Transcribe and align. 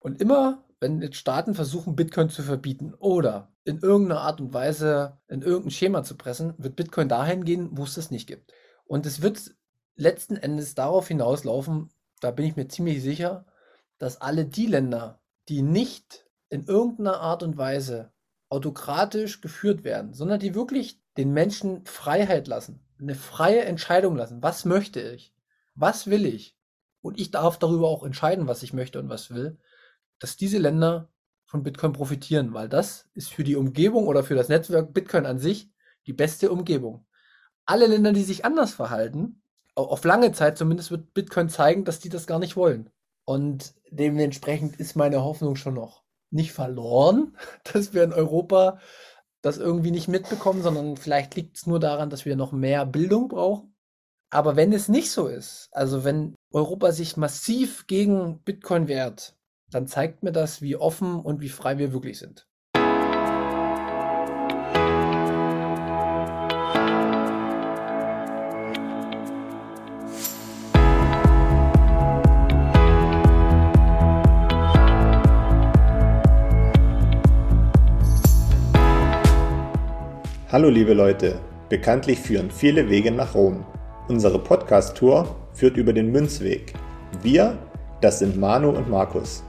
Und 0.00 0.20
immer, 0.20 0.64
wenn 0.80 1.02
jetzt 1.02 1.16
Staaten 1.16 1.54
versuchen, 1.54 1.96
Bitcoin 1.96 2.30
zu 2.30 2.42
verbieten 2.42 2.94
oder 2.94 3.52
in 3.64 3.78
irgendeiner 3.80 4.20
Art 4.22 4.40
und 4.40 4.54
Weise 4.54 5.18
in 5.28 5.42
irgendein 5.42 5.70
Schema 5.70 6.02
zu 6.02 6.16
pressen, 6.16 6.54
wird 6.58 6.76
Bitcoin 6.76 7.08
dahin 7.08 7.44
gehen, 7.44 7.70
wo 7.72 7.84
es 7.84 7.94
das 7.94 8.10
nicht 8.10 8.26
gibt. 8.26 8.52
Und 8.86 9.06
es 9.06 9.22
wird 9.22 9.54
letzten 9.96 10.36
Endes 10.36 10.74
darauf 10.74 11.08
hinauslaufen, 11.08 11.90
da 12.20 12.30
bin 12.30 12.46
ich 12.46 12.56
mir 12.56 12.68
ziemlich 12.68 13.02
sicher, 13.02 13.46
dass 13.98 14.20
alle 14.20 14.44
die 14.46 14.66
Länder, 14.66 15.20
die 15.48 15.62
nicht 15.62 16.26
in 16.48 16.64
irgendeiner 16.64 17.20
Art 17.20 17.42
und 17.42 17.58
Weise 17.58 18.12
autokratisch 18.48 19.40
geführt 19.40 19.84
werden, 19.84 20.14
sondern 20.14 20.40
die 20.40 20.54
wirklich 20.54 21.02
den 21.16 21.32
Menschen 21.32 21.84
Freiheit 21.84 22.46
lassen, 22.48 22.80
eine 22.98 23.14
freie 23.14 23.64
Entscheidung 23.64 24.16
lassen. 24.16 24.42
Was 24.42 24.64
möchte 24.64 25.00
ich? 25.00 25.34
Was 25.74 26.06
will 26.06 26.24
ich? 26.24 26.56
Und 27.00 27.20
ich 27.20 27.30
darf 27.30 27.58
darüber 27.58 27.88
auch 27.88 28.02
entscheiden, 28.04 28.48
was 28.48 28.62
ich 28.62 28.72
möchte 28.72 28.98
und 28.98 29.08
was 29.08 29.30
will, 29.30 29.58
dass 30.18 30.36
diese 30.36 30.58
Länder 30.58 31.08
von 31.44 31.62
Bitcoin 31.62 31.92
profitieren, 31.92 32.52
weil 32.52 32.68
das 32.68 33.08
ist 33.14 33.32
für 33.32 33.44
die 33.44 33.56
Umgebung 33.56 34.06
oder 34.06 34.22
für 34.22 34.34
das 34.34 34.48
Netzwerk 34.48 34.92
Bitcoin 34.92 35.26
an 35.26 35.38
sich 35.38 35.70
die 36.06 36.12
beste 36.12 36.50
Umgebung. 36.50 37.06
Alle 37.64 37.86
Länder, 37.86 38.12
die 38.12 38.22
sich 38.22 38.44
anders 38.44 38.72
verhalten, 38.74 39.42
auf 39.74 40.04
lange 40.04 40.32
Zeit 40.32 40.58
zumindest 40.58 40.90
wird 40.90 41.14
Bitcoin 41.14 41.48
zeigen, 41.48 41.84
dass 41.84 42.00
die 42.00 42.08
das 42.08 42.26
gar 42.26 42.38
nicht 42.38 42.56
wollen. 42.56 42.90
Und 43.24 43.74
dementsprechend 43.90 44.76
ist 44.76 44.96
meine 44.96 45.22
Hoffnung 45.22 45.56
schon 45.56 45.74
noch 45.74 46.02
nicht 46.30 46.52
verloren, 46.52 47.36
dass 47.72 47.94
wir 47.94 48.02
in 48.02 48.12
Europa 48.12 48.80
das 49.40 49.58
irgendwie 49.58 49.92
nicht 49.92 50.08
mitbekommen, 50.08 50.62
sondern 50.62 50.96
vielleicht 50.96 51.36
liegt 51.36 51.56
es 51.56 51.66
nur 51.66 51.78
daran, 51.78 52.10
dass 52.10 52.24
wir 52.24 52.36
noch 52.36 52.52
mehr 52.52 52.84
Bildung 52.84 53.28
brauchen. 53.28 53.74
Aber 54.30 54.56
wenn 54.56 54.72
es 54.72 54.88
nicht 54.88 55.10
so 55.10 55.26
ist, 55.28 55.68
also 55.72 56.04
wenn 56.04 56.34
Europa 56.52 56.92
sich 56.92 57.16
massiv 57.16 57.86
gegen 57.86 58.42
Bitcoin 58.42 58.88
wehrt, 58.88 59.37
dann 59.70 59.86
zeigt 59.86 60.22
mir 60.22 60.32
das, 60.32 60.62
wie 60.62 60.76
offen 60.76 61.20
und 61.20 61.40
wie 61.40 61.48
frei 61.48 61.78
wir 61.78 61.92
wirklich 61.92 62.18
sind. 62.18 62.46
Hallo 80.50 80.70
liebe 80.70 80.94
Leute, 80.94 81.38
bekanntlich 81.68 82.18
führen 82.18 82.50
viele 82.50 82.88
Wege 82.88 83.10
nach 83.10 83.34
Rom. 83.34 83.66
Unsere 84.08 84.38
Podcast-Tour 84.38 85.36
führt 85.52 85.76
über 85.76 85.92
den 85.92 86.10
Münzweg. 86.10 86.72
Wir, 87.22 87.58
das 88.00 88.20
sind 88.20 88.38
Manu 88.38 88.70
und 88.70 88.88
Markus, 88.88 89.44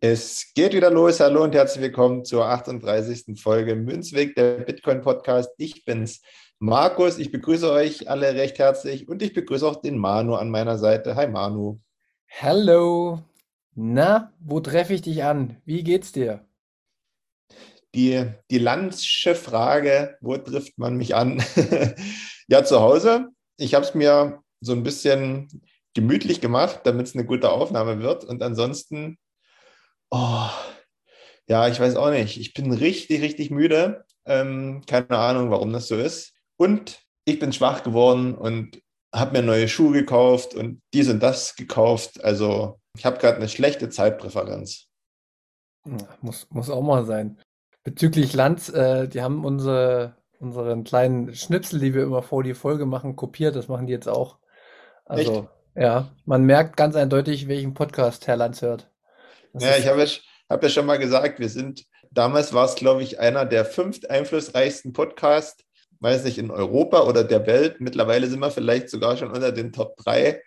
Es 0.00 0.52
geht 0.54 0.74
wieder 0.74 0.92
los. 0.92 1.18
Hallo 1.18 1.42
und 1.42 1.56
herzlich 1.56 1.82
willkommen 1.82 2.24
zur 2.24 2.46
38. 2.46 3.36
Folge 3.36 3.74
Münzweg, 3.74 4.36
der 4.36 4.58
Bitcoin 4.58 5.00
Podcast. 5.00 5.50
Ich 5.58 5.84
bin's, 5.84 6.22
Markus. 6.60 7.18
Ich 7.18 7.32
begrüße 7.32 7.68
euch 7.68 8.08
alle 8.08 8.32
recht 8.34 8.60
herzlich 8.60 9.08
und 9.08 9.22
ich 9.22 9.32
begrüße 9.32 9.66
auch 9.66 9.80
den 9.80 9.98
Manu 9.98 10.36
an 10.36 10.50
meiner 10.50 10.78
Seite. 10.78 11.16
Hi 11.16 11.26
Manu. 11.26 11.80
Hallo. 12.40 13.24
Na, 13.74 14.32
wo 14.38 14.60
treffe 14.60 14.94
ich 14.94 15.02
dich 15.02 15.24
an? 15.24 15.56
Wie 15.64 15.82
geht's 15.82 16.12
dir? 16.12 16.46
Die, 17.92 18.24
die 18.52 18.58
Landsche 18.58 19.34
Frage, 19.34 20.16
wo 20.20 20.36
trifft 20.36 20.78
man 20.78 20.96
mich 20.96 21.16
an? 21.16 21.42
ja, 22.46 22.62
zu 22.62 22.78
Hause. 22.78 23.30
Ich 23.56 23.74
habe 23.74 23.84
es 23.84 23.96
mir 23.96 24.44
so 24.60 24.74
ein 24.74 24.84
bisschen 24.84 25.48
gemütlich 25.94 26.40
gemacht, 26.40 26.82
damit 26.84 27.08
es 27.08 27.16
eine 27.16 27.24
gute 27.24 27.50
Aufnahme 27.50 28.00
wird. 28.00 28.22
Und 28.22 28.44
ansonsten, 28.44 29.18
oh, 30.10 30.50
ja, 31.48 31.66
ich 31.68 31.80
weiß 31.80 31.96
auch 31.96 32.10
nicht. 32.10 32.38
Ich 32.38 32.54
bin 32.54 32.72
richtig, 32.72 33.22
richtig 33.22 33.50
müde. 33.50 34.04
Ähm, 34.26 34.82
keine 34.86 35.10
Ahnung, 35.10 35.50
warum 35.50 35.72
das 35.72 35.88
so 35.88 35.96
ist. 35.96 36.34
Und 36.56 37.00
ich 37.24 37.38
bin 37.38 37.52
schwach 37.52 37.82
geworden 37.82 38.34
und 38.34 38.82
habe 39.14 39.38
mir 39.38 39.42
neue 39.42 39.68
Schuhe 39.68 39.92
gekauft 39.92 40.54
und 40.54 40.82
dies 40.92 41.08
und 41.08 41.20
das 41.20 41.56
gekauft. 41.56 42.22
Also 42.22 42.78
ich 42.96 43.06
habe 43.06 43.18
gerade 43.18 43.36
eine 43.36 43.48
schlechte 43.48 43.88
Zeitpräferenz. 43.88 44.86
Muss, 46.20 46.46
muss 46.50 46.68
auch 46.68 46.82
mal 46.82 47.06
sein. 47.06 47.38
Bezüglich 47.84 48.34
Lanz, 48.34 48.68
äh, 48.68 49.08
die 49.08 49.22
haben 49.22 49.44
unsere, 49.44 50.16
unseren 50.38 50.84
kleinen 50.84 51.34
Schnipsel, 51.34 51.80
die 51.80 51.94
wir 51.94 52.02
immer 52.02 52.22
vor 52.22 52.42
die 52.42 52.54
Folge 52.54 52.84
machen, 52.84 53.16
kopiert. 53.16 53.56
Das 53.56 53.68
machen 53.68 53.86
die 53.86 53.92
jetzt 53.92 54.08
auch. 54.08 54.38
Also, 55.06 55.32
Echt? 55.32 55.48
ja, 55.74 56.10
man 56.26 56.44
merkt 56.44 56.76
ganz 56.76 56.96
eindeutig, 56.96 57.48
welchen 57.48 57.72
Podcast 57.72 58.26
Herr 58.26 58.36
Lanz 58.36 58.60
hört. 58.60 58.87
Ja, 59.54 59.76
ich 59.76 59.86
habe 59.86 60.02
ja, 60.02 60.08
hab 60.48 60.62
ja 60.62 60.68
schon 60.68 60.86
mal 60.86 60.98
gesagt, 60.98 61.40
wir 61.40 61.48
sind, 61.48 61.84
damals 62.10 62.52
war 62.52 62.64
es, 62.64 62.74
glaube 62.74 63.02
ich, 63.02 63.18
einer 63.18 63.44
der 63.44 63.64
fünf 63.64 64.00
einflussreichsten 64.08 64.92
Podcasts 64.92 65.64
weiß 66.00 66.24
nicht, 66.24 66.38
in 66.38 66.50
Europa 66.50 67.02
oder 67.02 67.24
der 67.24 67.46
Welt. 67.46 67.80
Mittlerweile 67.80 68.28
sind 68.28 68.40
wir 68.40 68.50
vielleicht 68.50 68.90
sogar 68.90 69.16
schon 69.16 69.30
unter 69.30 69.52
den 69.52 69.72
Top 69.72 69.96
3. 69.98 70.42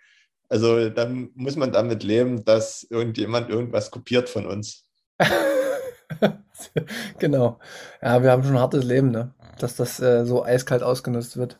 Also 0.48 0.90
dann 0.90 1.30
muss 1.34 1.56
man 1.56 1.72
damit 1.72 2.02
leben, 2.02 2.44
dass 2.44 2.86
irgendjemand 2.90 3.50
irgendwas 3.50 3.90
kopiert 3.90 4.28
von 4.28 4.46
uns. 4.46 4.84
genau. 7.18 7.58
Ja, 8.02 8.22
wir 8.22 8.30
haben 8.30 8.42
schon 8.42 8.54
ein 8.54 8.60
hartes 8.60 8.84
Leben, 8.84 9.10
ne? 9.10 9.34
dass 9.58 9.76
das 9.76 10.00
äh, 10.00 10.24
so 10.24 10.44
eiskalt 10.44 10.82
ausgenutzt 10.82 11.36
wird. 11.36 11.58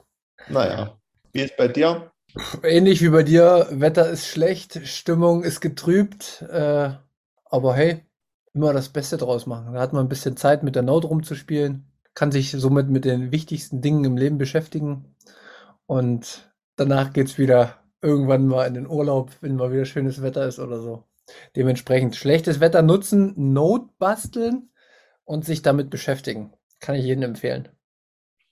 Naja, 0.49 0.99
wie 1.33 1.43
ist 1.43 1.57
bei 1.57 1.69
dir? 1.69 2.11
Ähnlich 2.63 3.03
wie 3.03 3.11
bei 3.11 3.23
dir, 3.23 3.69
Wetter 3.71 4.09
ist 4.09 4.27
schlecht, 4.27 4.87
Stimmung 4.87 5.45
ist 5.45 5.61
getrübt, 5.61 6.43
äh, 6.51 6.91
aber 7.53 7.75
hey, 7.77 8.05
immer 8.55 8.73
das 8.73 8.89
Beste 8.89 9.17
draus 9.17 9.47
machen. 9.47 9.75
Da 9.75 9.81
hat 9.81 9.93
man 9.93 10.07
ein 10.07 10.09
bisschen 10.09 10.37
Zeit, 10.37 10.63
mit 10.63 10.75
der 10.75 10.83
Note 10.83 11.07
rumzuspielen 11.07 11.87
kann 12.15 12.33
sich 12.33 12.51
somit 12.51 12.89
mit 12.89 13.05
den 13.05 13.33
wichtigsten 13.33 13.81
Dingen 13.81 14.05
im 14.05 14.17
Leben 14.17 14.39
beschäftigen. 14.39 15.17
Und 15.87 16.53
danach 16.77 17.13
geht 17.13 17.29
es 17.29 17.39
wieder 17.39 17.83
irgendwann 18.01 18.47
mal 18.47 18.67
in 18.67 18.75
den 18.75 18.87
Urlaub, 18.87 19.31
wenn 19.41 19.57
mal 19.57 19.73
wieder 19.73 19.85
schönes 19.85 20.23
Wetter 20.23 20.47
ist 20.47 20.59
oder 20.59 20.81
so. 20.81 21.05
Dementsprechend 21.57 22.17
schlechtes 22.17 22.61
Wetter 22.61 22.83
nutzen, 22.83 23.35
Note 23.37 23.89
basteln 23.99 24.71
und 25.25 25.45
sich 25.45 25.63
damit 25.63 25.89
beschäftigen. 25.89 26.53
Kann 26.81 26.97
ich 26.97 27.05
jedem 27.05 27.23
empfehlen. 27.23 27.69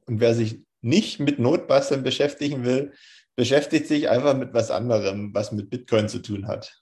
Und 0.06 0.21
wer 0.21 0.34
sich 0.34 0.65
nicht 0.81 1.21
mit 1.21 1.39
Notbasteln 1.39 2.03
beschäftigen 2.03 2.65
will, 2.65 2.93
beschäftigt 3.37 3.87
sich 3.87 4.09
einfach 4.09 4.37
mit 4.37 4.55
was 4.55 4.71
anderem, 4.71 5.34
was 5.34 5.53
mit 5.53 5.69
Bitcoin 5.69 6.09
zu 6.09 6.21
tun 6.21 6.47
hat. 6.47 6.80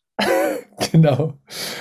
genau. 0.92 1.34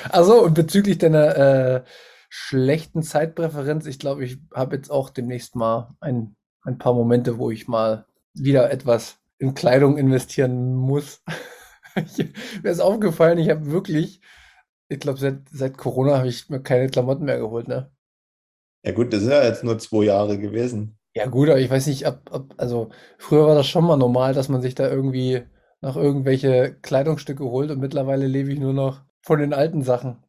Also 0.09 0.43
und 0.43 0.53
bezüglich 0.53 0.97
deiner 0.97 1.37
äh, 1.37 1.83
schlechten 2.29 3.03
Zeitpräferenz. 3.03 3.85
Ich 3.85 3.99
glaube, 3.99 4.25
ich 4.25 4.39
habe 4.53 4.75
jetzt 4.75 4.89
auch 4.89 5.09
demnächst 5.09 5.55
mal 5.55 5.95
ein, 5.99 6.35
ein 6.63 6.77
paar 6.77 6.93
Momente, 6.93 7.37
wo 7.37 7.51
ich 7.51 7.67
mal 7.67 8.05
wieder 8.33 8.71
etwas 8.71 9.19
in 9.37 9.53
Kleidung 9.53 9.97
investieren 9.97 10.75
muss. 10.75 11.23
mir 12.63 12.71
ist 12.71 12.79
aufgefallen, 12.79 13.38
ich 13.38 13.49
habe 13.49 13.71
wirklich, 13.71 14.21
ich 14.89 15.00
glaube, 15.00 15.19
seit, 15.19 15.47
seit 15.51 15.77
Corona 15.77 16.17
habe 16.17 16.27
ich 16.27 16.50
mir 16.50 16.61
keine 16.61 16.89
Klamotten 16.89 17.25
mehr 17.25 17.39
geholt, 17.39 17.67
ne? 17.67 17.91
Ja 18.83 18.93
gut, 18.93 19.11
das 19.13 19.21
sind 19.21 19.31
ja 19.31 19.43
jetzt 19.43 19.63
nur 19.63 19.77
zwei 19.79 20.05
Jahre 20.05 20.38
gewesen. 20.38 20.97
Ja 21.13 21.25
gut, 21.25 21.50
aber 21.50 21.59
ich 21.59 21.69
weiß 21.69 21.88
nicht, 21.88 22.05
ab, 22.05 22.29
ab, 22.31 22.53
also 22.57 22.89
früher 23.17 23.47
war 23.47 23.55
das 23.55 23.67
schon 23.67 23.85
mal 23.85 23.97
normal, 23.97 24.33
dass 24.33 24.50
man 24.50 24.61
sich 24.61 24.75
da 24.75 24.89
irgendwie 24.89 25.43
nach 25.81 25.95
irgendwelche 25.95 26.77
Kleidungsstücke 26.81 27.44
holt 27.44 27.71
und 27.71 27.79
mittlerweile 27.79 28.27
lebe 28.27 28.51
ich 28.51 28.59
nur 28.59 28.74
noch 28.74 29.01
von 29.21 29.39
den 29.39 29.53
alten 29.53 29.83
Sachen. 29.83 30.24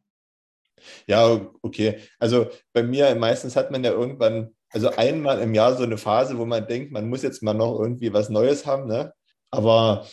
Ja, 1.07 1.49
okay. 1.61 1.99
Also 2.19 2.47
bei 2.73 2.83
mir 2.83 3.13
meistens 3.15 3.55
hat 3.55 3.71
man 3.71 3.83
ja 3.83 3.91
irgendwann, 3.91 4.55
also 4.69 4.89
einmal 4.91 5.39
im 5.39 5.53
Jahr 5.53 5.75
so 5.75 5.83
eine 5.83 5.97
Phase, 5.97 6.37
wo 6.37 6.45
man 6.45 6.67
denkt, 6.67 6.91
man 6.91 7.09
muss 7.09 7.23
jetzt 7.23 7.43
mal 7.43 7.53
noch 7.53 7.79
irgendwie 7.79 8.13
was 8.13 8.29
Neues 8.29 8.65
haben, 8.65 8.87
ne? 8.87 9.13
Aber 9.51 10.05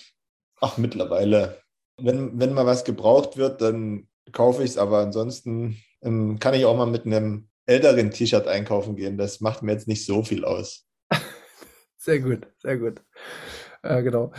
ach, 0.60 0.78
mittlerweile, 0.78 1.60
wenn, 1.98 2.38
wenn 2.40 2.54
mal 2.54 2.66
was 2.66 2.84
gebraucht 2.84 3.36
wird, 3.36 3.60
dann 3.60 4.08
kaufe 4.32 4.64
ich 4.64 4.70
es, 4.70 4.78
aber 4.78 4.98
ansonsten 4.98 5.82
ähm, 6.02 6.38
kann 6.38 6.54
ich 6.54 6.64
auch 6.64 6.76
mal 6.76 6.86
mit 6.86 7.06
einem 7.06 7.48
älteren 7.66 8.10
T-Shirt 8.10 8.46
einkaufen 8.46 8.96
gehen. 8.96 9.18
Das 9.18 9.40
macht 9.40 9.62
mir 9.62 9.72
jetzt 9.72 9.88
nicht 9.88 10.06
so 10.06 10.22
viel 10.22 10.44
aus. 10.44 10.86
Sehr 11.98 12.20
gut, 12.20 12.46
sehr 12.62 12.78
gut. 12.78 13.02
Äh, 13.82 14.00
genau. 14.04 14.32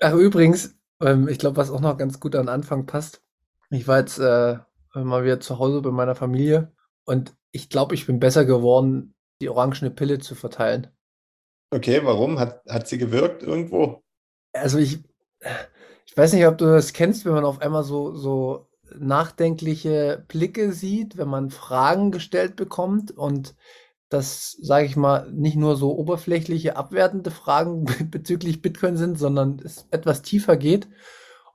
Ach, 0.00 0.14
übrigens, 0.14 0.74
ähm, 1.00 1.28
ich 1.28 1.38
glaube, 1.38 1.58
was 1.58 1.70
auch 1.70 1.80
noch 1.80 1.96
ganz 1.98 2.20
gut 2.20 2.34
an 2.34 2.48
Anfang 2.48 2.86
passt. 2.86 3.22
Ich 3.70 3.86
war 3.86 3.98
jetzt 3.98 4.18
äh, 4.18 4.58
mal 4.94 5.24
wieder 5.24 5.40
zu 5.40 5.58
Hause 5.58 5.82
bei 5.82 5.90
meiner 5.90 6.14
Familie 6.14 6.72
und 7.04 7.36
ich 7.52 7.68
glaube, 7.68 7.94
ich 7.94 8.06
bin 8.06 8.18
besser 8.18 8.44
geworden, 8.44 9.14
die 9.40 9.48
orangene 9.48 9.90
Pille 9.90 10.18
zu 10.18 10.34
verteilen. 10.34 10.88
Okay, 11.70 12.00
warum? 12.02 12.38
Hat, 12.38 12.64
hat 12.68 12.88
sie 12.88 12.98
gewirkt 12.98 13.42
irgendwo? 13.42 14.02
Also 14.52 14.78
ich, 14.78 15.04
ich 16.06 16.16
weiß 16.16 16.32
nicht, 16.32 16.46
ob 16.46 16.58
du 16.58 16.64
das 16.64 16.92
kennst, 16.92 17.24
wenn 17.24 17.34
man 17.34 17.44
auf 17.44 17.60
einmal 17.60 17.84
so, 17.84 18.14
so 18.14 18.68
nachdenkliche 18.98 20.24
Blicke 20.26 20.72
sieht, 20.72 21.16
wenn 21.16 21.28
man 21.28 21.50
Fragen 21.50 22.10
gestellt 22.10 22.56
bekommt 22.56 23.12
und 23.12 23.54
das, 24.10 24.58
sage 24.60 24.86
ich 24.86 24.96
mal, 24.96 25.30
nicht 25.32 25.56
nur 25.56 25.76
so 25.76 25.96
oberflächliche, 25.96 26.76
abwertende 26.76 27.30
Fragen 27.30 27.86
bezüglich 28.10 28.60
Bitcoin 28.60 28.96
sind, 28.96 29.18
sondern 29.18 29.60
es 29.64 29.86
etwas 29.90 30.22
tiefer 30.22 30.56
geht. 30.56 30.88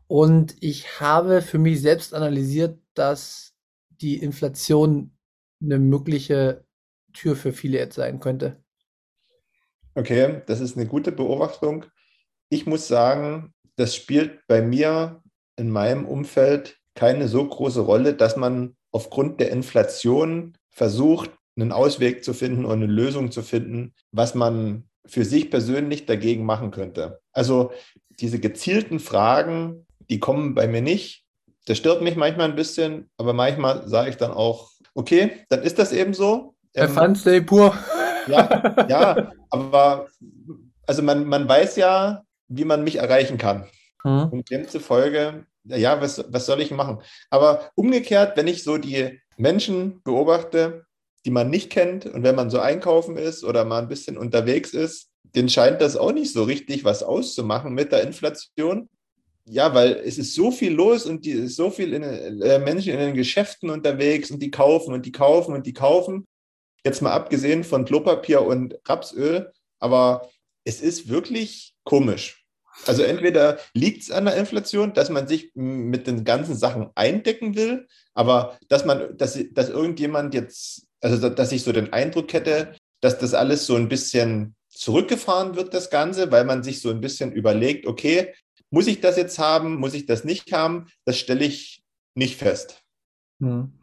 Und 0.08 0.56
ich 0.62 1.00
habe 1.00 1.42
für 1.42 1.58
mich 1.58 1.82
selbst 1.82 2.14
analysiert, 2.14 2.80
dass 2.94 3.54
die 3.90 4.18
Inflation 4.18 5.12
eine 5.62 5.80
mögliche 5.80 6.66
Tür 7.14 7.36
für 7.36 7.52
viele 7.52 7.78
jetzt 7.78 7.96
sein 7.96 8.20
könnte. 8.20 8.64
Okay, 9.94 10.42
das 10.48 10.60
ist 10.60 10.78
eine 10.78 10.88
gute 10.88 11.12
Beobachtung. 11.12 11.86
Ich 12.50 12.66
muss 12.66 12.88
sagen, 12.88 13.54
das 13.76 13.96
spielt 13.96 14.46
bei 14.48 14.62
mir 14.62 15.22
in 15.58 15.70
meinem 15.70 16.06
Umfeld 16.06 16.78
keine 16.94 17.28
so 17.28 17.46
große 17.46 17.82
Rolle, 17.82 18.14
dass 18.14 18.38
man 18.38 18.76
aufgrund 18.92 19.42
der 19.42 19.52
Inflation 19.52 20.58
versucht, 20.70 21.32
einen 21.56 21.72
Ausweg 21.72 22.24
zu 22.24 22.34
finden 22.34 22.66
und 22.66 22.74
eine 22.74 22.86
Lösung 22.86 23.32
zu 23.32 23.42
finden, 23.42 23.94
was 24.12 24.36
man 24.36 24.84
für 25.06 25.26
sich 25.26 25.50
persönlich 25.50 26.06
dagegen 26.06 26.46
machen 26.46 26.72
könnte. 26.72 27.20
Also 27.32 27.72
diese 28.20 28.40
gezielten 28.40 29.00
Fragen, 29.00 29.86
die 30.10 30.20
kommen 30.20 30.56
bei 30.56 30.68
mir 30.68 30.82
nicht. 30.82 31.24
Das 31.66 31.78
stört 31.78 32.02
mich 32.02 32.16
manchmal 32.16 32.50
ein 32.50 32.56
bisschen, 32.56 33.10
aber 33.18 33.34
manchmal 33.34 33.88
sage 33.88 34.10
ich 34.10 34.18
dann 34.18 34.32
auch, 34.32 34.70
okay, 34.94 35.32
dann 35.50 35.64
ist 35.64 35.80
das 35.80 35.92
eben 35.92 36.14
so. 36.14 36.56
Ähm, 36.74 37.14
Day 37.24 37.42
pur. 37.42 37.78
Ja, 38.28 38.86
ja, 38.90 39.32
aber 39.50 40.08
also 40.88 41.02
man, 41.02 41.26
man 41.26 41.48
weiß 41.48 41.76
ja, 41.78 42.24
wie 42.48 42.66
man 42.66 42.84
mich 42.84 42.98
erreichen 42.98 43.38
kann. 43.38 43.68
Hm. 44.04 44.30
Und 44.30 44.50
demzufolge, 44.50 45.46
ja, 45.64 46.02
was, 46.02 46.24
was 46.30 46.46
soll 46.46 46.62
ich 46.62 46.72
machen? 46.72 47.02
Aber 47.30 47.72
umgekehrt, 47.76 48.38
wenn 48.38 48.48
ich 48.48 48.64
so 48.64 48.78
die 48.78 49.20
Menschen 49.38 50.02
beobachte, 50.04 50.86
die 51.26 51.32
man 51.32 51.50
nicht 51.50 51.70
kennt 51.70 52.06
und 52.06 52.24
wenn 52.24 52.36
man 52.36 52.50
so 52.50 52.60
einkaufen 52.60 53.18
ist 53.18 53.44
oder 53.44 53.66
mal 53.66 53.82
ein 53.82 53.88
bisschen 53.88 54.18
unterwegs 54.18 54.72
ist, 54.74 55.10
den 55.36 55.50
scheint 55.50 55.82
das 55.82 55.98
auch 55.98 56.12
nicht 56.12 56.32
so 56.32 56.44
richtig 56.44 56.84
was 56.86 57.04
auszumachen 57.04 57.74
mit 57.74 57.92
der 57.92 58.04
Inflation. 58.04 58.90
Ja, 59.48 59.74
weil 59.76 60.02
es 60.06 60.18
ist 60.18 60.34
so 60.34 60.50
viel 60.50 60.74
los 60.74 61.06
und 61.06 61.26
die 61.26 61.32
ist 61.32 61.56
so 61.56 61.70
viel 61.70 61.94
in, 61.94 62.04
äh, 62.04 62.58
Menschen 62.60 62.94
in 62.94 63.00
den 63.00 63.16
Geschäften 63.16 63.70
unterwegs 63.70 64.32
und 64.32 64.40
die 64.40 64.50
kaufen 64.50 64.94
und 64.94 65.06
die 65.06 65.12
kaufen 65.12 65.54
und 65.54 65.68
die 65.68 65.74
kaufen. 65.74 66.26
Jetzt 66.84 67.02
mal 67.02 67.12
abgesehen 67.12 67.64
von 67.64 67.86
Klopapier 67.86 68.42
und 68.42 68.80
Rapsöl, 68.86 69.52
aber 69.80 70.30
es 70.64 70.82
ist 70.82 71.10
wirklich 71.10 71.76
komisch. 71.84 72.46
Also 72.86 73.04
entweder 73.04 73.60
liegt 73.74 74.04
es 74.04 74.12
an 74.12 74.26
der 74.26 74.36
Inflation, 74.36 74.94
dass 74.94 75.10
man 75.10 75.28
sich 75.28 75.52
mit 75.56 76.08
den 76.08 76.24
ganzen 76.24 76.56
Sachen 76.56 76.90
eindecken 76.96 77.56
will, 77.56 77.88
aber 78.14 78.58
dass 78.68 78.86
man, 78.86 79.18
dass, 79.18 79.40
dass 79.52 79.70
irgendjemand 79.70 80.34
jetzt, 80.34 80.85
also 81.02 81.30
dass 81.30 81.52
ich 81.52 81.64
so 81.64 81.72
den 81.72 81.94
Eindruck 81.94 82.34
hätte, 82.34 82.76
dass 83.02 83.20
das 83.20 83.34
alles 83.34 83.66
so 83.66 83.76
ein 83.76 83.90
bisschen 83.90 84.56
zurückgefahren 84.70 85.56
wird, 85.56 85.74
das 85.74 85.90
Ganze, 85.90 86.32
weil 86.32 86.46
man 86.46 86.64
sich 86.64 86.82
so 86.82 86.90
ein 86.90 87.02
bisschen 87.02 87.32
überlegt, 87.32 87.88
okay, 87.88 88.34
muss 88.70 88.88
ich 88.88 89.00
das 89.00 89.16
jetzt 89.18 89.40
haben, 89.40 89.78
muss 89.78 89.94
ich 89.94 90.06
das 90.06 90.24
nicht 90.24 90.52
haben, 90.52 90.88
das 91.06 91.18
stelle 91.18 91.46
ich 91.46 91.84
nicht 92.16 92.38
fest. 92.38 92.82
Hm. 93.40 93.74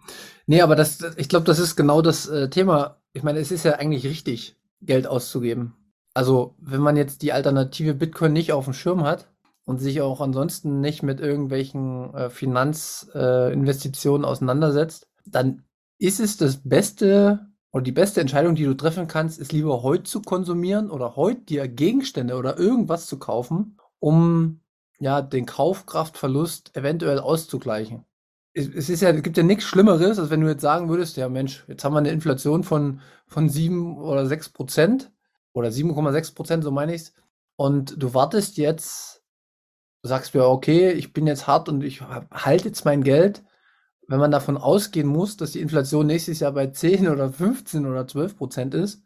Nee, 0.46 0.60
aber 0.60 0.76
das, 0.76 0.98
ich 1.16 1.28
glaube, 1.28 1.46
das 1.46 1.58
ist 1.58 1.76
genau 1.76 2.02
das 2.02 2.28
äh, 2.28 2.50
Thema. 2.50 3.00
Ich 3.12 3.22
meine, 3.22 3.38
es 3.38 3.50
ist 3.50 3.64
ja 3.64 3.72
eigentlich 3.72 4.04
richtig, 4.04 4.56
Geld 4.80 5.06
auszugeben. 5.06 5.74
Also, 6.14 6.56
wenn 6.58 6.80
man 6.80 6.96
jetzt 6.96 7.22
die 7.22 7.32
Alternative 7.32 7.94
Bitcoin 7.94 8.32
nicht 8.32 8.52
auf 8.52 8.64
dem 8.64 8.74
Schirm 8.74 9.04
hat 9.04 9.30
und 9.64 9.78
sich 9.78 10.00
auch 10.02 10.20
ansonsten 10.20 10.80
nicht 10.80 11.02
mit 11.02 11.20
irgendwelchen 11.20 12.12
äh, 12.14 12.28
Finanzinvestitionen 12.30 14.24
äh, 14.24 14.26
auseinandersetzt, 14.26 15.08
dann 15.24 15.64
ist 16.02 16.20
es 16.20 16.36
das 16.36 16.56
Beste 16.68 17.46
oder 17.72 17.84
die 17.84 17.92
beste 17.92 18.20
Entscheidung, 18.20 18.54
die 18.54 18.64
du 18.64 18.74
treffen 18.74 19.06
kannst, 19.06 19.38
ist 19.38 19.52
lieber 19.52 19.82
heute 19.82 20.02
zu 20.02 20.20
konsumieren 20.20 20.90
oder 20.90 21.16
heute 21.16 21.42
dir 21.42 21.68
Gegenstände 21.68 22.36
oder 22.36 22.58
irgendwas 22.58 23.06
zu 23.06 23.18
kaufen, 23.18 23.78
um 23.98 24.60
ja 24.98 25.22
den 25.22 25.46
Kaufkraftverlust 25.46 26.76
eventuell 26.76 27.18
auszugleichen. 27.18 28.04
Es, 28.52 28.90
ist 28.90 29.00
ja, 29.00 29.10
es 29.10 29.22
gibt 29.22 29.36
ja 29.36 29.42
nichts 29.42 29.64
Schlimmeres, 29.64 30.18
als 30.18 30.28
wenn 30.28 30.42
du 30.42 30.48
jetzt 30.48 30.60
sagen 30.60 30.90
würdest, 30.90 31.16
ja 31.16 31.28
Mensch, 31.28 31.64
jetzt 31.68 31.84
haben 31.84 31.94
wir 31.94 31.98
eine 31.98 32.10
Inflation 32.10 32.64
von, 32.64 33.00
von 33.26 33.48
sieben 33.48 33.96
oder 33.96 34.26
sechs 34.26 34.48
Prozent 34.50 35.10
oder 35.52 35.68
7,6 35.68 36.34
Prozent, 36.34 36.64
so 36.64 36.70
meine 36.70 36.94
ich 36.94 37.02
es. 37.02 37.14
Und 37.56 38.02
du 38.02 38.14
wartest 38.14 38.56
jetzt, 38.56 39.22
du 40.02 40.08
sagst 40.08 40.34
mir, 40.34 40.46
okay, 40.46 40.90
ich 40.90 41.12
bin 41.12 41.26
jetzt 41.26 41.46
hart 41.46 41.68
und 41.68 41.82
ich 41.82 42.00
halte 42.02 42.68
jetzt 42.68 42.84
mein 42.84 43.04
Geld. 43.04 43.42
Wenn 44.08 44.18
man 44.18 44.30
davon 44.30 44.56
ausgehen 44.56 45.06
muss, 45.06 45.36
dass 45.36 45.52
die 45.52 45.60
Inflation 45.60 46.06
nächstes 46.06 46.40
Jahr 46.40 46.52
bei 46.52 46.66
10 46.66 47.08
oder 47.08 47.32
15 47.32 47.86
oder 47.86 48.06
12 48.06 48.36
Prozent 48.36 48.74
ist, 48.74 49.02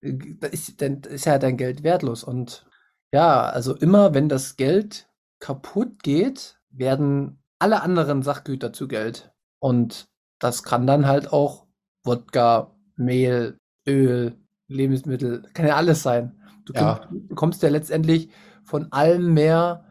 dann 0.00 0.50
ist, 0.50 0.80
dann 0.82 1.00
ist 1.02 1.24
ja 1.24 1.38
dein 1.38 1.56
Geld 1.56 1.82
wertlos. 1.82 2.24
Und 2.24 2.66
ja, 3.12 3.42
also 3.42 3.74
immer 3.74 4.14
wenn 4.14 4.28
das 4.28 4.56
Geld 4.56 5.08
kaputt 5.38 6.02
geht, 6.02 6.58
werden 6.70 7.42
alle 7.58 7.82
anderen 7.82 8.22
Sachgüter 8.22 8.72
zu 8.72 8.88
Geld. 8.88 9.32
Und 9.60 10.08
das 10.38 10.62
kann 10.62 10.86
dann 10.86 11.06
halt 11.06 11.32
auch 11.32 11.66
Wodka, 12.02 12.76
Mehl, 12.96 13.56
Öl, 13.86 14.36
Lebensmittel, 14.68 15.42
kann 15.54 15.66
ja 15.66 15.76
alles 15.76 16.02
sein. 16.02 16.40
Du 16.66 16.72
ja. 16.74 17.00
bekommst 17.10 17.62
ja 17.62 17.68
letztendlich 17.68 18.30
von 18.64 18.90
allem 18.92 19.32
mehr 19.32 19.84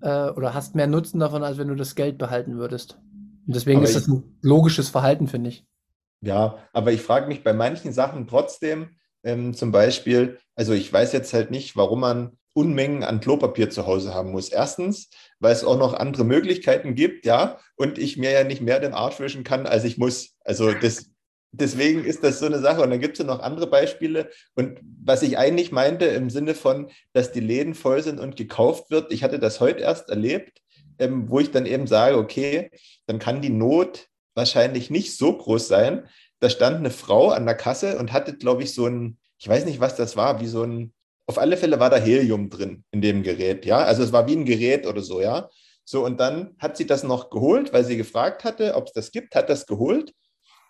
äh, 0.00 0.30
oder 0.30 0.54
hast 0.54 0.74
mehr 0.74 0.86
Nutzen 0.86 1.20
davon, 1.20 1.42
als 1.42 1.58
wenn 1.58 1.68
du 1.68 1.74
das 1.74 1.94
Geld 1.94 2.18
behalten 2.18 2.56
würdest. 2.56 2.98
Und 3.46 3.54
deswegen 3.54 3.78
aber 3.78 3.88
ist 3.88 3.96
das 3.96 4.08
ein 4.08 4.38
logisches 4.42 4.88
Verhalten, 4.88 5.28
finde 5.28 5.50
ich. 5.50 5.66
Ja, 6.20 6.58
aber 6.72 6.92
ich 6.92 7.02
frage 7.02 7.26
mich 7.26 7.44
bei 7.44 7.52
manchen 7.52 7.92
Sachen 7.92 8.26
trotzdem, 8.26 8.90
ähm, 9.22 9.54
zum 9.54 9.72
Beispiel, 9.72 10.38
also 10.54 10.72
ich 10.72 10.90
weiß 10.92 11.12
jetzt 11.12 11.32
halt 11.32 11.50
nicht, 11.50 11.76
warum 11.76 12.00
man 12.00 12.38
Unmengen 12.54 13.02
an 13.02 13.20
Klopapier 13.20 13.68
zu 13.68 13.86
Hause 13.86 14.14
haben 14.14 14.30
muss. 14.30 14.48
Erstens, 14.48 15.10
weil 15.40 15.52
es 15.52 15.64
auch 15.64 15.76
noch 15.76 15.92
andere 15.92 16.24
Möglichkeiten 16.24 16.94
gibt, 16.94 17.26
ja, 17.26 17.58
und 17.76 17.98
ich 17.98 18.16
mir 18.16 18.30
ja 18.30 18.44
nicht 18.44 18.62
mehr 18.62 18.78
den 18.78 18.94
Arsch 18.94 19.18
wischen 19.18 19.42
kann, 19.42 19.66
als 19.66 19.84
ich 19.84 19.98
muss. 19.98 20.36
Also 20.44 20.72
das 20.72 21.10
deswegen 21.54 22.04
ist 22.04 22.22
das 22.24 22.38
so 22.38 22.46
eine 22.46 22.58
Sache. 22.58 22.82
Und 22.82 22.90
dann 22.90 23.00
gibt 23.00 23.14
es 23.14 23.18
ja 23.18 23.24
noch 23.24 23.40
andere 23.40 23.66
Beispiele. 23.66 24.30
Und 24.54 24.80
was 24.82 25.22
ich 25.22 25.38
eigentlich 25.38 25.72
meinte 25.72 26.06
im 26.06 26.30
Sinne 26.30 26.54
von, 26.54 26.90
dass 27.12 27.32
die 27.32 27.40
Läden 27.40 27.74
voll 27.74 28.02
sind 28.02 28.20
und 28.20 28.36
gekauft 28.36 28.90
wird, 28.90 29.12
ich 29.12 29.22
hatte 29.22 29.38
das 29.38 29.60
heute 29.60 29.80
erst 29.80 30.10
erlebt, 30.10 30.60
ähm, 30.98 31.28
wo 31.28 31.40
ich 31.40 31.50
dann 31.50 31.66
eben 31.66 31.86
sage, 31.86 32.16
okay, 32.16 32.70
dann 33.06 33.18
kann 33.18 33.42
die 33.42 33.50
Not 33.50 34.08
wahrscheinlich 34.34 34.90
nicht 34.90 35.16
so 35.16 35.36
groß 35.36 35.68
sein. 35.68 36.08
Da 36.40 36.50
stand 36.50 36.78
eine 36.78 36.90
Frau 36.90 37.30
an 37.30 37.46
der 37.46 37.54
Kasse 37.54 37.98
und 37.98 38.12
hatte, 38.12 38.36
glaube 38.36 38.62
ich, 38.62 38.74
so 38.74 38.86
ein, 38.86 39.18
ich 39.38 39.48
weiß 39.48 39.64
nicht, 39.64 39.80
was 39.80 39.96
das 39.96 40.16
war, 40.16 40.40
wie 40.40 40.46
so 40.46 40.62
ein, 40.62 40.92
auf 41.26 41.38
alle 41.38 41.56
Fälle 41.56 41.80
war 41.80 41.90
da 41.90 41.96
Helium 41.96 42.50
drin 42.50 42.84
in 42.90 43.00
dem 43.00 43.22
Gerät, 43.22 43.64
ja. 43.64 43.78
Also 43.78 44.02
es 44.02 44.12
war 44.12 44.26
wie 44.28 44.36
ein 44.36 44.44
Gerät 44.44 44.86
oder 44.86 45.00
so, 45.00 45.20
ja. 45.20 45.48
So, 45.84 46.04
und 46.04 46.18
dann 46.18 46.54
hat 46.58 46.76
sie 46.76 46.86
das 46.86 47.02
noch 47.02 47.30
geholt, 47.30 47.72
weil 47.72 47.84
sie 47.84 47.96
gefragt 47.96 48.44
hatte, 48.44 48.74
ob 48.74 48.86
es 48.86 48.92
das 48.92 49.12
gibt, 49.12 49.34
hat 49.34 49.48
das 49.50 49.66
geholt 49.66 50.12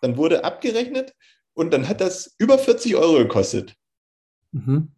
dann 0.04 0.18
wurde 0.18 0.44
abgerechnet 0.44 1.14
und 1.54 1.72
dann 1.72 1.88
hat 1.88 2.02
das 2.02 2.34
über 2.38 2.58
40 2.58 2.94
Euro 2.94 3.14
gekostet. 3.14 3.74
Mhm. 4.52 4.92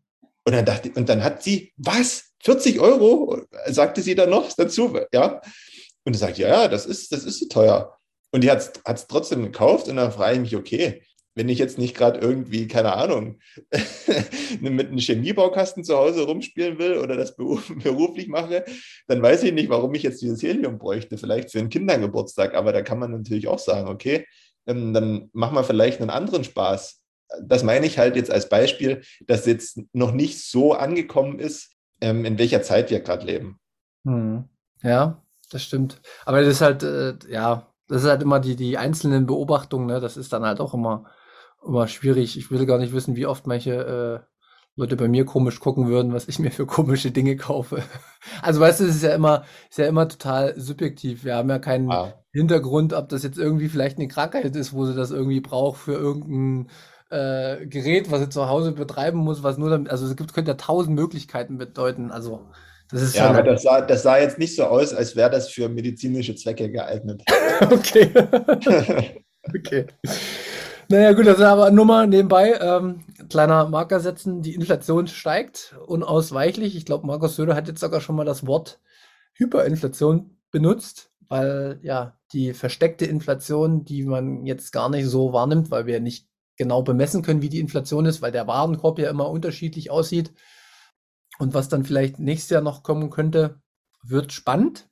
Und 0.44 0.52
dann 0.52 0.64
dachte 0.64 0.90
und 0.96 1.08
dann 1.08 1.22
hat 1.22 1.44
sie, 1.44 1.72
was? 1.76 2.25
40 2.44 2.80
Euro? 2.80 3.42
Sagte 3.66 4.02
sie 4.02 4.14
dann 4.14 4.30
noch 4.30 4.52
dazu, 4.52 4.98
ja. 5.12 5.40
Und 6.04 6.14
er 6.14 6.18
sagt, 6.18 6.38
ja, 6.38 6.48
ja, 6.48 6.68
das 6.68 6.86
ist, 6.86 7.12
das 7.12 7.24
ist 7.24 7.40
so 7.40 7.46
teuer. 7.46 7.96
Und 8.30 8.44
die 8.44 8.50
hat 8.50 8.80
es 8.84 9.06
trotzdem 9.06 9.42
gekauft 9.42 9.88
und 9.88 9.96
dann 9.96 10.12
frage 10.12 10.34
ich 10.34 10.40
mich, 10.40 10.56
okay, 10.56 11.02
wenn 11.36 11.48
ich 11.50 11.58
jetzt 11.58 11.78
nicht 11.78 11.94
gerade 11.94 12.18
irgendwie, 12.18 12.66
keine 12.66 12.94
Ahnung, 12.94 13.38
mit 14.60 14.88
einem 14.88 14.98
Chemiebaukasten 14.98 15.84
zu 15.84 15.96
Hause 15.96 16.24
rumspielen 16.24 16.78
will 16.78 16.98
oder 16.98 17.14
das 17.14 17.36
beruflich 17.36 18.26
mache, 18.26 18.64
dann 19.06 19.22
weiß 19.22 19.42
ich 19.44 19.52
nicht, 19.52 19.68
warum 19.68 19.94
ich 19.94 20.02
jetzt 20.02 20.22
dieses 20.22 20.42
Helium 20.42 20.78
bräuchte. 20.78 21.18
Vielleicht 21.18 21.52
für 21.52 21.58
einen 21.58 21.68
Kindergeburtstag, 21.68 22.54
aber 22.54 22.72
da 22.72 22.82
kann 22.82 22.98
man 22.98 23.12
natürlich 23.12 23.48
auch 23.48 23.58
sagen, 23.58 23.88
okay, 23.88 24.26
ähm, 24.66 24.94
dann 24.94 25.28
machen 25.32 25.54
wir 25.54 25.64
vielleicht 25.64 26.00
einen 26.00 26.10
anderen 26.10 26.42
Spaß. 26.42 27.02
Das 27.42 27.62
meine 27.62 27.86
ich 27.86 27.98
halt 27.98 28.16
jetzt 28.16 28.30
als 28.30 28.48
Beispiel, 28.48 29.02
dass 29.26 29.46
jetzt 29.46 29.80
noch 29.92 30.12
nicht 30.12 30.42
so 30.42 30.72
angekommen 30.72 31.38
ist, 31.38 31.75
ähm, 32.00 32.24
in 32.24 32.38
welcher 32.38 32.62
Zeit 32.62 32.90
wir 32.90 33.00
gerade 33.00 33.26
leben. 33.26 33.58
Hm. 34.04 34.48
Ja, 34.82 35.22
das 35.50 35.62
stimmt. 35.62 36.00
Aber 36.24 36.40
das 36.40 36.48
ist 36.48 36.60
halt, 36.60 36.82
äh, 36.82 37.14
ja, 37.28 37.72
das 37.88 38.02
ist 38.02 38.08
halt 38.08 38.22
immer 38.22 38.40
die, 38.40 38.56
die 38.56 38.78
einzelnen 38.78 39.26
Beobachtungen, 39.26 39.86
ne? 39.86 40.00
Das 40.00 40.16
ist 40.16 40.32
dann 40.32 40.44
halt 40.44 40.60
auch 40.60 40.74
immer, 40.74 41.04
immer 41.64 41.88
schwierig. 41.88 42.36
Ich 42.36 42.50
will 42.50 42.66
gar 42.66 42.78
nicht 42.78 42.92
wissen, 42.92 43.16
wie 43.16 43.26
oft 43.26 43.46
manche 43.46 44.24
äh, 44.24 44.36
Leute 44.78 44.96
bei 44.96 45.08
mir 45.08 45.24
komisch 45.24 45.58
gucken 45.58 45.88
würden, 45.88 46.12
was 46.12 46.28
ich 46.28 46.38
mir 46.38 46.50
für 46.50 46.66
komische 46.66 47.10
Dinge 47.10 47.36
kaufe. 47.36 47.82
Also 48.42 48.60
weißt 48.60 48.80
du, 48.80 48.84
es 48.84 48.96
ist 48.96 49.02
ja 49.04 49.14
immer, 49.14 49.44
ist 49.70 49.78
ja 49.78 49.86
immer 49.86 50.08
total 50.08 50.58
subjektiv. 50.58 51.24
Wir 51.24 51.36
haben 51.36 51.48
ja 51.48 51.60
keinen 51.60 51.90
ah. 51.92 52.12
Hintergrund, 52.32 52.92
ob 52.92 53.08
das 53.08 53.22
jetzt 53.22 53.38
irgendwie 53.38 53.68
vielleicht 53.68 53.98
eine 53.98 54.08
Krankheit 54.08 54.56
ist, 54.56 54.72
wo 54.72 54.84
sie 54.84 54.96
das 54.96 55.12
irgendwie 55.12 55.40
braucht 55.40 55.78
für 55.78 55.92
irgendein 55.92 56.68
äh, 57.10 57.66
Gerät, 57.66 58.10
was 58.10 58.20
sie 58.20 58.28
zu 58.28 58.48
Hause 58.48 58.72
betreiben 58.72 59.18
muss, 59.18 59.42
was 59.42 59.58
nur 59.58 59.70
damit, 59.70 59.90
also 59.90 60.06
es 60.06 60.16
gibt, 60.16 60.34
könnte 60.34 60.52
ja 60.52 60.56
tausend 60.56 60.94
Möglichkeiten 60.96 61.58
bedeuten. 61.58 62.10
Also 62.10 62.46
das 62.90 63.02
ist 63.02 63.16
ja, 63.16 63.30
aber 63.30 63.42
das 63.42 63.62
sah, 63.62 63.80
das 63.80 64.02
sah 64.02 64.18
jetzt 64.18 64.38
nicht 64.38 64.54
so 64.54 64.64
aus, 64.64 64.94
als 64.94 65.16
wäre 65.16 65.30
das 65.30 65.48
für 65.48 65.68
medizinische 65.68 66.36
Zwecke 66.36 66.70
geeignet. 66.70 67.22
okay. 67.60 68.10
okay. 69.54 69.86
Naja, 70.88 71.12
gut, 71.12 71.26
das 71.26 71.38
ist 71.38 71.44
aber 71.44 71.72
Nummer 71.72 72.06
nebenbei. 72.06 72.58
Ähm, 72.60 73.00
kleiner 73.28 73.68
Marker 73.68 73.98
setzen, 73.98 74.40
die 74.42 74.54
Inflation 74.54 75.08
steigt 75.08 75.74
unausweichlich. 75.86 76.76
Ich 76.76 76.84
glaube, 76.84 77.06
Markus 77.06 77.34
Söder 77.34 77.56
hat 77.56 77.66
jetzt 77.66 77.80
sogar 77.80 78.00
schon 78.00 78.14
mal 78.14 78.24
das 78.24 78.46
Wort 78.46 78.78
Hyperinflation 79.34 80.38
benutzt, 80.52 81.10
weil 81.28 81.80
ja 81.82 82.16
die 82.32 82.54
versteckte 82.54 83.04
Inflation, 83.04 83.84
die 83.84 84.04
man 84.04 84.46
jetzt 84.46 84.72
gar 84.72 84.88
nicht 84.88 85.06
so 85.06 85.32
wahrnimmt, 85.32 85.72
weil 85.72 85.86
wir 85.86 86.00
nicht 86.00 86.28
genau 86.56 86.82
bemessen 86.82 87.22
können, 87.22 87.42
wie 87.42 87.48
die 87.48 87.60
Inflation 87.60 88.06
ist, 88.06 88.22
weil 88.22 88.32
der 88.32 88.46
Warenkorb 88.46 88.98
ja 88.98 89.10
immer 89.10 89.30
unterschiedlich 89.30 89.90
aussieht. 89.90 90.32
Und 91.38 91.54
was 91.54 91.68
dann 91.68 91.84
vielleicht 91.84 92.18
nächstes 92.18 92.50
Jahr 92.50 92.62
noch 92.62 92.82
kommen 92.82 93.10
könnte, 93.10 93.60
wird 94.02 94.32
spannend. 94.32 94.88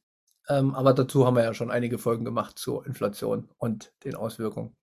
Ähm, 0.48 0.74
aber 0.74 0.92
dazu 0.92 1.26
haben 1.26 1.36
wir 1.36 1.44
ja 1.44 1.54
schon 1.54 1.70
einige 1.70 1.98
Folgen 1.98 2.24
gemacht 2.24 2.58
zur 2.58 2.86
Inflation 2.86 3.48
und 3.56 3.92
den 4.04 4.14
Auswirkungen. 4.14 4.76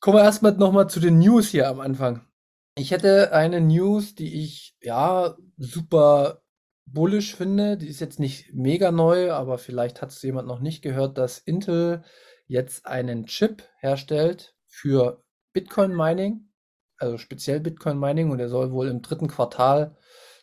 Kommen 0.00 0.18
wir 0.18 0.24
erstmal 0.24 0.52
nochmal 0.52 0.90
zu 0.90 1.00
den 1.00 1.18
News 1.18 1.48
hier 1.48 1.68
am 1.68 1.80
Anfang. 1.80 2.26
Ich 2.76 2.90
hätte 2.90 3.32
eine 3.32 3.60
News, 3.60 4.14
die 4.14 4.42
ich 4.42 4.76
ja 4.82 5.36
super 5.56 6.42
bullish 6.86 7.34
finde. 7.34 7.78
Die 7.78 7.88
ist 7.88 8.00
jetzt 8.00 8.20
nicht 8.20 8.52
mega 8.52 8.90
neu, 8.90 9.32
aber 9.32 9.56
vielleicht 9.56 10.02
hat 10.02 10.10
es 10.10 10.20
jemand 10.20 10.48
noch 10.48 10.60
nicht 10.60 10.82
gehört, 10.82 11.16
dass 11.16 11.38
Intel 11.38 12.04
jetzt 12.46 12.84
einen 12.84 13.24
Chip 13.26 13.62
herstellt 13.78 14.54
für 14.66 15.23
Bitcoin 15.54 15.96
Mining, 15.96 16.50
also 16.98 17.16
speziell 17.16 17.60
Bitcoin 17.60 17.98
Mining, 17.98 18.30
und 18.30 18.38
der 18.38 18.50
soll 18.50 18.72
wohl 18.72 18.88
im 18.88 19.00
dritten 19.00 19.28
Quartal 19.28 19.96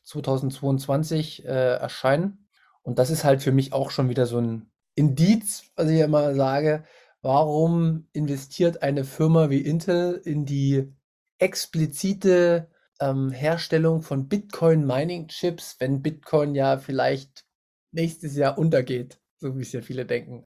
2022 0.06 1.46
äh, 1.46 1.76
erscheinen. 1.76 2.48
Und 2.82 2.98
das 2.98 3.12
ist 3.12 3.24
halt 3.24 3.44
für 3.44 3.52
mich 3.52 3.74
auch 3.74 3.92
schon 3.92 4.10
wieder 4.10 4.26
so 4.26 4.40
ein 4.40 4.72
Indiz, 4.96 5.66
was 5.76 5.90
ich 5.90 6.00
immer 6.00 6.34
sage, 6.34 6.84
warum 7.22 8.08
investiert 8.14 8.82
eine 8.82 9.04
Firma 9.04 9.50
wie 9.50 9.62
Intel 9.62 10.16
in 10.26 10.46
die 10.46 10.92
explizite 11.38 12.70
ähm, 13.00 13.32
Herstellung 13.32 14.02
von 14.02 14.28
Bitcoin-Mining-Chips, 14.28 15.76
wenn 15.80 16.02
Bitcoin 16.02 16.56
ja 16.56 16.78
vielleicht 16.78 17.46
nächstes 17.92 18.36
Jahr 18.36 18.58
untergeht, 18.58 19.20
so 19.38 19.58
wie 19.58 19.62
es 19.62 19.72
ja 19.72 19.82
viele 19.82 20.06
denken. 20.06 20.46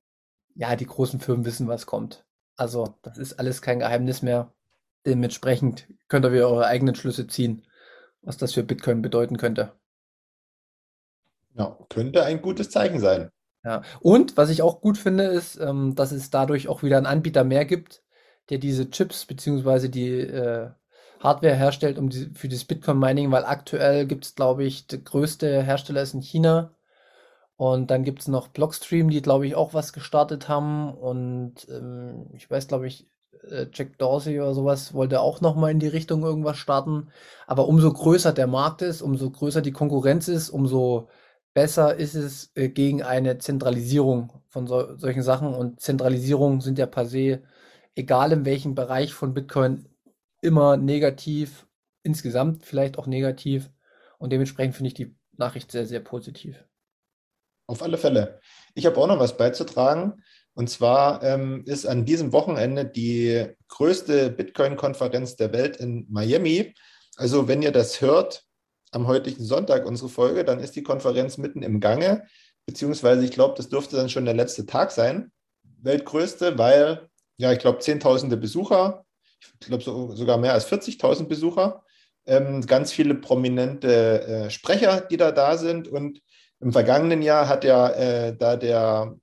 Ja, 0.56 0.76
die 0.76 0.86
großen 0.86 1.20
Firmen 1.20 1.46
wissen, 1.46 1.68
was 1.68 1.86
kommt. 1.86 2.26
Also, 2.56 2.96
das 3.02 3.18
ist 3.18 3.34
alles 3.34 3.62
kein 3.62 3.80
Geheimnis 3.80 4.22
mehr. 4.22 4.54
Dementsprechend 5.06 5.88
könnt 6.08 6.26
ihr 6.26 6.34
wieder 6.34 6.50
eure 6.50 6.68
eigenen 6.68 6.96
Schlüsse 6.96 7.28
ziehen, 7.28 7.66
was 8.22 8.38
das 8.38 8.54
für 8.54 8.64
Bitcoin 8.64 9.02
bedeuten 9.02 9.38
könnte. 9.38 9.74
Ja, 11.54 11.78
könnte 11.90 12.24
ein 12.24 12.42
gutes 12.42 12.70
Zeichen 12.70 13.00
sein. 13.00 13.30
Ja, 13.64 13.82
und 14.00 14.38
was 14.38 14.50
ich 14.50 14.62
auch 14.62 14.82
gut 14.82 14.98
finde, 14.98 15.26
ist, 15.26 15.60
ähm, 15.60 15.96
dass 15.96 16.12
es 16.12 16.30
dadurch 16.30 16.68
auch 16.68 16.84
wieder 16.84 16.98
einen 16.98 17.06
Anbieter 17.06 17.44
mehr 17.44 17.66
gibt, 17.66 18.04
der 18.50 18.60
diese 18.60 18.90
Chips 18.90 19.26
bzw. 19.26 19.88
die 19.90 20.20
äh, 20.20 20.70
Hardware 21.20 21.56
herstellt 21.56 21.98
um 21.98 22.10
die, 22.10 22.30
für 22.36 22.48
das 22.48 22.66
Bitcoin-Mining, 22.66 23.32
weil 23.32 23.46
aktuell 23.46 24.06
gibt 24.06 24.26
es, 24.26 24.36
glaube 24.36 24.64
ich, 24.66 24.86
der 24.88 25.00
größte 25.00 25.64
Hersteller 25.64 26.02
ist 26.04 26.14
in 26.14 26.22
China. 26.22 26.75
Und 27.58 27.90
dann 27.90 28.04
gibt 28.04 28.20
es 28.22 28.28
noch 28.28 28.50
Blockstream, 28.50 29.10
die, 29.10 29.22
glaube 29.22 29.48
ich, 29.48 29.56
auch 29.56 29.74
was 29.74 29.94
gestartet 29.94 30.50
haben. 30.50 30.94
Und 30.94 31.68
ähm, 31.70 32.28
ich 32.34 32.50
weiß, 32.50 32.68
glaube 32.68 32.88
ich, 32.88 33.08
äh, 33.50 33.68
Jack 33.74 33.98
Dorsey 33.98 34.40
oder 34.40 34.54
sowas 34.54 34.94
wollte 34.94 35.22
auch 35.22 35.42
noch 35.42 35.56
mal 35.56 35.72
in 35.72 35.80
die 35.80 35.88
Richtung 35.88 36.24
irgendwas 36.24 36.58
starten. 36.58 37.10
Aber 37.48 37.68
umso 37.68 37.92
größer 37.92 38.34
der 38.34 38.48
Markt 38.48 38.82
ist, 38.82 39.02
umso 39.02 39.30
größer 39.30 39.62
die 39.62 39.72
Konkurrenz 39.72 40.28
ist, 40.28 40.50
umso 40.50 41.08
besser 41.54 41.96
ist 41.96 42.16
es 42.16 42.52
äh, 42.56 42.70
gegen 42.70 43.04
eine 43.04 43.38
Zentralisierung 43.40 44.34
von 44.50 44.68
so, 44.68 44.98
solchen 44.98 45.24
Sachen. 45.24 45.54
Und 45.54 45.80
Zentralisierungen 45.82 46.62
sind 46.62 46.78
ja 46.80 46.86
per 46.88 47.06
se, 47.06 47.42
egal 47.96 48.32
in 48.34 48.46
welchem 48.46 48.76
Bereich 48.76 49.14
von 49.14 49.34
Bitcoin, 49.34 49.88
immer 50.42 50.78
negativ, 50.78 51.68
insgesamt 52.04 52.66
vielleicht 52.66 52.98
auch 53.00 53.08
negativ. 53.08 53.72
Und 54.20 54.32
dementsprechend 54.32 54.76
finde 54.76 54.90
ich 54.90 54.94
die 54.96 55.16
Nachricht 55.38 55.72
sehr, 55.72 55.86
sehr 55.86 56.02
positiv. 56.02 56.66
Auf 57.68 57.82
alle 57.82 57.98
Fälle. 57.98 58.40
Ich 58.74 58.86
habe 58.86 58.98
auch 58.98 59.08
noch 59.08 59.20
was 59.20 59.38
beizutragen. 59.38 60.22
Und 60.54 60.70
zwar 60.70 61.22
ähm, 61.24 61.64
ist 61.66 61.86
an 61.86 62.06
diesem 62.06 62.32
Wochenende 62.32 62.86
die 62.86 63.46
größte 63.68 64.30
Bitcoin-Konferenz 64.30 65.36
der 65.36 65.52
Welt 65.52 65.78
in 65.78 66.06
Miami. 66.10 66.74
Also 67.18 67.48
wenn 67.48 67.62
ihr 67.62 67.72
das 67.72 68.00
hört, 68.02 68.44
am 68.92 69.08
heutigen 69.08 69.44
Sonntag 69.44 69.86
unsere 69.86 70.10
Folge, 70.10 70.46
dann 70.46 70.60
ist 70.60 70.76
die 70.76 70.84
Konferenz 70.84 71.38
mitten 71.38 71.62
im 71.62 71.82
Gange, 71.82 72.26
beziehungsweise 72.66 73.26
ich 73.26 73.32
glaube, 73.32 73.56
das 73.58 73.68
dürfte 73.68 73.98
dann 73.98 74.10
schon 74.10 74.26
der 74.26 74.34
letzte 74.34 74.66
Tag 74.66 74.92
sein. 74.92 75.32
Weltgrößte, 75.82 76.58
weil, 76.58 77.10
ja, 77.38 77.52
ich 77.52 77.60
glaube, 77.60 77.80
Zehntausende 77.80 78.38
Besucher, 78.38 79.06
ich 79.60 79.68
glaube 79.68 79.84
so, 79.84 80.16
sogar 80.16 80.38
mehr 80.38 80.54
als 80.54 80.72
40.000 80.72 81.28
Besucher, 81.28 81.84
ähm, 82.26 82.66
ganz 82.66 82.92
viele 82.94 83.16
prominente 83.16 84.22
äh, 84.22 84.50
Sprecher, 84.50 85.02
die 85.02 85.18
da 85.18 85.32
da 85.32 85.58
sind. 85.58 85.90
Und 85.90 86.22
im 86.62 86.72
vergangenen 86.72 87.22
Jahr 87.22 87.48
hat 87.48 87.64
ja 87.64 87.90
äh, 87.90 88.36
da 88.36 88.56
der 88.56 89.16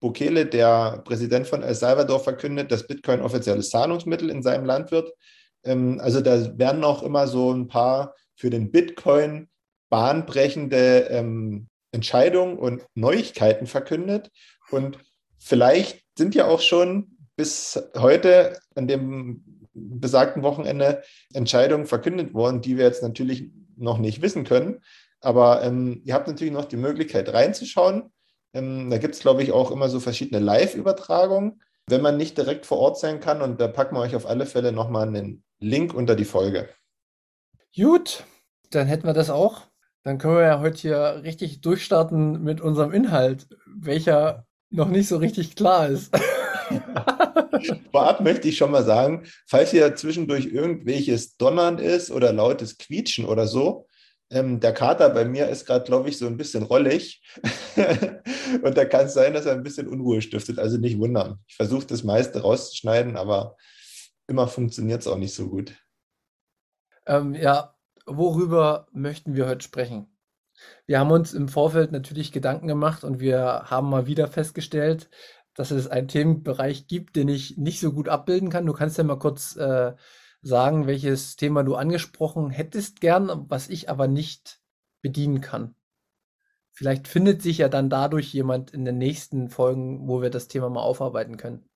Bukele, 0.00 0.46
der 0.46 1.02
Präsident 1.04 1.46
von 1.46 1.62
El 1.62 1.74
Salvador, 1.74 2.20
verkündet, 2.20 2.70
dass 2.70 2.86
Bitcoin 2.86 3.20
offizielles 3.20 3.70
Zahlungsmittel 3.70 4.30
in 4.30 4.42
seinem 4.42 4.64
Land 4.64 4.90
wird. 4.90 5.12
Ähm, 5.64 6.00
also 6.00 6.20
da 6.20 6.58
werden 6.58 6.84
auch 6.84 7.02
immer 7.02 7.26
so 7.26 7.52
ein 7.52 7.68
paar 7.68 8.14
für 8.36 8.50
den 8.50 8.70
Bitcoin 8.70 9.48
bahnbrechende 9.88 11.08
ähm, 11.10 11.68
Entscheidungen 11.92 12.58
und 12.58 12.84
Neuigkeiten 12.94 13.66
verkündet. 13.66 14.30
Und 14.70 14.98
vielleicht 15.38 16.04
sind 16.16 16.34
ja 16.34 16.46
auch 16.46 16.60
schon 16.60 17.16
bis 17.36 17.82
heute 17.96 18.58
an 18.74 18.88
dem 18.88 19.44
besagten 19.74 20.42
Wochenende 20.42 21.02
Entscheidungen 21.32 21.86
verkündet 21.86 22.34
worden, 22.34 22.60
die 22.60 22.76
wir 22.76 22.84
jetzt 22.84 23.02
natürlich 23.02 23.50
noch 23.76 23.98
nicht 23.98 24.22
wissen 24.22 24.44
können. 24.44 24.80
Aber 25.26 25.64
ähm, 25.64 26.02
ihr 26.04 26.14
habt 26.14 26.28
natürlich 26.28 26.52
noch 26.52 26.66
die 26.66 26.76
Möglichkeit 26.76 27.32
reinzuschauen. 27.34 28.12
Ähm, 28.54 28.90
da 28.90 28.98
gibt 28.98 29.16
es, 29.16 29.20
glaube 29.20 29.42
ich, 29.42 29.50
auch 29.50 29.72
immer 29.72 29.88
so 29.88 29.98
verschiedene 29.98 30.38
Live-Übertragungen, 30.38 31.60
wenn 31.88 32.00
man 32.00 32.16
nicht 32.16 32.38
direkt 32.38 32.64
vor 32.64 32.78
Ort 32.78 33.00
sein 33.00 33.18
kann. 33.18 33.42
Und 33.42 33.60
da 33.60 33.66
packen 33.66 33.96
wir 33.96 34.02
euch 34.02 34.14
auf 34.14 34.24
alle 34.24 34.46
Fälle 34.46 34.70
nochmal 34.70 35.08
einen 35.08 35.42
Link 35.58 35.94
unter 35.94 36.14
die 36.14 36.24
Folge. 36.24 36.68
Gut, 37.74 38.22
dann 38.70 38.86
hätten 38.86 39.08
wir 39.08 39.14
das 39.14 39.28
auch. 39.28 39.62
Dann 40.04 40.18
können 40.18 40.36
wir 40.36 40.42
ja 40.42 40.60
heute 40.60 40.78
hier 40.78 41.20
richtig 41.24 41.60
durchstarten 41.60 42.44
mit 42.44 42.60
unserem 42.60 42.92
Inhalt, 42.92 43.48
welcher 43.66 44.46
noch 44.70 44.86
nicht 44.86 45.08
so 45.08 45.16
richtig 45.16 45.56
klar 45.56 45.88
ist. 45.88 46.16
Vorab 47.90 48.20
möchte 48.20 48.46
ich 48.46 48.56
schon 48.56 48.70
mal 48.70 48.84
sagen, 48.84 49.24
falls 49.48 49.72
hier 49.72 49.96
zwischendurch 49.96 50.46
irgendwelches 50.46 51.36
Donnern 51.36 51.78
ist 51.78 52.12
oder 52.12 52.32
lautes 52.32 52.78
Quietschen 52.78 53.24
oder 53.24 53.48
so, 53.48 53.88
ähm, 54.30 54.60
der 54.60 54.72
Kater 54.72 55.10
bei 55.10 55.24
mir 55.24 55.48
ist 55.48 55.66
gerade, 55.66 55.84
glaube 55.84 56.08
ich, 56.08 56.18
so 56.18 56.26
ein 56.26 56.36
bisschen 56.36 56.64
rollig. 56.64 57.22
und 58.62 58.76
da 58.76 58.84
kann 58.84 59.06
es 59.06 59.14
sein, 59.14 59.34
dass 59.34 59.46
er 59.46 59.52
ein 59.52 59.62
bisschen 59.62 59.88
Unruhe 59.88 60.20
stiftet. 60.20 60.58
Also 60.58 60.78
nicht 60.78 60.98
wundern. 60.98 61.38
Ich 61.46 61.56
versuche 61.56 61.86
das 61.86 62.04
meiste 62.04 62.42
rauszuschneiden, 62.42 63.16
aber 63.16 63.56
immer 64.26 64.48
funktioniert 64.48 65.00
es 65.00 65.06
auch 65.06 65.18
nicht 65.18 65.34
so 65.34 65.48
gut. 65.48 65.74
Ähm, 67.06 67.34
ja, 67.34 67.74
worüber 68.04 68.88
möchten 68.92 69.34
wir 69.34 69.46
heute 69.46 69.62
sprechen? 69.62 70.08
Wir 70.86 70.98
haben 70.98 71.10
uns 71.10 71.34
im 71.34 71.48
Vorfeld 71.48 71.92
natürlich 71.92 72.32
Gedanken 72.32 72.66
gemacht 72.66 73.04
und 73.04 73.20
wir 73.20 73.64
haben 73.66 73.90
mal 73.90 74.06
wieder 74.06 74.26
festgestellt, 74.26 75.10
dass 75.54 75.70
es 75.70 75.86
einen 75.86 76.08
Themenbereich 76.08 76.86
gibt, 76.86 77.16
den 77.16 77.28
ich 77.28 77.56
nicht 77.58 77.80
so 77.80 77.92
gut 77.92 78.08
abbilden 78.08 78.50
kann. 78.50 78.66
Du 78.66 78.72
kannst 78.72 78.98
ja 78.98 79.04
mal 79.04 79.18
kurz 79.18 79.56
äh, 79.56 79.94
sagen, 80.46 80.86
welches 80.86 81.36
Thema 81.36 81.64
du 81.64 81.74
angesprochen 81.74 82.50
hättest 82.50 83.00
gern, 83.00 83.46
was 83.48 83.68
ich 83.68 83.90
aber 83.90 84.06
nicht 84.06 84.60
bedienen 85.02 85.40
kann. 85.40 85.74
Vielleicht 86.72 87.08
findet 87.08 87.42
sich 87.42 87.58
ja 87.58 87.68
dann 87.68 87.90
dadurch 87.90 88.32
jemand 88.32 88.70
in 88.70 88.84
den 88.84 88.98
nächsten 88.98 89.48
Folgen, 89.48 90.06
wo 90.08 90.22
wir 90.22 90.30
das 90.30 90.46
Thema 90.46 90.68
mal 90.68 90.82
aufarbeiten 90.82 91.36
können. 91.36 91.68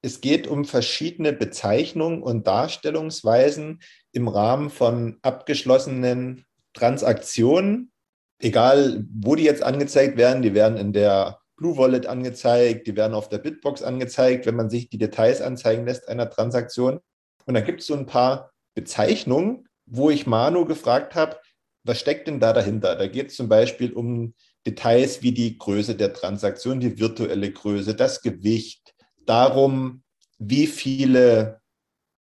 Es 0.00 0.20
geht 0.20 0.48
um 0.48 0.64
verschiedene 0.64 1.32
Bezeichnungen 1.32 2.22
und 2.22 2.46
Darstellungsweisen 2.46 3.80
im 4.10 4.28
Rahmen 4.28 4.68
von 4.70 5.18
abgeschlossenen 5.22 6.44
Transaktionen, 6.72 7.92
egal 8.40 9.04
wo 9.14 9.36
die 9.36 9.44
jetzt 9.44 9.62
angezeigt 9.62 10.16
werden, 10.16 10.42
die 10.42 10.54
werden 10.54 10.78
in 10.78 10.92
der 10.92 11.38
Blue 11.56 11.76
Wallet 11.76 12.06
angezeigt, 12.06 12.88
die 12.88 12.96
werden 12.96 13.14
auf 13.14 13.28
der 13.28 13.38
Bitbox 13.38 13.82
angezeigt, 13.82 14.46
wenn 14.46 14.56
man 14.56 14.70
sich 14.70 14.88
die 14.88 14.98
Details 14.98 15.40
anzeigen 15.40 15.84
lässt 15.84 16.08
einer 16.08 16.28
Transaktion. 16.28 16.98
Und 17.46 17.54
da 17.54 17.60
gibt 17.60 17.80
es 17.80 17.86
so 17.86 17.94
ein 17.94 18.06
paar 18.06 18.52
Bezeichnungen, 18.74 19.68
wo 19.86 20.10
ich 20.10 20.26
Manu 20.26 20.64
gefragt 20.64 21.14
habe, 21.14 21.38
was 21.84 21.98
steckt 21.98 22.28
denn 22.28 22.40
da 22.40 22.52
dahinter? 22.52 22.94
Da 22.96 23.06
geht 23.08 23.28
es 23.28 23.36
zum 23.36 23.48
Beispiel 23.48 23.92
um 23.92 24.34
Details 24.66 25.22
wie 25.22 25.32
die 25.32 25.58
Größe 25.58 25.96
der 25.96 26.12
Transaktion, 26.12 26.80
die 26.80 26.98
virtuelle 26.98 27.50
Größe, 27.50 27.94
das 27.94 28.22
Gewicht, 28.22 28.94
darum, 29.26 30.02
wie 30.38 30.66
viele 30.66 31.60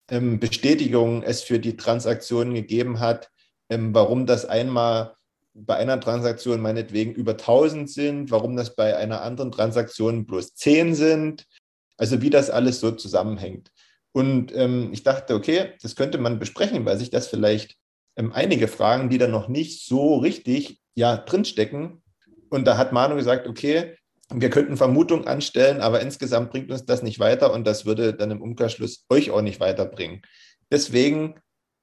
ähm, 0.10 0.40
Bestätigungen 0.40 1.24
es 1.24 1.44
für 1.44 1.60
die 1.60 1.78
Transaktion 1.78 2.54
gegeben 2.54 3.00
hat, 3.00 3.30
ähm, 3.70 3.94
warum 3.94 4.26
das 4.26 4.46
einmal 4.46 5.16
bei 5.54 5.76
einer 5.76 6.00
Transaktion 6.00 6.62
meinetwegen 6.62 7.14
über 7.14 7.32
1000 7.32 7.90
sind, 7.90 8.32
warum 8.32 8.56
das 8.56 8.76
bei 8.76 8.96
einer 8.98 9.22
anderen 9.22 9.52
Transaktion 9.52 10.26
bloß 10.26 10.56
10 10.56 10.96
sind, 10.96 11.46
also 11.98 12.22
wie 12.22 12.30
das 12.30 12.50
alles 12.50 12.80
so 12.80 12.92
zusammenhängt. 12.92 13.72
Und 14.14 14.54
ähm, 14.56 14.90
ich 14.92 15.04
dachte, 15.04 15.36
okay, 15.36 15.74
das 15.82 15.96
könnte 15.96 16.18
man 16.18 16.40
besprechen, 16.40 16.86
weil 16.86 16.98
sich 16.98 17.10
das 17.10 17.28
vielleicht 17.28 17.78
ähm, 18.18 18.32
einige 18.34 18.68
Fragen, 18.68 19.10
die 19.10 19.18
da 19.18 19.28
noch 19.28 19.48
nicht 19.48 19.86
so 19.86 20.18
richtig 20.18 20.82
ja, 20.96 21.18
drinstecken. 21.18 22.02
Und 22.50 22.66
da 22.66 22.78
hat 22.78 22.92
Manu 22.92 23.16
gesagt, 23.16 23.48
okay, 23.48 23.96
wir 24.34 24.50
könnten 24.50 24.78
Vermutungen 24.78 25.28
anstellen, 25.28 25.82
aber 25.82 26.02
insgesamt 26.02 26.52
bringt 26.52 26.72
uns 26.72 26.86
das 26.86 27.04
nicht 27.04 27.20
weiter 27.20 27.54
und 27.54 27.66
das 27.66 27.86
würde 27.86 28.14
dann 28.14 28.32
im 28.32 28.42
Umkehrschluss 28.42 29.06
euch 29.10 29.32
auch 29.32 29.42
nicht 29.42 29.60
weiterbringen. 29.60 30.22
Deswegen 30.72 31.36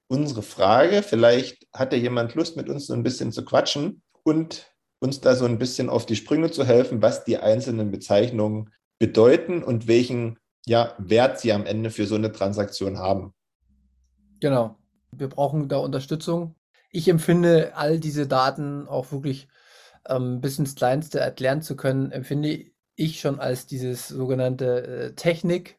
unsere 0.08 0.42
Frage, 0.42 1.02
vielleicht 1.02 1.66
hatte 1.74 1.96
jemand 1.96 2.34
Lust, 2.34 2.56
mit 2.56 2.68
uns 2.68 2.86
so 2.86 2.94
ein 2.94 3.02
bisschen 3.02 3.32
zu 3.32 3.44
quatschen 3.44 4.02
und 4.22 4.72
uns 5.00 5.20
da 5.20 5.34
so 5.34 5.44
ein 5.44 5.58
bisschen 5.58 5.90
auf 5.90 6.06
die 6.06 6.16
Sprünge 6.16 6.50
zu 6.50 6.64
helfen, 6.64 7.02
was 7.02 7.24
die 7.24 7.38
einzelnen 7.38 7.90
Bezeichnungen 7.90 8.72
bedeuten 8.98 9.62
und 9.62 9.86
welchen 9.86 10.38
ja, 10.68 10.94
Wert 10.98 11.40
sie 11.40 11.52
am 11.52 11.66
Ende 11.66 11.90
für 11.90 12.06
so 12.06 12.14
eine 12.14 12.32
Transaktion 12.32 12.98
haben. 12.98 13.34
Genau. 14.40 14.76
Wir 15.10 15.28
brauchen 15.28 15.68
da 15.68 15.78
Unterstützung. 15.78 16.54
Ich 16.90 17.08
empfinde 17.08 17.72
all 17.74 17.98
diese 17.98 18.26
Daten 18.26 18.86
auch 18.86 19.10
wirklich 19.10 19.48
ähm, 20.08 20.40
bis 20.40 20.58
ins 20.58 20.74
Kleinste 20.74 21.20
erklären 21.20 21.62
zu 21.62 21.76
können, 21.76 22.12
empfinde 22.12 22.66
ich 22.94 23.20
schon 23.20 23.40
als 23.40 23.66
dieses 23.66 24.08
sogenannte 24.08 24.86
äh, 24.86 25.14
Technik 25.14 25.78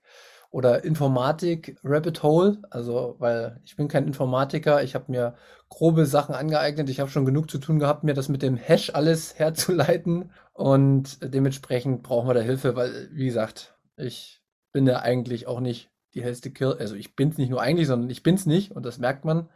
oder 0.51 0.83
Informatik 0.83 1.77
Rabbit 1.83 2.23
Hole. 2.23 2.59
Also, 2.69 3.15
weil 3.19 3.59
ich 3.65 3.75
bin 3.75 3.87
kein 3.87 4.07
Informatiker, 4.07 4.83
ich 4.83 4.95
habe 4.95 5.11
mir 5.11 5.35
grobe 5.69 6.05
Sachen 6.05 6.33
angeeignet, 6.33 6.89
ich 6.89 6.99
habe 6.99 7.11
schon 7.11 7.25
genug 7.25 7.51
zu 7.51 7.59
tun 7.59 7.77
gehabt, 7.79 8.03
mir 8.03 8.13
das 8.13 8.29
mit 8.29 8.41
dem 8.41 8.57
Hash 8.57 8.91
alles 8.93 9.37
herzuleiten 9.37 10.31
und 10.53 11.19
dementsprechend 11.21 12.03
brauchen 12.03 12.27
wir 12.27 12.33
da 12.33 12.41
Hilfe, 12.41 12.75
weil, 12.75 13.09
wie 13.11 13.25
gesagt, 13.25 13.75
ich 13.97 14.38
bin 14.71 14.87
ja 14.87 14.99
eigentlich 14.99 15.47
auch 15.47 15.59
nicht 15.59 15.89
die 16.13 16.23
hellste 16.23 16.51
Kill. 16.51 16.75
Also 16.79 16.95
ich 16.95 17.15
bin 17.15 17.29
es 17.29 17.37
nicht 17.37 17.49
nur 17.49 17.61
eigentlich, 17.61 17.87
sondern 17.87 18.09
ich 18.09 18.23
bin 18.23 18.35
es 18.35 18.45
nicht 18.45 18.71
und 18.71 18.85
das 18.85 18.97
merkt 18.97 19.25
man. 19.25 19.49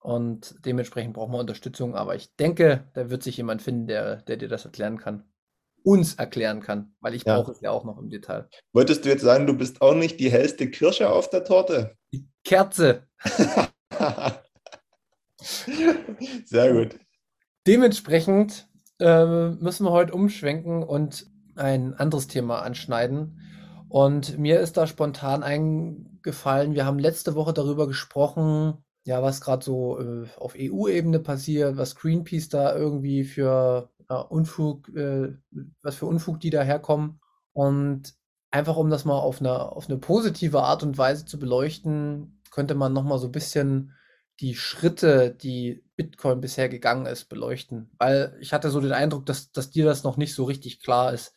Und 0.00 0.54
dementsprechend 0.64 1.14
brauchen 1.14 1.32
wir 1.32 1.38
Unterstützung. 1.38 1.94
Aber 1.94 2.14
ich 2.14 2.34
denke, 2.36 2.84
da 2.94 3.10
wird 3.10 3.22
sich 3.22 3.36
jemand 3.36 3.62
finden, 3.62 3.86
der, 3.86 4.16
der 4.16 4.36
dir 4.36 4.48
das 4.48 4.64
erklären 4.64 4.98
kann. 4.98 5.24
Uns 5.84 6.14
erklären 6.14 6.60
kann, 6.60 6.94
weil 7.00 7.14
ich 7.14 7.24
ja. 7.24 7.36
brauche 7.36 7.52
es 7.52 7.60
ja 7.60 7.70
auch 7.70 7.84
noch 7.84 7.98
im 7.98 8.10
Detail. 8.10 8.48
Wolltest 8.72 9.04
du 9.04 9.08
jetzt 9.08 9.22
sagen, 9.22 9.46
du 9.46 9.54
bist 9.56 9.80
auch 9.80 9.94
nicht 9.94 10.20
die 10.20 10.30
hellste 10.30 10.70
Kirsche 10.70 11.10
auf 11.10 11.30
der 11.30 11.44
Torte? 11.44 11.96
Die 12.12 12.28
Kerze. 12.44 13.06
Sehr 16.44 16.72
gut. 16.72 16.98
Dementsprechend 17.66 18.68
äh, 18.98 19.50
müssen 19.50 19.84
wir 19.84 19.92
heute 19.92 20.14
umschwenken 20.14 20.82
und 20.82 21.26
ein 21.54 21.94
anderes 21.94 22.28
Thema 22.28 22.62
anschneiden. 22.62 23.40
Und 23.88 24.38
mir 24.38 24.60
ist 24.60 24.76
da 24.76 24.86
spontan 24.86 25.42
eingefallen, 25.42 26.74
wir 26.74 26.84
haben 26.84 26.98
letzte 26.98 27.34
Woche 27.34 27.54
darüber 27.54 27.86
gesprochen, 27.86 28.84
ja, 29.04 29.22
was 29.22 29.40
gerade 29.40 29.64
so 29.64 29.98
äh, 29.98 30.26
auf 30.36 30.54
EU-Ebene 30.58 31.20
passiert, 31.20 31.78
was 31.78 31.96
Greenpeace 31.96 32.50
da 32.50 32.76
irgendwie 32.76 33.24
für 33.24 33.90
ja, 34.10 34.20
Unfug, 34.20 34.88
äh, 34.94 35.32
was 35.82 35.96
für 35.96 36.06
Unfug 36.06 36.40
die 36.40 36.50
daherkommen. 36.50 37.20
Und 37.54 38.14
einfach 38.50 38.76
um 38.76 38.90
das 38.90 39.04
mal 39.04 39.18
auf 39.18 39.40
eine, 39.40 39.72
auf 39.72 39.88
eine 39.88 39.98
positive 39.98 40.62
Art 40.62 40.82
und 40.82 40.98
Weise 40.98 41.24
zu 41.24 41.38
beleuchten, 41.38 42.42
könnte 42.50 42.74
man 42.74 42.92
nochmal 42.92 43.18
so 43.18 43.28
ein 43.28 43.32
bisschen 43.32 43.94
die 44.40 44.54
Schritte, 44.54 45.30
die 45.34 45.82
Bitcoin 45.96 46.40
bisher 46.40 46.68
gegangen 46.68 47.06
ist, 47.06 47.28
beleuchten. 47.28 47.90
Weil 47.98 48.36
ich 48.40 48.52
hatte 48.52 48.70
so 48.70 48.80
den 48.80 48.92
Eindruck, 48.92 49.26
dass, 49.26 49.50
dass 49.52 49.70
dir 49.70 49.84
das 49.84 50.04
noch 50.04 50.16
nicht 50.16 50.34
so 50.34 50.44
richtig 50.44 50.80
klar 50.80 51.12
ist, 51.12 51.34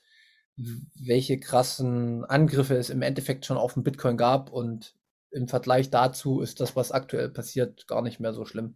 welche 0.95 1.39
krassen 1.39 2.25
Angriffe 2.25 2.75
es 2.75 2.89
im 2.89 3.01
Endeffekt 3.01 3.45
schon 3.45 3.57
auf 3.57 3.73
den 3.73 3.83
Bitcoin 3.83 4.17
gab 4.17 4.51
und 4.51 4.95
im 5.31 5.47
Vergleich 5.47 5.89
dazu 5.89 6.41
ist 6.41 6.59
das, 6.59 6.75
was 6.75 6.91
aktuell 6.91 7.29
passiert, 7.29 7.87
gar 7.87 8.01
nicht 8.01 8.19
mehr 8.19 8.33
so 8.33 8.45
schlimm. 8.45 8.75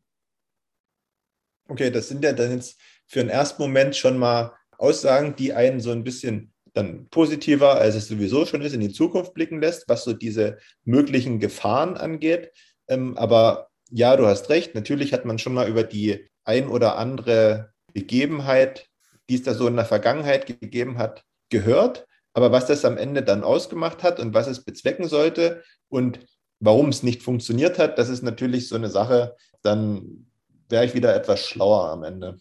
Okay, 1.67 1.91
das 1.91 2.07
sind 2.07 2.23
ja 2.23 2.31
dann 2.33 2.51
jetzt 2.51 2.79
für 3.07 3.19
einen 3.19 3.29
ersten 3.29 3.61
Moment 3.61 3.95
schon 3.95 4.17
mal 4.17 4.53
Aussagen, 4.77 5.35
die 5.35 5.53
einen 5.53 5.79
so 5.79 5.91
ein 5.91 6.03
bisschen 6.03 6.53
dann 6.73 7.07
positiver, 7.09 7.75
als 7.75 7.95
es 7.95 8.07
sowieso 8.07 8.45
schon 8.45 8.61
ist, 8.61 8.73
in 8.73 8.81
die 8.81 8.91
Zukunft 8.91 9.33
blicken 9.33 9.61
lässt, 9.61 9.87
was 9.87 10.03
so 10.03 10.13
diese 10.13 10.57
möglichen 10.83 11.39
Gefahren 11.39 11.97
angeht. 11.97 12.51
Ähm, 12.87 13.17
aber 13.17 13.69
ja, 13.89 14.15
du 14.15 14.25
hast 14.25 14.49
recht, 14.49 14.75
natürlich 14.75 15.13
hat 15.13 15.25
man 15.25 15.39
schon 15.39 15.53
mal 15.53 15.69
über 15.69 15.83
die 15.83 16.27
ein 16.43 16.67
oder 16.67 16.97
andere 16.97 17.71
Begebenheit, 17.93 18.87
die 19.29 19.35
es 19.35 19.43
da 19.43 19.53
so 19.53 19.67
in 19.67 19.75
der 19.75 19.85
Vergangenheit 19.85 20.45
gegeben 20.45 20.97
hat, 20.97 21.23
gehört. 21.59 22.05
Aber 22.33 22.51
was 22.51 22.65
das 22.67 22.83
am 22.83 22.97
Ende 22.97 23.23
dann 23.23 23.43
ausgemacht 23.43 24.03
hat 24.03 24.19
und 24.19 24.33
was 24.33 24.47
es 24.47 24.63
bezwecken 24.63 25.07
sollte 25.07 25.63
und 25.87 26.19
Warum 26.59 26.89
es 26.89 27.03
nicht 27.03 27.21
funktioniert 27.21 27.77
hat, 27.77 27.99
das 27.99 28.09
ist 28.09 28.23
natürlich 28.23 28.69
so 28.69 28.75
eine 28.75 28.89
Sache, 28.89 29.35
dann 29.61 30.27
wäre 30.69 30.85
ich 30.85 30.93
wieder 30.93 31.13
etwas 31.15 31.41
schlauer 31.41 31.89
am 31.89 32.03
Ende. 32.03 32.37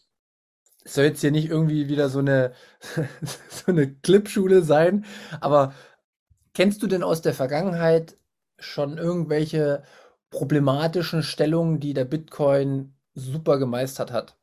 Es 0.85 0.95
soll 0.95 1.05
jetzt 1.05 1.21
hier 1.21 1.31
nicht 1.31 1.49
irgendwie 1.49 1.89
wieder 1.89 2.09
so 2.09 2.21
eine, 2.21 2.53
so 3.51 3.73
eine 3.73 3.93
Clipschule 3.93 4.63
sein, 4.63 5.05
aber 5.41 5.75
kennst 6.53 6.83
du 6.83 6.87
denn 6.87 7.03
aus 7.03 7.23
der 7.23 7.35
Vergangenheit 7.35 8.17
schon 8.59 8.99
irgendwelche 8.99 9.83
problematischen 10.31 11.23
Stellungen, 11.23 11.81
die 11.81 11.95
der 11.95 12.05
Bitcoin 12.05 12.95
super 13.15 13.59
gemeistert 13.59 14.13
hat? 14.13 14.37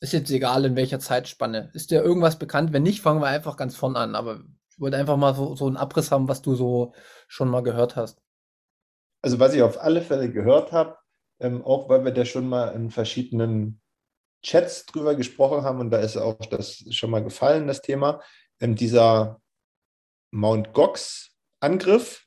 Ist 0.00 0.12
jetzt 0.12 0.30
egal, 0.30 0.64
in 0.64 0.76
welcher 0.76 1.00
Zeitspanne. 1.00 1.70
Ist 1.74 1.90
dir 1.90 2.02
irgendwas 2.02 2.38
bekannt? 2.38 2.72
Wenn 2.72 2.84
nicht, 2.84 3.00
fangen 3.00 3.20
wir 3.20 3.26
einfach 3.26 3.56
ganz 3.56 3.74
vorn 3.74 3.96
an. 3.96 4.14
Aber 4.14 4.44
ich 4.70 4.78
wollte 4.78 4.96
einfach 4.96 5.16
mal 5.16 5.34
so, 5.34 5.56
so 5.56 5.66
einen 5.66 5.76
Abriss 5.76 6.12
haben, 6.12 6.28
was 6.28 6.42
du 6.42 6.54
so 6.54 6.94
schon 7.26 7.48
mal 7.48 7.62
gehört 7.62 7.96
hast. 7.96 8.20
Also 9.22 9.40
was 9.40 9.54
ich 9.54 9.62
auf 9.62 9.80
alle 9.80 10.00
Fälle 10.02 10.30
gehört 10.30 10.70
habe, 10.70 10.96
ähm, 11.40 11.64
auch 11.64 11.88
weil 11.88 12.04
wir 12.04 12.12
da 12.12 12.24
schon 12.24 12.48
mal 12.48 12.68
in 12.68 12.90
verschiedenen 12.90 13.80
Chats 14.42 14.86
drüber 14.86 15.16
gesprochen 15.16 15.64
haben 15.64 15.80
und 15.80 15.90
da 15.90 15.98
ist 15.98 16.16
auch 16.16 16.38
das 16.46 16.84
schon 16.90 17.10
mal 17.10 17.24
gefallen, 17.24 17.66
das 17.66 17.82
Thema, 17.82 18.22
ähm, 18.60 18.76
dieser 18.76 19.40
Mount 20.30 20.72
Gox-Angriff, 20.72 22.24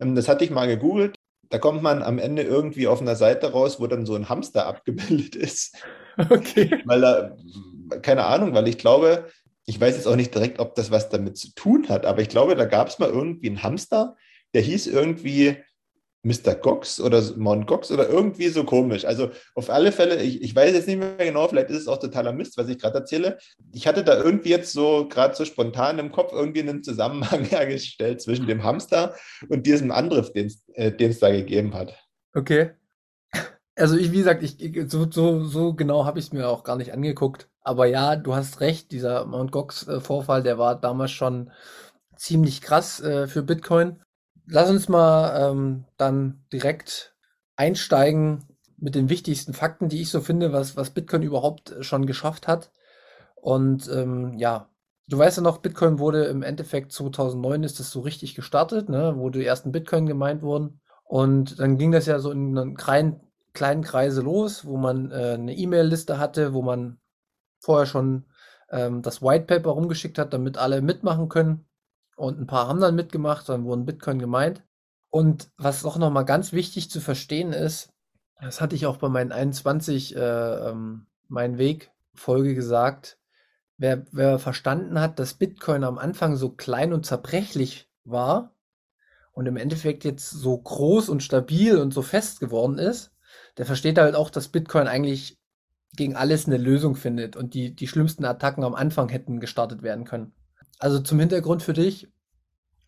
ähm, 0.00 0.14
das 0.14 0.28
hatte 0.28 0.44
ich 0.44 0.50
mal 0.50 0.66
gegoogelt. 0.66 1.16
Da 1.52 1.58
kommt 1.58 1.82
man 1.82 2.02
am 2.02 2.18
Ende 2.18 2.40
irgendwie 2.40 2.86
auf 2.86 3.02
einer 3.02 3.14
Seite 3.14 3.52
raus, 3.52 3.78
wo 3.78 3.86
dann 3.86 4.06
so 4.06 4.14
ein 4.14 4.30
Hamster 4.30 4.66
abgebildet 4.66 5.36
ist. 5.36 5.76
Okay. 6.28 6.82
Weil 6.84 7.00
da, 7.00 7.36
keine 8.02 8.24
Ahnung, 8.26 8.52
weil 8.52 8.68
ich 8.68 8.76
glaube, 8.76 9.28
ich 9.64 9.80
weiß 9.80 9.96
jetzt 9.96 10.06
auch 10.06 10.14
nicht 10.14 10.34
direkt, 10.34 10.58
ob 10.58 10.74
das 10.74 10.90
was 10.90 11.08
damit 11.08 11.38
zu 11.38 11.54
tun 11.54 11.88
hat, 11.88 12.04
aber 12.04 12.20
ich 12.20 12.28
glaube, 12.28 12.54
da 12.54 12.66
gab 12.66 12.88
es 12.88 12.98
mal 12.98 13.08
irgendwie 13.08 13.48
einen 13.48 13.62
Hamster, 13.62 14.14
der 14.52 14.60
hieß 14.60 14.88
irgendwie 14.88 15.56
Mr. 16.24 16.54
Gox 16.54 17.00
oder 17.00 17.20
Mount 17.36 17.66
Gox 17.66 17.90
oder 17.90 18.08
irgendwie 18.08 18.48
so 18.48 18.64
komisch. 18.64 19.04
Also 19.04 19.30
auf 19.54 19.70
alle 19.70 19.90
Fälle, 19.90 20.22
ich, 20.22 20.40
ich 20.40 20.54
weiß 20.54 20.72
jetzt 20.72 20.86
nicht 20.86 20.98
mehr 20.98 21.16
genau, 21.16 21.48
vielleicht 21.48 21.70
ist 21.70 21.80
es 21.80 21.88
auch 21.88 21.98
totaler 21.98 22.32
Mist, 22.32 22.56
was 22.56 22.68
ich 22.68 22.78
gerade 22.78 22.98
erzähle. 22.98 23.38
Ich 23.72 23.86
hatte 23.88 24.04
da 24.04 24.16
irgendwie 24.16 24.50
jetzt 24.50 24.72
so 24.72 25.08
gerade 25.08 25.34
so 25.34 25.44
spontan 25.44 25.98
im 25.98 26.12
Kopf 26.12 26.32
irgendwie 26.32 26.60
einen 26.60 26.84
Zusammenhang 26.84 27.44
hergestellt 27.44 28.20
zwischen 28.22 28.46
dem 28.46 28.62
Hamster 28.62 29.16
und 29.48 29.66
diesem 29.66 29.90
Angriff, 29.90 30.32
den 30.32 30.52
äh, 30.74 30.92
es 30.98 31.18
da 31.18 31.30
gegeben 31.30 31.74
hat. 31.74 31.96
Okay. 32.34 32.70
Also 33.74 33.96
ich, 33.96 34.12
wie 34.12 34.18
gesagt, 34.18 34.42
ich, 34.42 34.56
so, 34.88 35.10
so, 35.10 35.44
so 35.44 35.74
genau 35.74 36.04
habe 36.04 36.18
ich 36.18 36.26
es 36.26 36.32
mir 36.32 36.48
auch 36.48 36.62
gar 36.62 36.76
nicht 36.76 36.92
angeguckt. 36.92 37.48
Aber 37.62 37.86
ja, 37.86 38.16
du 38.16 38.34
hast 38.34 38.60
recht, 38.60 38.92
dieser 38.92 39.24
Mount 39.24 39.50
Gox-Vorfall, 39.50 40.40
äh, 40.40 40.44
der 40.44 40.58
war 40.58 40.78
damals 40.78 41.10
schon 41.10 41.50
ziemlich 42.16 42.60
krass 42.60 43.00
äh, 43.00 43.26
für 43.26 43.42
Bitcoin 43.42 44.02
lass 44.46 44.70
uns 44.70 44.88
mal 44.88 45.50
ähm, 45.50 45.84
dann 45.96 46.44
direkt 46.52 47.14
einsteigen 47.56 48.44
mit 48.76 48.94
den 48.94 49.08
wichtigsten 49.08 49.54
Fakten, 49.54 49.88
die 49.88 50.02
ich 50.02 50.10
so 50.10 50.20
finde, 50.20 50.52
was, 50.52 50.76
was 50.76 50.90
Bitcoin 50.90 51.22
überhaupt 51.22 51.74
schon 51.80 52.06
geschafft 52.06 52.48
hat. 52.48 52.72
Und 53.36 53.88
ähm, 53.88 54.38
ja, 54.38 54.68
du 55.08 55.18
weißt 55.18 55.38
ja 55.38 55.42
noch, 55.42 55.58
Bitcoin 55.58 55.98
wurde 55.98 56.24
im 56.24 56.42
Endeffekt 56.42 56.92
2009 56.92 57.62
ist 57.62 57.78
das 57.78 57.90
so 57.90 58.00
richtig 58.00 58.34
gestartet, 58.34 58.88
ne, 58.88 59.14
wo 59.16 59.30
die 59.30 59.44
ersten 59.44 59.72
Bitcoin 59.72 60.06
gemeint 60.06 60.42
wurden. 60.42 60.80
Und 61.04 61.60
dann 61.60 61.78
ging 61.78 61.92
das 61.92 62.06
ja 62.06 62.18
so 62.18 62.30
in 62.30 62.58
einen 62.58 62.74
kleinen, 62.74 63.20
kleinen 63.52 63.82
Kreise 63.82 64.22
los, 64.22 64.64
wo 64.64 64.76
man 64.76 65.10
äh, 65.10 65.34
eine 65.34 65.54
E-Mail-Liste 65.54 66.18
hatte, 66.18 66.54
wo 66.54 66.62
man 66.62 66.98
vorher 67.60 67.86
schon 67.86 68.24
ähm, 68.70 69.02
das 69.02 69.22
White 69.22 69.44
Paper 69.44 69.70
rumgeschickt 69.70 70.18
hat, 70.18 70.32
damit 70.32 70.58
alle 70.58 70.80
mitmachen 70.80 71.28
können. 71.28 71.66
Und 72.16 72.40
ein 72.40 72.46
paar 72.46 72.68
haben 72.68 72.80
dann 72.80 72.94
mitgemacht, 72.94 73.48
dann 73.48 73.64
wurden 73.64 73.86
Bitcoin 73.86 74.18
gemeint. 74.18 74.62
Und 75.10 75.50
was 75.56 75.84
auch 75.84 75.98
nochmal 75.98 76.24
ganz 76.24 76.52
wichtig 76.52 76.90
zu 76.90 77.00
verstehen 77.00 77.52
ist, 77.52 77.90
Das 78.40 78.60
hatte 78.60 78.74
ich 78.74 78.86
auch 78.86 78.96
bei 78.96 79.08
meinen 79.08 79.32
21 79.32 80.16
äh, 80.16 80.20
ähm, 80.20 81.06
Mein 81.28 81.58
Weg 81.58 81.92
Folge 82.14 82.54
gesagt. 82.54 83.18
Wer, 83.78 84.04
wer 84.12 84.38
verstanden 84.38 85.00
hat, 85.00 85.18
dass 85.18 85.34
Bitcoin 85.34 85.84
am 85.84 85.98
Anfang 85.98 86.36
so 86.36 86.50
klein 86.50 86.92
und 86.92 87.06
zerbrechlich 87.06 87.88
war 88.04 88.54
und 89.32 89.46
im 89.46 89.56
Endeffekt 89.56 90.04
jetzt 90.04 90.30
so 90.30 90.56
groß 90.56 91.08
und 91.08 91.22
stabil 91.22 91.78
und 91.78 91.92
so 91.92 92.02
fest 92.02 92.40
geworden 92.40 92.78
ist, 92.78 93.12
der 93.56 93.66
versteht 93.66 93.98
halt 93.98 94.14
auch, 94.14 94.30
dass 94.30 94.48
Bitcoin 94.48 94.86
eigentlich 94.86 95.38
gegen 95.94 96.16
alles 96.16 96.46
eine 96.46 96.58
Lösung 96.58 96.96
findet 96.96 97.36
und 97.36 97.54
die, 97.54 97.74
die 97.74 97.88
schlimmsten 97.88 98.24
Attacken 98.24 98.64
am 98.64 98.74
Anfang 98.74 99.08
hätten 99.08 99.40
gestartet 99.40 99.82
werden 99.82 100.04
können. 100.04 100.32
Also 100.78 101.00
zum 101.00 101.20
Hintergrund 101.20 101.62
für 101.62 101.72
dich, 101.72 102.08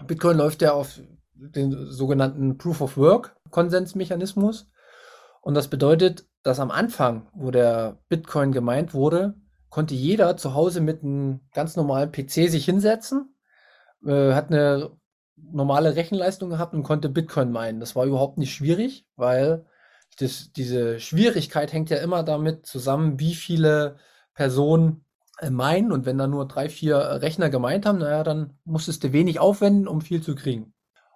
Bitcoin 0.06 0.36
läuft 0.36 0.62
ja 0.62 0.72
auf 0.72 1.00
den 1.34 1.90
sogenannten 1.90 2.58
Proof 2.58 2.80
of 2.80 2.96
Work 2.96 3.36
Konsensmechanismus. 3.50 4.68
Und 5.40 5.54
das 5.54 5.68
bedeutet, 5.68 6.26
dass 6.42 6.60
am 6.60 6.70
Anfang, 6.70 7.28
wo 7.34 7.50
der 7.50 7.98
Bitcoin 8.08 8.52
gemeint 8.52 8.94
wurde, 8.94 9.34
konnte 9.68 9.94
jeder 9.94 10.36
zu 10.36 10.54
Hause 10.54 10.80
mit 10.80 11.02
einem 11.02 11.40
ganz 11.52 11.76
normalen 11.76 12.12
PC 12.12 12.48
sich 12.48 12.64
hinsetzen, 12.64 13.34
äh, 14.06 14.32
hat 14.32 14.50
eine 14.50 14.90
normale 15.36 15.96
Rechenleistung 15.96 16.50
gehabt 16.50 16.74
und 16.74 16.82
konnte 16.82 17.08
Bitcoin 17.08 17.50
meinen. 17.50 17.80
Das 17.80 17.96
war 17.96 18.06
überhaupt 18.06 18.38
nicht 18.38 18.54
schwierig, 18.54 19.06
weil 19.16 19.66
das, 20.18 20.52
diese 20.52 21.00
Schwierigkeit 21.00 21.72
hängt 21.72 21.90
ja 21.90 21.98
immer 21.98 22.22
damit 22.22 22.66
zusammen, 22.66 23.18
wie 23.18 23.34
viele 23.34 23.96
Personen 24.34 25.03
meinen. 25.50 25.92
Und 25.92 26.06
wenn 26.06 26.18
da 26.18 26.26
nur 26.26 26.46
drei, 26.46 26.68
vier 26.68 26.96
Rechner 26.96 27.50
gemeint 27.50 27.86
haben, 27.86 27.98
naja, 27.98 28.22
dann 28.22 28.58
musstest 28.64 29.04
du 29.04 29.12
wenig 29.12 29.40
aufwenden, 29.40 29.88
um 29.88 30.00
viel 30.00 30.22
zu 30.22 30.34
kriegen. 30.34 30.72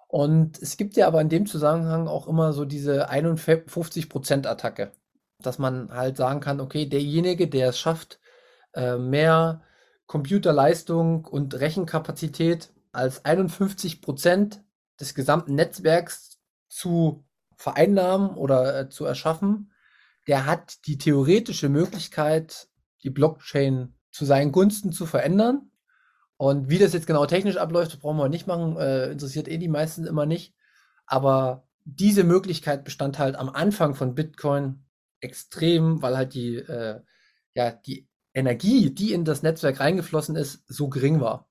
Und 0.07 0.59
es 0.61 0.75
gibt 0.77 0.95
ja 0.95 1.07
aber 1.07 1.21
in 1.21 1.29
dem 1.29 1.45
Zusammenhang 1.45 2.07
auch 2.07 2.27
immer 2.27 2.51
so 2.51 2.65
diese 2.65 3.09
51%-Attacke, 3.11 4.91
dass 5.39 5.59
man 5.59 5.91
halt 5.91 6.17
sagen 6.17 6.39
kann, 6.39 6.59
okay, 6.59 6.87
derjenige, 6.87 7.47
der 7.47 7.69
es 7.69 7.79
schafft, 7.79 8.19
äh, 8.73 8.97
mehr 8.97 9.61
Computerleistung 10.07 11.25
und 11.25 11.53
Rechenkapazität 11.53 12.73
als 12.91 13.23
51% 13.23 14.59
des 14.99 15.13
gesamten 15.13 15.53
Netzwerks 15.53 16.39
zu 16.67 17.23
vereinnahmen 17.55 18.31
oder 18.31 18.79
äh, 18.79 18.89
zu 18.89 19.05
erschaffen, 19.05 19.71
der 20.27 20.47
hat 20.47 20.87
die 20.87 20.97
theoretische 20.97 21.69
Möglichkeit, 21.69 22.67
die 23.03 23.11
Blockchain 23.11 23.93
zu 24.11 24.25
seinen 24.25 24.51
Gunsten 24.51 24.91
zu 24.91 25.05
verändern 25.05 25.69
und 26.39 26.69
wie 26.69 26.77
das 26.77 26.93
jetzt 26.93 27.05
genau 27.05 27.25
technisch 27.25 27.57
abläuft, 27.57 27.99
brauchen 27.99 28.17
wir 28.17 28.29
nicht 28.29 28.47
machen, 28.47 28.77
äh, 28.77 29.11
interessiert 29.11 29.49
eh 29.49 29.57
die 29.57 29.67
meisten 29.67 30.07
immer 30.07 30.25
nicht. 30.25 30.55
Aber 31.05 31.67
diese 31.83 32.23
Möglichkeit 32.23 32.85
bestand 32.85 33.19
halt 33.19 33.35
am 33.35 33.49
Anfang 33.49 33.93
von 33.93 34.15
Bitcoin 34.15 34.85
extrem, 35.19 36.01
weil 36.01 36.15
halt 36.15 36.33
die, 36.33 36.55
äh, 36.55 37.01
ja, 37.55 37.71
die 37.71 38.07
Energie, 38.33 38.89
die 38.89 39.11
in 39.11 39.25
das 39.25 39.43
Netzwerk 39.43 39.81
reingeflossen 39.81 40.37
ist, 40.37 40.63
so 40.65 40.87
gering 40.87 41.19
war. 41.19 41.49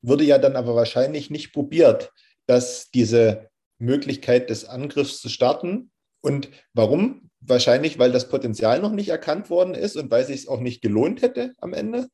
Wurde 0.00 0.24
ja 0.24 0.38
dann 0.38 0.56
aber 0.56 0.74
wahrscheinlich 0.74 1.28
nicht 1.28 1.52
probiert, 1.52 2.10
dass 2.46 2.90
diese 2.90 3.50
Möglichkeit 3.78 4.48
des 4.48 4.64
Angriffs 4.64 5.20
zu 5.20 5.28
starten. 5.28 5.90
Und 6.22 6.48
warum? 6.72 7.30
Wahrscheinlich, 7.46 7.98
weil 7.98 8.12
das 8.12 8.28
Potenzial 8.28 8.80
noch 8.80 8.92
nicht 8.92 9.08
erkannt 9.08 9.50
worden 9.50 9.74
ist 9.74 9.96
und 9.96 10.10
weil 10.10 10.22
es 10.22 10.28
sich 10.28 10.48
auch 10.48 10.60
nicht 10.60 10.80
gelohnt 10.80 11.22
hätte 11.22 11.52
am 11.60 11.74
Ende. 11.74 12.08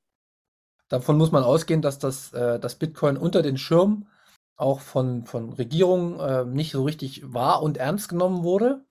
Davon 0.89 1.17
muss 1.17 1.31
man 1.31 1.45
ausgehen, 1.45 1.83
dass 1.83 1.99
das, 1.99 2.33
äh, 2.33 2.59
das 2.59 2.75
Bitcoin 2.75 3.17
unter 3.17 3.43
den 3.43 3.57
Schirm 3.57 4.09
auch 4.57 4.81
von, 4.81 5.25
von 5.25 5.53
Regierungen 5.53 6.19
äh, 6.19 6.45
nicht 6.45 6.73
so 6.73 6.83
richtig 6.83 7.23
wahr 7.33 7.63
und 7.63 7.79
ernst 7.79 8.09
genommen 8.09 8.43
wurde 8.43 8.85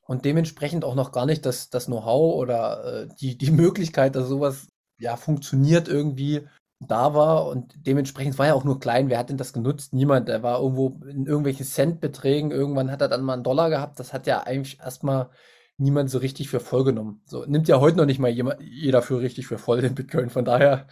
und 0.00 0.24
dementsprechend 0.24 0.84
auch 0.84 0.94
noch 0.94 1.12
gar 1.12 1.26
nicht 1.26 1.44
das, 1.46 1.68
das 1.68 1.86
Know-how 1.86 2.34
oder 2.34 2.84
äh, 2.84 3.08
die, 3.20 3.36
die 3.36 3.50
Möglichkeit, 3.50 4.16
dass 4.16 4.28
sowas 4.28 4.66
ja 4.98 5.16
funktioniert 5.16 5.88
irgendwie 5.88 6.48
da 6.80 7.12
war 7.14 7.46
und 7.46 7.74
dementsprechend 7.86 8.38
war 8.38 8.46
ja 8.46 8.54
auch 8.54 8.64
nur 8.64 8.80
klein. 8.80 9.10
Wer 9.10 9.18
hat 9.18 9.28
denn 9.28 9.36
das 9.36 9.52
genutzt? 9.52 9.92
Niemand. 9.92 10.28
Der 10.28 10.42
war 10.42 10.60
irgendwo 10.60 10.98
in 11.06 11.26
irgendwelchen 11.26 11.66
Centbeträgen. 11.66 12.50
Irgendwann 12.50 12.90
hat 12.90 13.02
er 13.02 13.08
dann 13.08 13.22
mal 13.22 13.34
einen 13.34 13.44
Dollar 13.44 13.68
gehabt. 13.68 14.00
Das 14.00 14.14
hat 14.14 14.26
ja 14.26 14.40
eigentlich 14.42 14.80
erstmal 14.80 15.28
niemand 15.76 16.10
so 16.10 16.18
richtig 16.18 16.48
für 16.48 16.60
voll 16.60 16.84
genommen. 16.84 17.22
So 17.26 17.44
nimmt 17.44 17.68
ja 17.68 17.80
heute 17.80 17.98
noch 17.98 18.06
nicht 18.06 18.18
mal 18.18 18.30
jemand, 18.30 18.60
jeder 18.62 19.02
für 19.02 19.20
richtig 19.20 19.46
für 19.46 19.58
voll 19.58 19.82
den 19.82 19.94
Bitcoin. 19.94 20.30
Von 20.30 20.46
daher, 20.46 20.86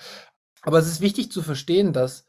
aber 0.63 0.79
es 0.79 0.87
ist 0.89 1.01
wichtig 1.01 1.33
zu 1.33 1.43
verstehen, 1.43 1.95
dass 1.95 2.27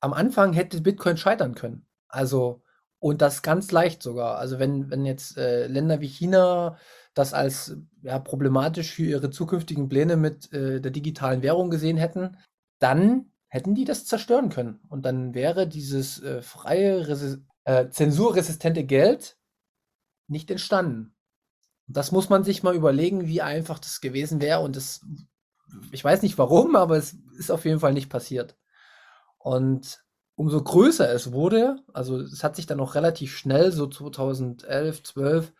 am 0.00 0.14
Anfang 0.14 0.54
hätte 0.54 0.80
Bitcoin 0.80 1.18
scheitern 1.18 1.54
können. 1.54 1.86
Also 2.08 2.62
und 2.98 3.20
das 3.20 3.42
ganz 3.42 3.70
leicht 3.72 4.02
sogar. 4.02 4.38
Also 4.38 4.58
wenn 4.58 4.90
wenn 4.90 5.04
jetzt 5.04 5.36
äh, 5.36 5.66
Länder 5.66 6.00
wie 6.00 6.08
China 6.08 6.78
das 7.14 7.34
als 7.34 7.76
ja, 8.02 8.18
problematisch 8.18 8.92
für 8.92 9.04
ihre 9.04 9.30
zukünftigen 9.30 9.90
Pläne 9.90 10.16
mit 10.16 10.50
äh, 10.52 10.80
der 10.80 10.90
digitalen 10.92 11.42
Währung 11.42 11.68
gesehen 11.68 11.98
hätten, 11.98 12.36
dann 12.82 13.32
hätten 13.48 13.74
die 13.74 13.84
das 13.84 14.06
zerstören 14.06 14.48
können. 14.48 14.80
Und 14.88 15.04
dann 15.04 15.34
wäre 15.34 15.68
dieses 15.68 16.22
äh, 16.22 16.42
freie, 16.42 17.00
äh, 17.64 17.90
zensurresistente 17.90 18.84
Geld 18.84 19.36
nicht 20.26 20.50
entstanden. 20.50 21.14
Das 21.86 22.12
muss 22.12 22.28
man 22.30 22.44
sich 22.44 22.62
mal 22.62 22.74
überlegen, 22.74 23.26
wie 23.26 23.42
einfach 23.42 23.78
das 23.78 24.00
gewesen 24.00 24.40
wäre. 24.40 24.60
Und 24.60 24.76
das, 24.76 25.04
ich 25.90 26.02
weiß 26.02 26.22
nicht 26.22 26.38
warum, 26.38 26.76
aber 26.76 26.96
es 26.96 27.14
ist 27.36 27.50
auf 27.50 27.64
jeden 27.64 27.80
Fall 27.80 27.92
nicht 27.92 28.08
passiert. 28.08 28.56
Und 29.38 30.02
umso 30.34 30.62
größer 30.62 31.12
es 31.12 31.32
wurde, 31.32 31.76
also 31.92 32.20
es 32.20 32.42
hat 32.42 32.56
sich 32.56 32.66
dann 32.66 32.80
auch 32.80 32.94
relativ 32.94 33.36
schnell, 33.36 33.70
so 33.72 33.86
2011, 33.86 35.02
12, 35.02 35.52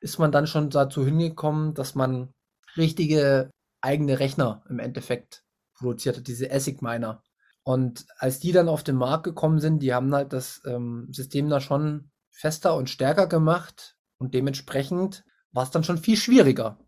ist 0.00 0.18
man 0.18 0.32
dann 0.32 0.46
schon 0.46 0.70
dazu 0.70 1.04
hingekommen, 1.04 1.74
dass 1.74 1.94
man 1.94 2.32
richtige 2.76 3.50
eigene 3.80 4.18
Rechner 4.18 4.64
im 4.68 4.78
Endeffekt 4.78 5.44
produziert 5.78 6.16
hat, 6.16 6.26
diese 6.26 6.50
ASIC-Miner. 6.50 7.22
Und 7.62 8.06
als 8.18 8.40
die 8.40 8.52
dann 8.52 8.68
auf 8.68 8.82
den 8.82 8.96
Markt 8.96 9.24
gekommen 9.24 9.60
sind, 9.60 9.80
die 9.80 9.92
haben 9.92 10.14
halt 10.14 10.32
das 10.32 10.62
ähm, 10.66 11.08
System 11.10 11.48
da 11.48 11.60
schon 11.60 12.10
fester 12.30 12.76
und 12.76 12.88
stärker 12.88 13.26
gemacht 13.26 13.96
und 14.18 14.34
dementsprechend 14.34 15.24
war 15.52 15.64
es 15.64 15.70
dann 15.70 15.84
schon 15.84 15.98
viel 15.98 16.16
schwieriger. 16.16 16.78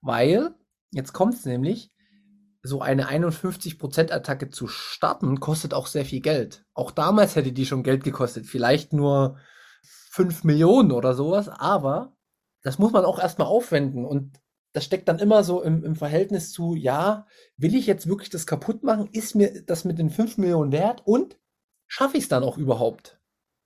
Weil, 0.00 0.54
jetzt 0.90 1.12
kommt 1.12 1.34
es 1.34 1.44
nämlich, 1.44 1.90
so 2.62 2.80
eine 2.80 3.08
51%-Attacke 3.08 4.50
zu 4.50 4.66
starten, 4.66 5.40
kostet 5.40 5.74
auch 5.74 5.86
sehr 5.86 6.04
viel 6.04 6.20
Geld. 6.20 6.64
Auch 6.74 6.90
damals 6.90 7.36
hätte 7.36 7.52
die 7.52 7.66
schon 7.66 7.82
Geld 7.82 8.04
gekostet. 8.04 8.46
Vielleicht 8.46 8.92
nur 8.92 9.38
5 10.10 10.44
Millionen 10.44 10.92
oder 10.92 11.14
sowas, 11.14 11.48
aber 11.48 12.16
das 12.62 12.78
muss 12.78 12.92
man 12.92 13.04
auch 13.04 13.18
erstmal 13.18 13.48
aufwenden. 13.48 14.04
Und 14.04 14.38
das 14.72 14.84
steckt 14.84 15.08
dann 15.08 15.18
immer 15.18 15.44
so 15.44 15.62
im, 15.62 15.84
im 15.84 15.96
Verhältnis 15.96 16.52
zu, 16.52 16.74
ja, 16.74 17.26
will 17.56 17.74
ich 17.74 17.86
jetzt 17.86 18.06
wirklich 18.06 18.30
das 18.30 18.46
kaputt 18.46 18.82
machen? 18.82 19.08
Ist 19.12 19.34
mir 19.34 19.62
das 19.64 19.84
mit 19.84 19.98
den 19.98 20.10
5 20.10 20.38
Millionen 20.38 20.72
wert? 20.72 21.02
Und 21.04 21.38
schaffe 21.86 22.16
ich 22.16 22.24
es 22.24 22.28
dann 22.28 22.44
auch 22.44 22.58
überhaupt? 22.58 23.18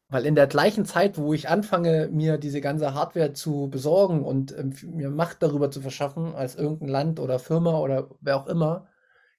Weil 0.08 0.26
in 0.26 0.34
der 0.34 0.46
gleichen 0.46 0.84
Zeit, 0.84 1.16
wo 1.16 1.32
ich 1.32 1.48
anfange, 1.48 2.08
mir 2.12 2.38
diese 2.38 2.60
ganze 2.60 2.94
Hardware 2.94 3.32
zu 3.32 3.68
besorgen 3.70 4.24
und 4.24 4.56
ähm, 4.56 4.74
mir 4.94 5.10
Macht 5.10 5.42
darüber 5.42 5.70
zu 5.70 5.80
verschaffen, 5.80 6.34
als 6.34 6.54
irgendein 6.54 6.88
Land 6.88 7.20
oder 7.20 7.38
Firma 7.38 7.78
oder 7.78 8.10
wer 8.20 8.36
auch 8.36 8.46
immer, 8.46 8.88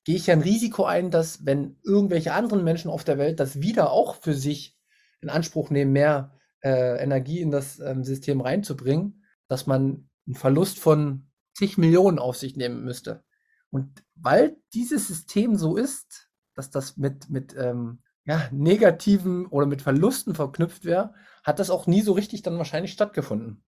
gehe 0.04 0.16
ich 0.16 0.28
ja 0.28 0.34
ein 0.34 0.42
Risiko 0.42 0.84
ein, 0.84 1.12
dass 1.12 1.46
wenn 1.46 1.78
irgendwelche 1.84 2.34
anderen 2.34 2.64
Menschen 2.64 2.90
auf 2.90 3.04
der 3.04 3.18
Welt 3.18 3.40
das 3.40 3.62
wieder 3.62 3.92
auch 3.92 4.16
für 4.16 4.34
sich 4.34 4.78
in 5.22 5.30
Anspruch 5.30 5.70
nehmen, 5.70 5.94
mehr 5.94 6.32
äh, 6.62 7.02
Energie 7.02 7.40
in 7.40 7.52
das 7.52 7.80
ähm, 7.80 8.04
System 8.04 8.42
reinzubringen, 8.42 9.24
dass 9.48 9.68
man 9.68 10.10
einen 10.26 10.36
Verlust 10.36 10.80
von 10.80 11.30
zig 11.54 11.78
Millionen 11.78 12.20
auf 12.20 12.38
sich 12.38 12.56
nehmen 12.56 12.84
müsste. 12.84 13.24
Und 13.70 14.04
weil 14.16 14.58
dieses 14.74 15.08
System 15.08 15.56
so 15.56 15.76
ist, 15.76 16.30
dass 16.54 16.70
das 16.70 16.98
mit, 16.98 17.30
mit 17.30 17.56
ähm, 17.58 18.04
ja, 18.26 18.48
negativen 18.52 19.48
oder 19.48 19.66
mit 19.66 19.82
Verlusten 19.82 20.36
verknüpft 20.36 20.86
wäre, 20.86 21.14
hat 21.44 21.60
das 21.60 21.70
auch 21.70 21.88
nie 21.88 22.02
so 22.02 22.14
richtig 22.14 22.42
dann 22.42 22.58
wahrscheinlich 22.58 22.92
stattgefunden. 22.92 23.64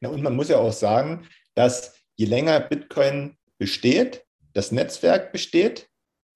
Na, 0.00 0.10
und 0.10 0.22
man 0.22 0.36
muss 0.36 0.48
ja 0.48 0.58
auch 0.58 0.72
sagen, 0.72 1.26
dass 1.54 1.94
je 2.16 2.26
länger 2.26 2.60
Bitcoin 2.60 3.36
besteht, 3.58 4.24
das 4.52 4.70
Netzwerk 4.70 5.32
besteht, 5.32 5.88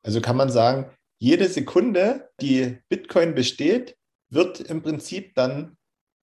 also 0.03 0.21
kann 0.21 0.37
man 0.37 0.51
sagen, 0.51 0.91
jede 1.19 1.49
Sekunde, 1.49 2.31
die 2.41 2.79
Bitcoin 2.89 3.35
besteht, 3.35 3.97
wird 4.31 4.61
im 4.61 4.83
Prinzip 4.83 5.35
dann 5.35 5.77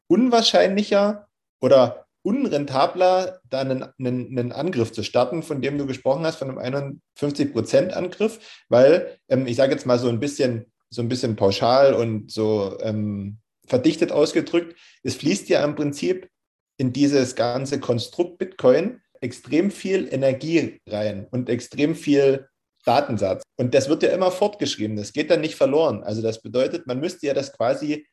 unwahrscheinlicher 0.07 1.27
oder 1.61 2.04
unrentabler, 2.25 3.39
da 3.49 3.61
einen, 3.61 3.83
einen, 3.99 4.37
einen, 4.37 4.51
Angriff 4.51 4.91
zu 4.91 5.03
starten, 5.03 5.43
von 5.43 5.61
dem 5.61 5.77
du 5.77 5.85
gesprochen 5.85 6.25
hast, 6.25 6.37
von 6.37 6.57
einem 6.57 6.97
51%-Angriff, 7.15 8.39
weil 8.67 9.19
ähm, 9.29 9.45
ich 9.45 9.55
sage 9.55 9.73
jetzt 9.73 9.85
mal 9.85 9.99
so 9.99 10.09
ein 10.09 10.19
bisschen, 10.19 10.65
so 10.89 11.03
ein 11.03 11.09
bisschen 11.09 11.35
pauschal 11.35 11.93
und 11.93 12.31
so 12.31 12.77
ähm, 12.81 13.37
verdichtet 13.67 14.11
ausgedrückt, 14.11 14.75
es 15.03 15.15
fließt 15.15 15.49
ja 15.49 15.63
im 15.63 15.75
Prinzip 15.75 16.29
in 16.77 16.93
dieses 16.93 17.35
ganze 17.35 17.79
Konstrukt 17.79 18.39
Bitcoin 18.39 19.01
extrem 19.21 19.69
viel 19.69 20.11
Energie 20.11 20.81
rein 20.87 21.27
und 21.29 21.47
extrem 21.47 21.95
viel 21.95 22.47
Datensatz. 22.85 23.43
Und 23.55 23.73
das 23.73 23.87
wird 23.87 24.03
ja 24.03 24.09
immer 24.09 24.31
fortgeschrieben, 24.31 24.97
das 24.97 25.13
geht 25.13 25.29
dann 25.29 25.41
nicht 25.41 25.55
verloren. 25.55 26.03
Also 26.03 26.21
das 26.21 26.41
bedeutet, 26.41 26.87
man 26.87 26.99
müsste 26.99 27.27
ja 27.27 27.33
das 27.33 27.53
quasi 27.53 28.07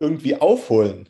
irgendwie 0.00 0.36
aufholen. 0.36 1.08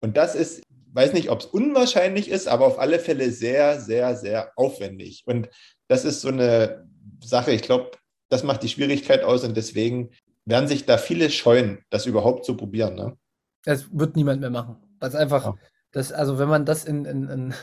Und 0.00 0.16
das 0.16 0.34
ist 0.34 0.62
weiß 0.92 1.12
nicht, 1.12 1.30
ob 1.30 1.40
es 1.40 1.46
unwahrscheinlich 1.46 2.30
ist, 2.30 2.48
aber 2.48 2.66
auf 2.66 2.78
alle 2.78 2.98
Fälle 2.98 3.30
sehr, 3.30 3.80
sehr, 3.80 4.16
sehr 4.16 4.52
aufwendig. 4.56 5.22
Und 5.26 5.48
das 5.86 6.04
ist 6.04 6.20
so 6.20 6.28
eine 6.28 6.86
Sache, 7.20 7.52
ich 7.52 7.62
glaube, 7.62 7.92
das 8.28 8.42
macht 8.42 8.62
die 8.62 8.68
Schwierigkeit 8.68 9.22
aus 9.22 9.44
und 9.44 9.56
deswegen 9.56 10.10
werden 10.44 10.68
sich 10.68 10.86
da 10.86 10.98
viele 10.98 11.30
scheuen, 11.30 11.78
das 11.90 12.06
überhaupt 12.06 12.44
zu 12.44 12.56
probieren. 12.56 12.94
Ne? 12.94 13.16
Das 13.64 13.86
wird 13.92 14.16
niemand 14.16 14.40
mehr 14.40 14.50
machen. 14.50 14.76
Das 15.00 15.10
ist 15.10 15.20
einfach, 15.20 15.44
ja. 15.44 15.54
das, 15.92 16.12
also 16.12 16.38
wenn 16.38 16.48
man 16.48 16.64
das 16.64 16.84
in, 16.84 17.04
in, 17.04 17.28
in, 17.28 17.54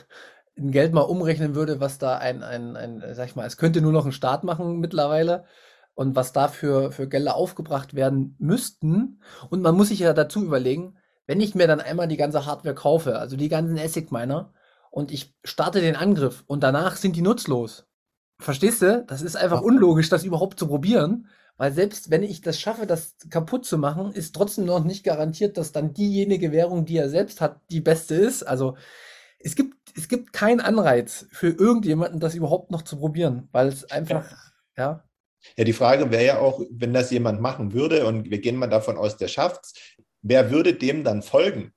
in, 0.56 0.72
Geld 0.72 0.94
mal 0.94 1.02
umrechnen 1.02 1.56
würde, 1.56 1.80
was 1.80 1.98
da 1.98 2.18
ein, 2.18 2.44
ein, 2.44 2.76
ein, 2.76 3.04
sag 3.14 3.28
ich 3.28 3.36
mal, 3.36 3.46
es 3.46 3.58
könnte 3.58 3.82
nur 3.82 3.92
noch 3.92 4.06
ein 4.06 4.12
Staat 4.12 4.44
machen 4.44 4.80
mittlerweile 4.80 5.46
und 5.96 6.16
was 6.16 6.32
dafür 6.32 6.92
für 6.92 7.08
Gelder 7.08 7.36
aufgebracht 7.36 7.96
werden 7.96 8.36
müssten. 8.38 9.22
Und 9.50 9.62
man 9.62 9.76
muss 9.76 9.90
sich 9.90 10.00
ja 10.00 10.14
dazu 10.14 10.44
überlegen, 10.44 10.98
wenn 11.28 11.42
ich 11.42 11.56
mir 11.56 11.68
dann 11.68 11.82
einmal 11.82 12.08
die 12.08 12.18
ganze 12.18 12.46
Hardware 12.46 12.76
kaufe, 12.76 13.20
also 13.20 13.36
die 13.36 13.50
ganzen 13.50 13.78
ASIC-Miner, 13.78 14.54
und 14.92 15.12
ich 15.12 15.36
starte 15.44 15.82
den 15.82 15.98
Angriff 15.98 16.44
und 16.48 16.64
danach 16.64 16.96
sind 16.96 17.16
die 17.16 17.22
nutzlos. 17.22 17.86
Verstehst 18.40 18.82
du? 18.82 19.04
Das 19.08 19.22
ist 19.22 19.36
einfach 19.36 19.62
unlogisch, 19.62 20.10
das 20.10 20.24
überhaupt 20.24 20.58
zu 20.58 20.68
probieren. 20.68 21.28
Weil 21.58 21.72
selbst 21.72 22.12
wenn 22.12 22.24
ich 22.24 22.42
das 22.42 22.60
schaffe, 22.60 22.86
das 22.86 23.16
kaputt 23.30 23.66
zu 23.66 23.78
machen, 23.78 24.12
ist 24.12 24.36
trotzdem 24.36 24.66
noch 24.66 24.84
nicht 24.84 25.04
garantiert, 25.04 25.58
dass 25.58 25.72
dann 25.72 25.94
diejenige 25.94 26.52
Währung, 26.52 26.86
die 26.86 26.98
er 26.98 27.10
selbst 27.10 27.40
hat, 27.40 27.62
die 27.70 27.80
beste 27.80 28.16
ist. 28.16 28.44
Also 28.44 28.76
es 29.40 29.56
gibt, 29.56 29.76
es 29.96 30.10
gibt 30.10 30.34
keinen 30.34 30.60
Anreiz 30.60 31.28
für 31.32 31.50
irgendjemanden, 31.50 32.20
das 32.20 32.36
überhaupt 32.36 32.72
noch 32.72 32.82
zu 32.82 32.98
probieren, 32.98 33.48
weil 33.52 33.68
es 33.68 33.90
einfach, 33.90 34.26
ja. 34.78 35.04
Ja, 35.56 35.64
die 35.64 35.74
Frage 35.74 36.10
wäre 36.10 36.26
ja 36.26 36.40
auch, 36.40 36.60
wenn 36.72 36.94
das 36.94 37.12
jemand 37.12 37.40
machen 37.40 37.72
würde, 37.72 38.06
und 38.08 38.32
wir 38.32 38.42
gehen 38.42 38.56
mal 38.56 38.68
davon 38.68 38.98
aus, 38.98 39.16
der 39.16 39.28
schafft's, 39.28 39.76
wer 40.26 40.52
würde 40.52 40.74
dem 40.74 41.04
dann 41.04 41.22
folgen? 41.22 41.72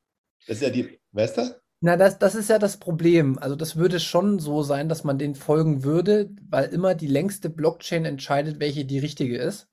Das 0.47 0.57
ist 0.57 0.63
ja 0.63 0.71
die, 0.71 0.99
weißt 1.13 1.37
du? 1.37 1.43
Na, 1.81 1.97
das, 1.97 2.19
das 2.19 2.35
ist 2.35 2.51
ja 2.51 2.59
das 2.59 2.79
Problem. 2.79 3.39
Also 3.39 3.55
das 3.55 3.77
würde 3.77 4.01
schon 4.01 4.41
so 4.41 4.63
sein, 4.63 4.89
dass 4.89 5.05
man 5.05 5.19
den 5.19 5.37
folgen 5.37 5.85
würde, 5.85 6.31
weil 6.49 6.71
immer 6.71 6.95
die 6.95 7.07
längste 7.07 7.51
Blockchain 7.51 8.05
entscheidet, 8.05 8.59
welche 8.59 8.85
die 8.85 8.99
richtige 8.99 9.39
ist. 9.39 9.69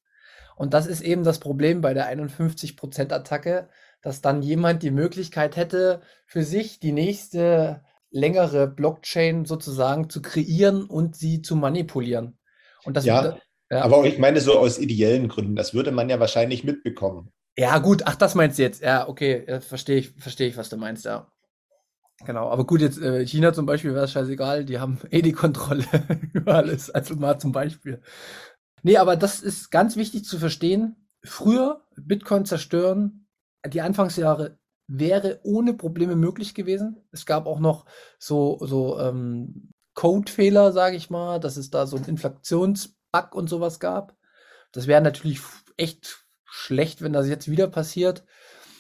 Und 0.56 0.74
das 0.74 0.86
ist 0.86 1.02
eben 1.02 1.24
das 1.24 1.40
Problem 1.40 1.82
bei 1.82 1.94
der 1.94 2.08
51%-Attacke, 2.16 3.70
dass 4.02 4.22
dann 4.22 4.44
jemand 4.44 4.84
die 4.84 4.92
Möglichkeit 4.92 5.56
hätte, 5.56 6.02
für 6.28 6.44
sich 6.44 6.80
die 6.80 6.92
nächste 6.92 7.82
längere 8.12 8.68
Blockchain 8.68 9.46
sozusagen 9.46 10.10
zu 10.10 10.22
kreieren 10.22 10.86
und 10.86 11.16
sie 11.16 11.42
zu 11.42 11.56
manipulieren. 11.56 12.38
Und 12.84 12.96
das 12.96 13.06
ja, 13.06 13.24
würde, 13.24 13.42
ja. 13.72 13.82
aber 13.82 14.06
ich 14.06 14.20
meine 14.20 14.42
so 14.42 14.60
aus 14.60 14.78
ideellen 14.78 15.28
Gründen, 15.28 15.56
das 15.56 15.74
würde 15.74 15.92
man 15.92 16.08
ja 16.08 16.20
wahrscheinlich 16.20 16.64
mitbekommen. 16.64 17.32
Ja, 17.58 17.78
gut, 17.80 18.04
ach, 18.06 18.16
das 18.16 18.36
meinst 18.36 18.60
du 18.60 18.64
jetzt. 18.64 18.82
Ja, 18.82 19.08
okay, 19.08 19.62
verstehe 19.62 19.98
ich, 19.98 20.10
verstehe 20.12 20.48
ich, 20.50 20.58
was 20.58 20.70
du 20.70 20.78
meinst, 20.78 21.06
ja. 21.06 21.32
Genau, 22.26 22.50
aber 22.50 22.66
gut, 22.66 22.82
jetzt 22.82 23.02
äh, 23.02 23.26
China 23.26 23.54
zum 23.54 23.66
Beispiel 23.66 23.94
wäre 23.94 24.06
es 24.06 24.12
scheißegal, 24.12 24.64
die 24.66 24.80
haben 24.80 25.00
eh 25.12 25.22
die 25.22 25.34
Kontrolle 25.34 25.86
über 26.34 26.56
alles, 26.56 26.90
also 26.90 27.16
mal 27.16 27.40
zum 27.40 27.52
Beispiel. 27.52 28.02
Nee, 28.84 28.98
aber 28.98 29.16
das 29.16 29.42
ist 29.42 29.70
ganz 29.72 29.96
wichtig 29.96 30.26
zu 30.26 30.40
verstehen. 30.40 30.96
Früher 31.24 31.82
Bitcoin 31.98 32.46
zerstören, 32.46 33.28
die 33.68 33.82
Anfangsjahre 33.82 34.60
wäre 34.88 35.40
ohne 35.44 35.74
Probleme 35.74 36.16
möglich 36.16 36.54
gewesen. 36.54 36.98
Es 37.12 37.26
gab 37.26 37.48
auch 37.48 37.60
noch 37.60 37.86
so, 38.20 38.60
so 38.62 39.00
ähm, 39.00 39.72
Codefehler, 39.94 40.72
sage 40.72 40.96
ich 40.96 41.10
mal, 41.10 41.40
dass 41.40 41.58
es 41.58 41.70
da 41.72 41.88
so 41.88 41.98
einen 41.98 42.06
Inflationsbug 42.06 43.34
und 43.34 43.50
sowas 43.50 43.80
gab. 43.80 44.16
Das 44.72 44.88
wäre 44.88 45.02
natürlich 45.02 45.42
echt 45.78 46.25
schlecht, 46.56 47.02
wenn 47.02 47.14
das 47.14 47.28
jetzt 47.28 47.50
wieder 47.50 47.68
passiert. 47.68 48.24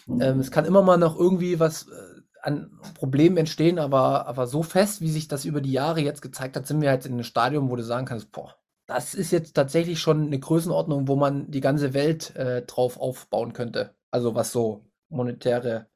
Ähm, 0.07 0.39
es 0.39 0.51
kann 0.51 0.65
immer 0.65 0.81
mal 0.81 0.97
noch 0.97 1.19
irgendwie 1.19 1.59
was 1.59 1.87
äh, 1.87 2.21
an 2.41 2.79
Problemen 2.93 3.37
entstehen, 3.37 3.79
aber, 3.79 4.27
aber 4.27 4.47
so 4.47 4.61
fest, 4.63 5.01
wie 5.01 5.09
sich 5.09 5.27
das 5.27 5.45
über 5.45 5.61
die 5.61 5.71
Jahre 5.71 6.01
jetzt 6.01 6.21
gezeigt 6.21 6.55
hat, 6.55 6.67
sind 6.67 6.81
wir 6.81 6.91
jetzt 6.91 7.07
in 7.07 7.13
einem 7.13 7.23
Stadium, 7.23 7.69
wo 7.69 7.75
du 7.75 7.83
sagen 7.83 8.05
kannst, 8.05 8.31
boah, 8.31 8.55
das 8.85 9.15
ist 9.15 9.31
jetzt 9.31 9.55
tatsächlich 9.55 9.99
schon 9.99 10.27
eine 10.27 10.39
Größenordnung, 10.39 11.07
wo 11.07 11.15
man 11.15 11.49
die 11.49 11.61
ganze 11.61 11.93
Welt 11.93 12.35
äh, 12.35 12.61
drauf 12.61 12.99
aufbauen 12.99 13.53
könnte. 13.53 13.95
Also 14.11 14.35
was 14.35 14.51
so 14.51 14.85
monetäre 15.09 15.87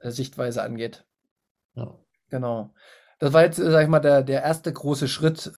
äh, 0.00 0.10
Sichtweise 0.10 0.62
angeht. 0.62 1.04
Ja. 1.74 1.94
Genau. 2.30 2.72
Das 3.18 3.34
war 3.34 3.42
jetzt, 3.44 3.58
äh, 3.58 3.70
sag 3.70 3.82
ich 3.82 3.88
mal, 3.88 4.00
der, 4.00 4.22
der 4.22 4.42
erste 4.42 4.72
große 4.72 5.08
Schritt, 5.08 5.52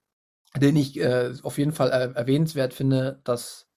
den 0.57 0.77
ich 0.77 0.99
äh, 0.99 1.33
auf 1.45 1.59
jeden 1.59 1.73
Fall 1.73 1.91
äh, 1.91 2.19
erwähnenswert 2.19 2.75
finde, 2.75 3.21
dass 3.23 3.69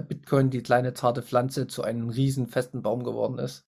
Bitcoin 0.00 0.50
die 0.50 0.62
kleine 0.62 0.94
zarte 0.94 1.22
Pflanze 1.22 1.66
zu 1.66 1.82
einem 1.82 2.08
riesen 2.10 2.46
festen 2.46 2.82
Baum 2.82 3.04
geworden 3.04 3.38
ist. 3.38 3.66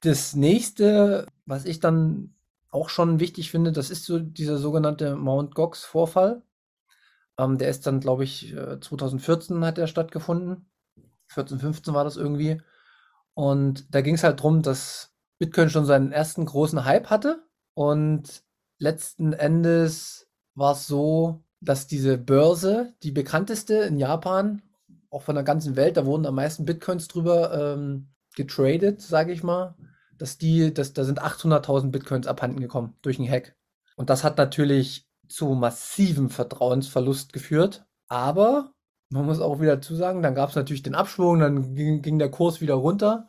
Das 0.00 0.34
nächste, 0.34 1.26
was 1.46 1.64
ich 1.64 1.80
dann 1.80 2.34
auch 2.70 2.88
schon 2.88 3.20
wichtig 3.20 3.50
finde, 3.50 3.72
das 3.72 3.90
ist 3.90 4.04
so 4.04 4.18
dieser 4.18 4.58
sogenannte 4.58 5.16
Mount 5.16 5.54
Gox 5.54 5.84
Vorfall. 5.84 6.42
Ähm, 7.38 7.58
der 7.58 7.70
ist 7.70 7.86
dann, 7.86 8.00
glaube 8.00 8.24
ich, 8.24 8.54
2014 8.80 9.62
äh, 9.62 9.66
hat 9.66 9.78
er 9.78 9.86
stattgefunden. 9.86 10.66
14, 11.28 11.58
15 11.58 11.94
war 11.94 12.04
das 12.04 12.16
irgendwie. 12.16 12.60
Und 13.34 13.92
da 13.94 14.00
ging 14.00 14.14
es 14.14 14.24
halt 14.24 14.40
darum, 14.40 14.62
dass 14.62 15.12
Bitcoin 15.38 15.70
schon 15.70 15.84
seinen 15.86 16.12
ersten 16.12 16.46
großen 16.46 16.84
Hype 16.84 17.10
hatte. 17.10 17.42
Und 17.74 18.44
letzten 18.78 19.32
Endes 19.32 20.28
war 20.54 20.72
es 20.72 20.86
so, 20.86 21.44
dass 21.60 21.86
diese 21.86 22.18
Börse, 22.18 22.94
die 23.02 23.10
bekannteste 23.10 23.74
in 23.74 23.98
Japan, 23.98 24.62
auch 25.14 25.22
von 25.22 25.34
der 25.34 25.44
ganzen 25.44 25.76
Welt, 25.76 25.96
da 25.96 26.06
wurden 26.06 26.26
am 26.26 26.34
meisten 26.34 26.64
Bitcoins 26.64 27.08
drüber 27.08 27.74
ähm, 27.74 28.08
getradet, 28.34 29.00
sage 29.00 29.32
ich 29.32 29.42
mal 29.42 29.76
dass 30.18 30.38
die, 30.38 30.72
dass, 30.72 30.92
da 30.92 31.04
sind 31.04 31.22
800.000 31.22 31.90
Bitcoins 31.90 32.26
abhanden 32.26 32.60
gekommen 32.60 32.94
durch 33.02 33.18
einen 33.18 33.28
Hack. 33.28 33.56
Und 33.96 34.10
das 34.10 34.24
hat 34.24 34.38
natürlich 34.38 35.08
zu 35.28 35.48
massivem 35.54 36.30
Vertrauensverlust 36.30 37.32
geführt. 37.32 37.86
Aber 38.08 38.72
man 39.10 39.26
muss 39.26 39.40
auch 39.40 39.60
wieder 39.60 39.76
dazu 39.76 39.94
sagen, 39.94 40.22
dann 40.22 40.34
gab 40.34 40.50
es 40.50 40.56
natürlich 40.56 40.82
den 40.82 40.94
Abschwung, 40.94 41.40
dann 41.40 41.74
ging, 41.74 42.02
ging 42.02 42.18
der 42.18 42.30
Kurs 42.30 42.60
wieder 42.60 42.74
runter. 42.74 43.28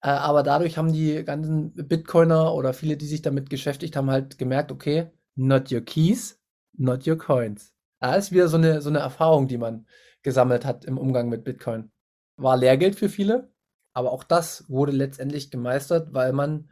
Äh, 0.00 0.08
aber 0.08 0.42
dadurch 0.42 0.78
haben 0.78 0.92
die 0.92 1.24
ganzen 1.24 1.74
Bitcoiner 1.74 2.54
oder 2.54 2.72
viele, 2.72 2.96
die 2.96 3.06
sich 3.06 3.22
damit 3.22 3.48
beschäftigt 3.48 3.96
haben, 3.96 4.10
halt 4.10 4.38
gemerkt, 4.38 4.72
okay, 4.72 5.10
not 5.34 5.72
your 5.72 5.80
keys, 5.80 6.40
not 6.76 7.06
your 7.06 7.18
coins. 7.18 7.72
Da 8.00 8.14
ist 8.14 8.32
wieder 8.32 8.48
so 8.48 8.56
eine, 8.56 8.80
so 8.82 8.90
eine 8.90 8.98
Erfahrung, 8.98 9.48
die 9.48 9.58
man 9.58 9.86
gesammelt 10.24 10.64
hat 10.64 10.84
im 10.84 10.98
Umgang 10.98 11.28
mit 11.28 11.44
Bitcoin. 11.44 11.92
War 12.36 12.56
Lehrgeld 12.56 12.96
für 12.96 13.08
viele, 13.08 13.52
aber 13.92 14.10
auch 14.10 14.24
das 14.24 14.64
wurde 14.68 14.90
letztendlich 14.90 15.52
gemeistert, 15.52 16.12
weil 16.12 16.32
man 16.32 16.68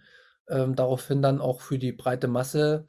ähm, 0.48 0.74
daraufhin 0.74 1.22
dann 1.22 1.40
auch 1.40 1.60
für 1.60 1.78
die 1.78 1.92
breite 1.92 2.26
Masse, 2.26 2.88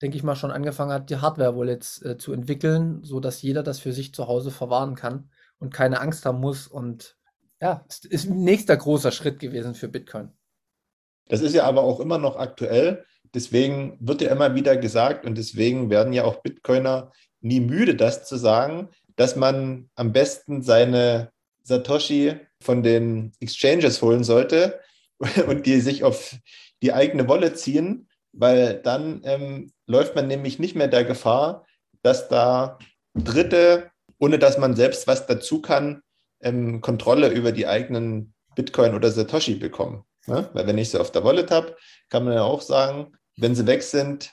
denke 0.00 0.16
ich 0.16 0.22
mal, 0.22 0.36
schon 0.36 0.50
angefangen 0.50 0.92
hat, 0.92 1.10
die 1.10 1.16
Hardware-Wallets 1.16 2.02
äh, 2.02 2.16
zu 2.16 2.32
entwickeln, 2.32 3.02
sodass 3.04 3.42
jeder 3.42 3.62
das 3.62 3.80
für 3.80 3.92
sich 3.92 4.14
zu 4.14 4.26
Hause 4.26 4.50
verwahren 4.50 4.94
kann 4.94 5.28
und 5.58 5.74
keine 5.74 6.00
Angst 6.00 6.24
haben 6.24 6.40
muss. 6.40 6.66
Und 6.66 7.18
ja, 7.60 7.84
es 7.88 8.04
ist 8.04 8.30
ein 8.30 8.42
nächster 8.42 8.76
großer 8.76 9.12
Schritt 9.12 9.38
gewesen 9.38 9.74
für 9.74 9.88
Bitcoin. 9.88 10.30
Das 11.28 11.40
ist 11.40 11.54
ja 11.54 11.64
aber 11.64 11.82
auch 11.82 12.00
immer 12.00 12.18
noch 12.18 12.36
aktuell. 12.36 13.04
Deswegen 13.34 13.98
wird 14.00 14.20
ja 14.20 14.30
immer 14.30 14.54
wieder 14.54 14.76
gesagt 14.76 15.26
und 15.26 15.36
deswegen 15.36 15.90
werden 15.90 16.12
ja 16.12 16.24
auch 16.24 16.42
Bitcoiner 16.42 17.12
nie 17.40 17.60
müde, 17.60 17.94
das 17.94 18.26
zu 18.26 18.36
sagen, 18.36 18.88
dass 19.16 19.36
man 19.36 19.90
am 19.94 20.12
besten 20.12 20.62
seine 20.62 21.30
Satoshi 21.62 22.36
von 22.60 22.82
den 22.82 23.32
Exchanges 23.40 24.02
holen 24.02 24.24
sollte 24.24 24.80
und 25.46 25.66
die 25.66 25.80
sich 25.80 26.04
auf 26.04 26.36
die 26.82 26.92
eigene 26.92 27.28
Wolle 27.28 27.54
ziehen, 27.54 28.08
weil 28.32 28.80
dann 28.82 29.22
ähm, 29.24 29.72
läuft 29.86 30.14
man 30.14 30.26
nämlich 30.26 30.58
nicht 30.58 30.74
mehr 30.74 30.88
der 30.88 31.04
Gefahr, 31.04 31.66
dass 32.02 32.28
da 32.28 32.78
Dritte, 33.14 33.90
ohne 34.18 34.38
dass 34.38 34.58
man 34.58 34.74
selbst 34.74 35.06
was 35.06 35.26
dazu 35.26 35.62
kann, 35.62 36.02
ähm, 36.40 36.80
Kontrolle 36.80 37.28
über 37.28 37.52
die 37.52 37.66
eigenen 37.66 38.34
Bitcoin 38.54 38.94
oder 38.94 39.10
Satoshi 39.10 39.54
bekommen. 39.54 40.04
Ne? 40.26 40.48
Weil 40.52 40.66
wenn 40.66 40.78
ich 40.78 40.90
sie 40.90 41.00
auf 41.00 41.12
der 41.12 41.24
Wallet 41.24 41.50
habe, 41.50 41.76
kann 42.08 42.24
man 42.24 42.34
ja 42.34 42.42
auch 42.42 42.60
sagen, 42.60 43.16
wenn 43.36 43.54
sie 43.54 43.66
weg 43.66 43.82
sind, 43.82 44.32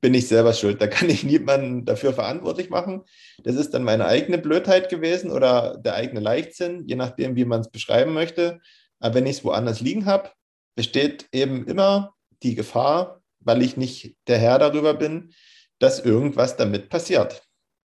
bin 0.00 0.14
ich 0.14 0.28
selber 0.28 0.52
schuld. 0.52 0.80
Da 0.80 0.86
kann 0.86 1.08
ich 1.08 1.24
niemanden 1.24 1.84
dafür 1.84 2.12
verantwortlich 2.12 2.70
machen. 2.70 3.04
Das 3.42 3.56
ist 3.56 3.74
dann 3.74 3.84
meine 3.84 4.06
eigene 4.06 4.38
Blödheit 4.38 4.88
gewesen 4.88 5.30
oder 5.30 5.76
der 5.78 5.94
eigene 5.94 6.20
Leichtsinn, 6.20 6.84
je 6.86 6.96
nachdem, 6.96 7.36
wie 7.36 7.44
man 7.44 7.60
es 7.60 7.70
beschreiben 7.70 8.12
möchte. 8.12 8.60
Aber 9.00 9.14
wenn 9.14 9.26
ich 9.26 9.38
es 9.38 9.44
woanders 9.44 9.80
liegen 9.80 10.06
habe, 10.06 10.30
besteht 10.74 11.28
eben 11.32 11.66
immer 11.66 12.14
die 12.42 12.54
Gefahr, 12.54 13.22
weil 13.40 13.62
ich 13.62 13.76
nicht 13.76 14.16
der 14.26 14.38
Herr 14.38 14.58
darüber 14.58 14.94
bin, 14.94 15.32
dass 15.78 16.04
irgendwas 16.04 16.56
damit 16.56 16.88
passiert. 16.88 17.42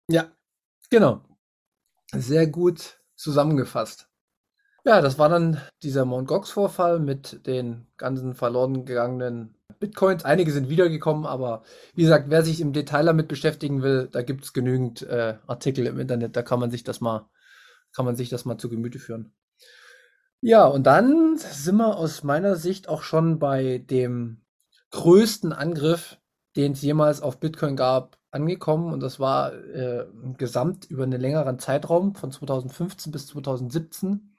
Ja, 0.08 0.32
genau. 0.90 1.22
Sehr 2.14 2.48
gut 2.48 3.00
zusammengefasst. 3.16 4.08
Ja, 4.84 5.00
das 5.02 5.20
war 5.20 5.30
dann 5.30 5.62
dieser 5.84 6.06
Mt. 6.06 6.28
Gox-Vorfall 6.28 7.00
mit 7.00 7.46
den 7.46 7.88
ganzen 7.98 8.34
verloren 8.34 8.84
gegangenen 8.84 9.56
Bitcoins. 9.82 10.24
Einige 10.24 10.54
sind 10.54 10.70
wiedergekommen, 10.70 11.26
aber 11.26 11.64
wie 11.94 12.04
gesagt, 12.04 12.30
wer 12.30 12.44
sich 12.44 12.62
im 12.62 12.72
Detail 12.72 13.04
damit 13.04 13.28
beschäftigen 13.28 13.82
will, 13.82 14.08
da 14.10 14.22
gibt 14.22 14.46
es 14.46 14.54
genügend 14.54 15.02
äh, 15.02 15.36
Artikel 15.46 15.86
im 15.88 16.00
Internet, 16.00 16.38
da 16.38 16.42
kann 16.42 16.62
man 16.62 16.72
sich 16.72 16.86
das 16.86 17.02
mal, 17.02 17.30
kann 17.94 18.06
man 18.06 18.16
sich 18.16 18.30
das 18.30 18.46
mal 18.46 18.58
zu 18.58 18.70
Gemüte 18.70 19.00
führen. 19.00 19.34
Ja, 20.40 20.66
und 20.66 20.88
dann 20.88 21.36
sind 21.38 21.76
wir 21.76 21.98
aus 21.98 22.24
meiner 22.24 22.56
Sicht 22.56 22.88
auch 22.88 23.04
schon 23.04 23.38
bei 23.38 23.80
dem 23.80 24.42
größten 24.92 25.52
Angriff, 25.52 26.18
den 26.56 26.72
es 26.72 26.82
jemals 26.82 27.22
auf 27.22 27.40
Bitcoin 27.40 27.76
gab, 27.76 28.18
angekommen. 28.32 28.92
Und 28.92 29.02
das 29.02 29.20
war 29.20 29.54
äh, 29.54 30.06
gesamt 30.38 30.86
über 30.86 31.04
einen 31.04 31.22
längeren 31.22 31.60
Zeitraum 31.60 32.16
von 32.16 32.32
2015 32.32 33.12
bis 33.12 33.28
2017 33.28 34.32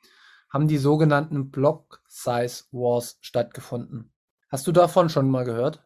haben 0.52 0.68
die 0.68 0.78
sogenannten 0.78 1.50
Block 1.50 2.02
Size 2.09 2.64
Wars 2.72 3.16
stattgefunden. 3.22 4.12
Hast 4.52 4.66
du 4.66 4.72
davon 4.72 5.08
schon 5.08 5.30
mal 5.30 5.44
gehört? 5.44 5.82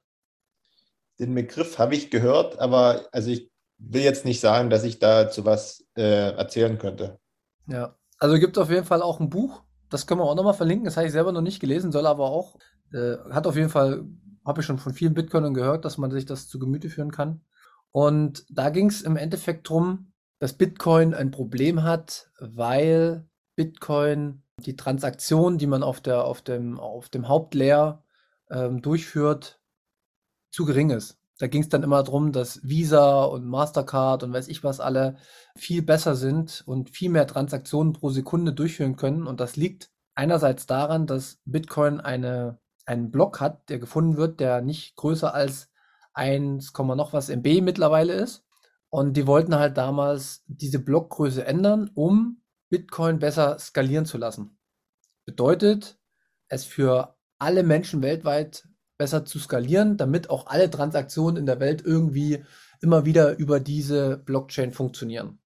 Den 1.20 1.36
Begriff 1.36 1.78
habe 1.78 1.94
ich 1.94 2.10
gehört, 2.10 2.58
aber 2.58 3.06
also 3.12 3.30
ich 3.30 3.48
will 3.78 4.02
jetzt 4.02 4.24
nicht 4.24 4.40
sagen, 4.40 4.70
dass 4.70 4.82
ich 4.82 4.98
dazu 4.98 5.44
was 5.44 5.86
äh, 5.96 6.32
erzählen 6.32 6.76
könnte. 6.76 7.20
Ja, 7.68 7.96
also 8.18 8.40
gibt 8.40 8.56
es 8.56 8.62
auf 8.62 8.70
jeden 8.70 8.84
Fall 8.84 9.02
auch 9.02 9.20
ein 9.20 9.30
Buch, 9.30 9.62
das 9.88 10.08
können 10.08 10.20
wir 10.20 10.24
auch 10.24 10.34
nochmal 10.34 10.54
verlinken, 10.54 10.84
das 10.84 10.96
habe 10.96 11.06
ich 11.06 11.12
selber 11.12 11.30
noch 11.30 11.42
nicht 11.42 11.60
gelesen, 11.60 11.92
soll 11.92 12.08
aber 12.08 12.28
auch, 12.28 12.58
äh, 12.92 13.16
hat 13.30 13.46
auf 13.46 13.54
jeden 13.54 13.68
Fall, 13.68 14.04
habe 14.44 14.60
ich 14.60 14.66
schon 14.66 14.78
von 14.78 14.92
vielen 14.92 15.14
Bitcoinern 15.14 15.54
gehört, 15.54 15.84
dass 15.84 15.96
man 15.96 16.10
sich 16.10 16.26
das 16.26 16.48
zu 16.48 16.58
Gemüte 16.58 16.90
führen 16.90 17.12
kann. 17.12 17.42
Und 17.92 18.44
da 18.50 18.70
ging 18.70 18.88
es 18.88 19.02
im 19.02 19.16
Endeffekt 19.16 19.70
darum, 19.70 20.12
dass 20.40 20.54
Bitcoin 20.54 21.14
ein 21.14 21.30
Problem 21.30 21.84
hat, 21.84 22.32
weil 22.40 23.28
Bitcoin 23.54 24.42
die 24.58 24.74
Transaktion, 24.74 25.56
die 25.56 25.68
man 25.68 25.84
auf, 25.84 26.00
der, 26.00 26.24
auf 26.24 26.42
dem, 26.42 26.80
auf 26.80 27.08
dem 27.08 27.28
Hauptlayer 27.28 28.02
ähm, 28.50 28.82
durchführt, 28.82 29.60
zu 30.50 30.64
gering 30.64 30.90
ist. 30.90 31.18
Da 31.38 31.48
ging 31.48 31.62
es 31.62 31.68
dann 31.68 31.82
immer 31.82 32.02
darum, 32.02 32.32
dass 32.32 32.62
Visa 32.62 33.24
und 33.24 33.44
Mastercard 33.44 34.22
und 34.22 34.32
weiß 34.32 34.48
ich 34.48 34.64
was 34.64 34.80
alle 34.80 35.16
viel 35.54 35.82
besser 35.82 36.14
sind 36.14 36.62
und 36.66 36.88
viel 36.90 37.10
mehr 37.10 37.26
Transaktionen 37.26 37.92
pro 37.92 38.08
Sekunde 38.10 38.54
durchführen 38.54 38.96
können. 38.96 39.26
Und 39.26 39.40
das 39.40 39.56
liegt 39.56 39.90
einerseits 40.14 40.66
daran, 40.66 41.06
dass 41.06 41.38
Bitcoin 41.44 42.00
eine, 42.00 42.58
einen 42.86 43.10
Block 43.10 43.40
hat, 43.40 43.68
der 43.68 43.78
gefunden 43.78 44.16
wird, 44.16 44.40
der 44.40 44.62
nicht 44.62 44.96
größer 44.96 45.34
als 45.34 45.68
1, 46.14 46.72
noch 46.78 47.12
was 47.12 47.28
MB 47.28 47.60
mittlerweile 47.60 48.14
ist. 48.14 48.44
Und 48.88 49.16
die 49.18 49.26
wollten 49.26 49.56
halt 49.56 49.76
damals 49.76 50.42
diese 50.46 50.78
Blockgröße 50.78 51.44
ändern, 51.44 51.90
um 51.94 52.40
Bitcoin 52.70 53.18
besser 53.18 53.58
skalieren 53.58 54.06
zu 54.06 54.16
lassen. 54.16 54.58
Bedeutet, 55.26 55.98
es 56.48 56.64
für 56.64 57.15
alle 57.38 57.62
Menschen 57.62 58.02
weltweit 58.02 58.68
besser 58.98 59.24
zu 59.24 59.38
skalieren, 59.38 59.96
damit 59.96 60.30
auch 60.30 60.46
alle 60.46 60.70
Transaktionen 60.70 61.36
in 61.36 61.46
der 61.46 61.60
Welt 61.60 61.82
irgendwie 61.84 62.44
immer 62.80 63.04
wieder 63.04 63.36
über 63.38 63.60
diese 63.60 64.18
Blockchain 64.18 64.72
funktionieren. 64.72 65.38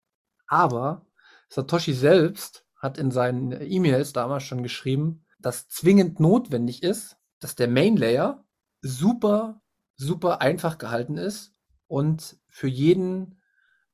Aber 0.46 1.07
Satoshi 1.48 1.94
selbst 1.94 2.64
hat 2.76 2.98
in 2.98 3.11
seinen 3.11 3.53
E-Mails 3.61 4.12
damals 4.12 4.44
schon 4.44 4.62
geschrieben, 4.62 5.24
dass 5.38 5.68
zwingend 5.68 6.20
notwendig 6.20 6.83
ist, 6.83 7.16
dass 7.40 7.55
der 7.55 7.68
Main 7.68 7.96
Layer 7.96 8.44
super, 8.83 9.61
super 9.96 10.40
einfach 10.40 10.79
gehalten 10.79 11.16
ist 11.16 11.53
und 11.87 12.37
für 12.48 12.68
jeden 12.68 13.40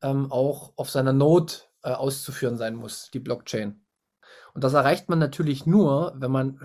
ähm, 0.02 0.30
auch 0.30 0.72
auf 0.76 0.90
seiner 0.90 1.12
Node 1.12 1.52
äh, 1.82 1.90
auszuführen 1.90 2.58
sein 2.58 2.74
muss, 2.74 3.10
die 3.10 3.20
Blockchain. 3.20 3.84
Und 4.54 4.64
das 4.64 4.74
erreicht 4.74 5.08
man 5.08 5.18
natürlich 5.18 5.66
nur, 5.66 6.14
wenn 6.16 6.30
man 6.30 6.58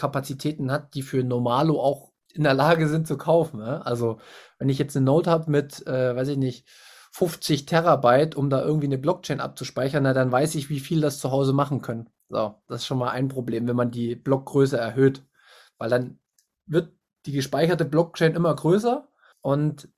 Speicherkapazitäten 0.00 0.70
hat, 0.70 0.94
die 0.94 1.02
für 1.02 1.22
Normalo 1.22 1.80
auch 1.80 2.12
in 2.32 2.44
der 2.44 2.54
Lage 2.54 2.88
sind 2.88 3.06
zu 3.06 3.18
kaufen. 3.18 3.58
Ne? 3.58 3.84
Also 3.84 4.20
wenn 4.58 4.68
ich 4.68 4.78
jetzt 4.78 4.96
eine 4.96 5.06
Node 5.06 5.30
habe 5.30 5.50
mit, 5.50 5.86
äh, 5.86 6.14
weiß 6.14 6.28
ich 6.28 6.38
nicht, 6.38 6.68
50 7.12 7.66
Terabyte, 7.66 8.36
um 8.36 8.50
da 8.50 8.62
irgendwie 8.62 8.86
eine 8.86 8.98
Blockchain 8.98 9.40
abzuspeichern, 9.40 10.04
na, 10.04 10.12
dann 10.12 10.30
weiß 10.30 10.54
ich, 10.54 10.70
wie 10.70 10.78
viel 10.78 11.00
das 11.00 11.18
zu 11.18 11.32
Hause 11.32 11.52
machen 11.52 11.82
können. 11.82 12.08
So, 12.28 12.54
das 12.68 12.82
ist 12.82 12.86
schon 12.86 12.98
mal 12.98 13.10
ein 13.10 13.26
Problem, 13.28 13.66
wenn 13.66 13.74
man 13.74 13.90
die 13.90 14.14
Blockgröße 14.14 14.78
erhöht. 14.78 15.24
Weil 15.78 15.90
dann 15.90 16.20
wird 16.66 16.92
die 17.26 17.32
gespeicherte 17.32 17.84
Blockchain 17.84 18.34
immer 18.34 18.54
größer 18.54 19.08
und 19.40 19.88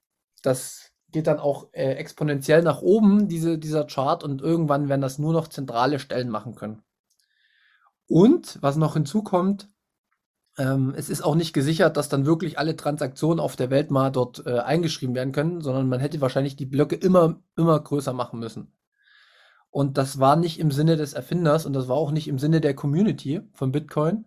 das 0.43 0.91
geht 1.11 1.27
dann 1.27 1.39
auch 1.39 1.69
äh, 1.73 1.93
exponentiell 1.97 2.63
nach 2.63 2.81
oben, 2.81 3.29
diese, 3.29 3.59
dieser 3.59 3.85
Chart, 3.85 4.25
und 4.25 4.41
irgendwann 4.41 4.89
werden 4.89 5.03
das 5.03 5.19
nur 5.19 5.35
noch 5.35 5.49
zentrale 5.49 5.99
Stellen 5.99 6.31
machen 6.31 6.55
können. 6.55 6.83
Und 8.09 8.59
was 8.63 8.77
noch 8.77 8.95
hinzukommt, 8.95 9.69
ähm, 10.59 10.95
es 10.97 11.09
ist 11.09 11.23
auch 11.23 11.35
nicht 11.35 11.53
gesichert, 11.53 11.97
dass 11.97 12.09
dann 12.09 12.27
wirklich 12.27 12.59
alle 12.59 12.77
Transaktionen 12.77 13.41
auf 13.41 13.57
der 13.57 13.71
Welt 13.71 13.91
mal 13.91 14.11
dort 14.11 14.47
äh, 14.47 14.59
eingeschrieben 14.59 15.15
werden 15.15 15.33
können, 15.33 15.61
sondern 15.61 15.89
man 15.89 16.01
hätte 16.01 16.21
wahrscheinlich 16.21 16.57
die 16.57 16.67
Blöcke 16.67 16.97
immer, 16.97 17.41
immer 17.57 17.79
größer 17.81 18.13
machen 18.13 18.39
müssen. 18.39 18.73
Und 19.71 19.97
das 19.97 20.19
war 20.19 20.37
nicht 20.37 20.61
im 20.61 20.71
Sinne 20.71 20.97
des 20.97 21.15
Erfinders 21.15 21.65
und 21.65 21.73
das 21.73 21.89
war 21.89 21.97
auch 21.97 22.11
nicht 22.11 22.29
im 22.29 22.39
Sinne 22.39 22.61
der 22.61 22.75
Community 22.75 23.41
von 23.53 23.73
Bitcoin. 23.73 24.27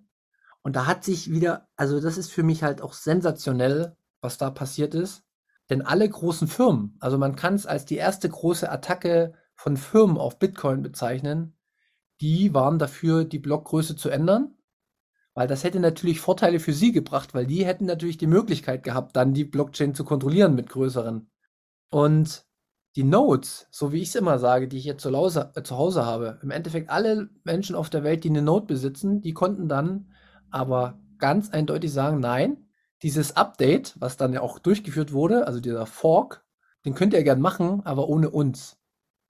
Und 0.64 0.76
da 0.76 0.88
hat 0.88 1.04
sich 1.04 1.30
wieder, 1.30 1.68
also 1.76 2.02
das 2.02 2.18
ist 2.18 2.32
für 2.32 2.42
mich 2.42 2.64
halt 2.64 2.82
auch 2.82 2.94
sensationell, 2.94 3.96
was 4.22 4.40
da 4.40 4.50
passiert 4.50 4.96
ist. 4.96 5.24
Denn 5.70 5.84
alle 5.84 6.10
großen 6.10 6.48
Firmen, 6.48 6.98
also 7.00 7.20
man 7.20 7.36
kann 7.36 7.54
es 7.54 7.68
als 7.68 7.86
die 7.86 7.98
erste 7.98 8.28
große 8.28 8.72
Attacke 8.72 9.34
von 9.54 9.78
Firmen 9.78 10.18
auf 10.18 10.40
Bitcoin 10.40 10.82
bezeichnen, 10.82 11.56
die 12.22 12.56
waren 12.56 12.80
dafür, 12.80 13.26
die 13.26 13.40
Blockgröße 13.40 13.96
zu 13.96 14.10
ändern, 14.10 14.55
weil 15.36 15.48
das 15.48 15.64
hätte 15.64 15.80
natürlich 15.80 16.22
Vorteile 16.22 16.60
für 16.60 16.74
sie 16.74 16.92
gebracht, 16.92 17.34
weil 17.34 17.46
die 17.46 17.66
hätten 17.66 17.86
natürlich 17.86 18.18
die 18.18 18.26
Möglichkeit 18.26 18.84
gehabt, 18.84 19.16
dann 19.16 19.34
die 19.34 19.44
Blockchain 19.44 19.94
zu 19.94 20.06
kontrollieren 20.06 20.56
mit 20.56 20.70
größeren. 20.70 21.30
Und 21.92 22.46
die 22.96 23.04
Nodes, 23.04 23.68
so 23.70 23.92
wie 23.92 24.02
ich 24.02 24.08
es 24.08 24.16
immer 24.16 24.40
sage, 24.40 24.70
die 24.70 24.78
ich 24.78 24.86
jetzt 24.86 25.04
zu 25.04 25.12
Hause, 25.14 25.52
äh, 25.56 25.62
zu 25.62 25.78
Hause 25.78 26.06
habe, 26.06 26.40
im 26.42 26.52
Endeffekt 26.52 26.90
alle 26.90 27.30
Menschen 27.44 27.76
auf 27.76 27.90
der 27.90 28.04
Welt, 28.04 28.24
die 28.24 28.30
eine 28.30 28.42
Node 28.42 28.66
besitzen, 28.66 29.22
die 29.22 29.34
konnten 29.34 29.68
dann 29.68 30.14
aber 30.50 31.00
ganz 31.18 31.50
eindeutig 31.50 31.92
sagen, 31.92 32.22
nein, 32.22 32.70
dieses 33.04 33.36
Update, 33.36 33.94
was 34.00 34.16
dann 34.16 34.32
ja 34.32 34.42
auch 34.42 34.58
durchgeführt 34.60 35.12
wurde, 35.12 35.48
also 35.48 35.60
dieser 35.60 35.86
Fork, 35.86 36.46
den 36.86 36.96
könnt 36.96 37.14
ihr 37.14 37.24
gern 37.24 37.42
machen, 37.42 37.86
aber 37.86 38.08
ohne 38.08 38.30
uns. 38.30 38.78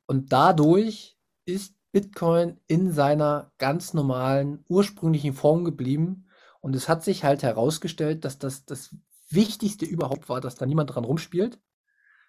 Und 0.05 0.31
dadurch 0.31 1.17
ist 1.45 1.74
Bitcoin 1.95 2.59
in 2.67 2.91
seiner 2.91 3.53
ganz 3.57 3.93
normalen, 3.93 4.65
ursprünglichen 4.67 5.33
Form 5.33 5.63
geblieben. 5.63 6.27
Und 6.59 6.75
es 6.75 6.89
hat 6.89 7.05
sich 7.05 7.23
halt 7.23 7.41
herausgestellt, 7.41 8.25
dass 8.25 8.37
das 8.37 8.65
das 8.65 8.93
Wichtigste 9.29 9.85
überhaupt 9.85 10.27
war, 10.27 10.41
dass 10.41 10.55
da 10.55 10.65
niemand 10.65 10.93
dran 10.93 11.05
rumspielt, 11.05 11.57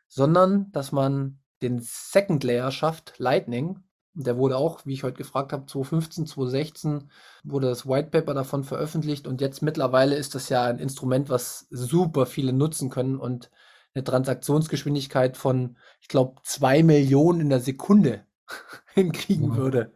sondern 0.07 0.71
dass 0.71 0.93
man 0.93 1.41
den 1.63 1.81
Second 1.83 2.45
Layer 2.45 2.71
schafft, 2.71 3.15
Lightning, 3.19 3.81
der 4.15 4.39
wurde 4.39 4.57
auch, 4.57 4.87
wie 4.87 4.93
ich 4.93 5.03
heute 5.03 5.17
gefragt 5.17 5.53
habe, 5.53 5.67
2015, 5.67 6.29
2016 6.29 7.11
wurde 7.43 7.67
das 7.67 7.89
White 7.89 8.11
Paper 8.11 8.35
davon 8.35 8.63
veröffentlicht. 8.63 9.27
Und 9.27 9.41
jetzt 9.41 9.63
mittlerweile 9.63 10.15
ist 10.15 10.37
das 10.37 10.49
ja 10.49 10.63
ein 10.63 10.79
Instrument, 10.79 11.29
was 11.29 11.67
super 11.71 12.25
viele 12.27 12.53
nutzen 12.53 12.89
können 12.89 13.19
und 13.19 13.51
eine 13.95 14.05
Transaktionsgeschwindigkeit 14.05 15.37
von, 15.37 15.77
ich 16.01 16.07
glaube, 16.07 16.41
zwei 16.45 16.85
Millionen 16.85 17.41
in 17.41 17.49
der 17.49 17.59
Sekunde 17.59 18.25
hinkriegen 18.97 19.51
mhm. 19.51 19.57
würde. 19.57 19.93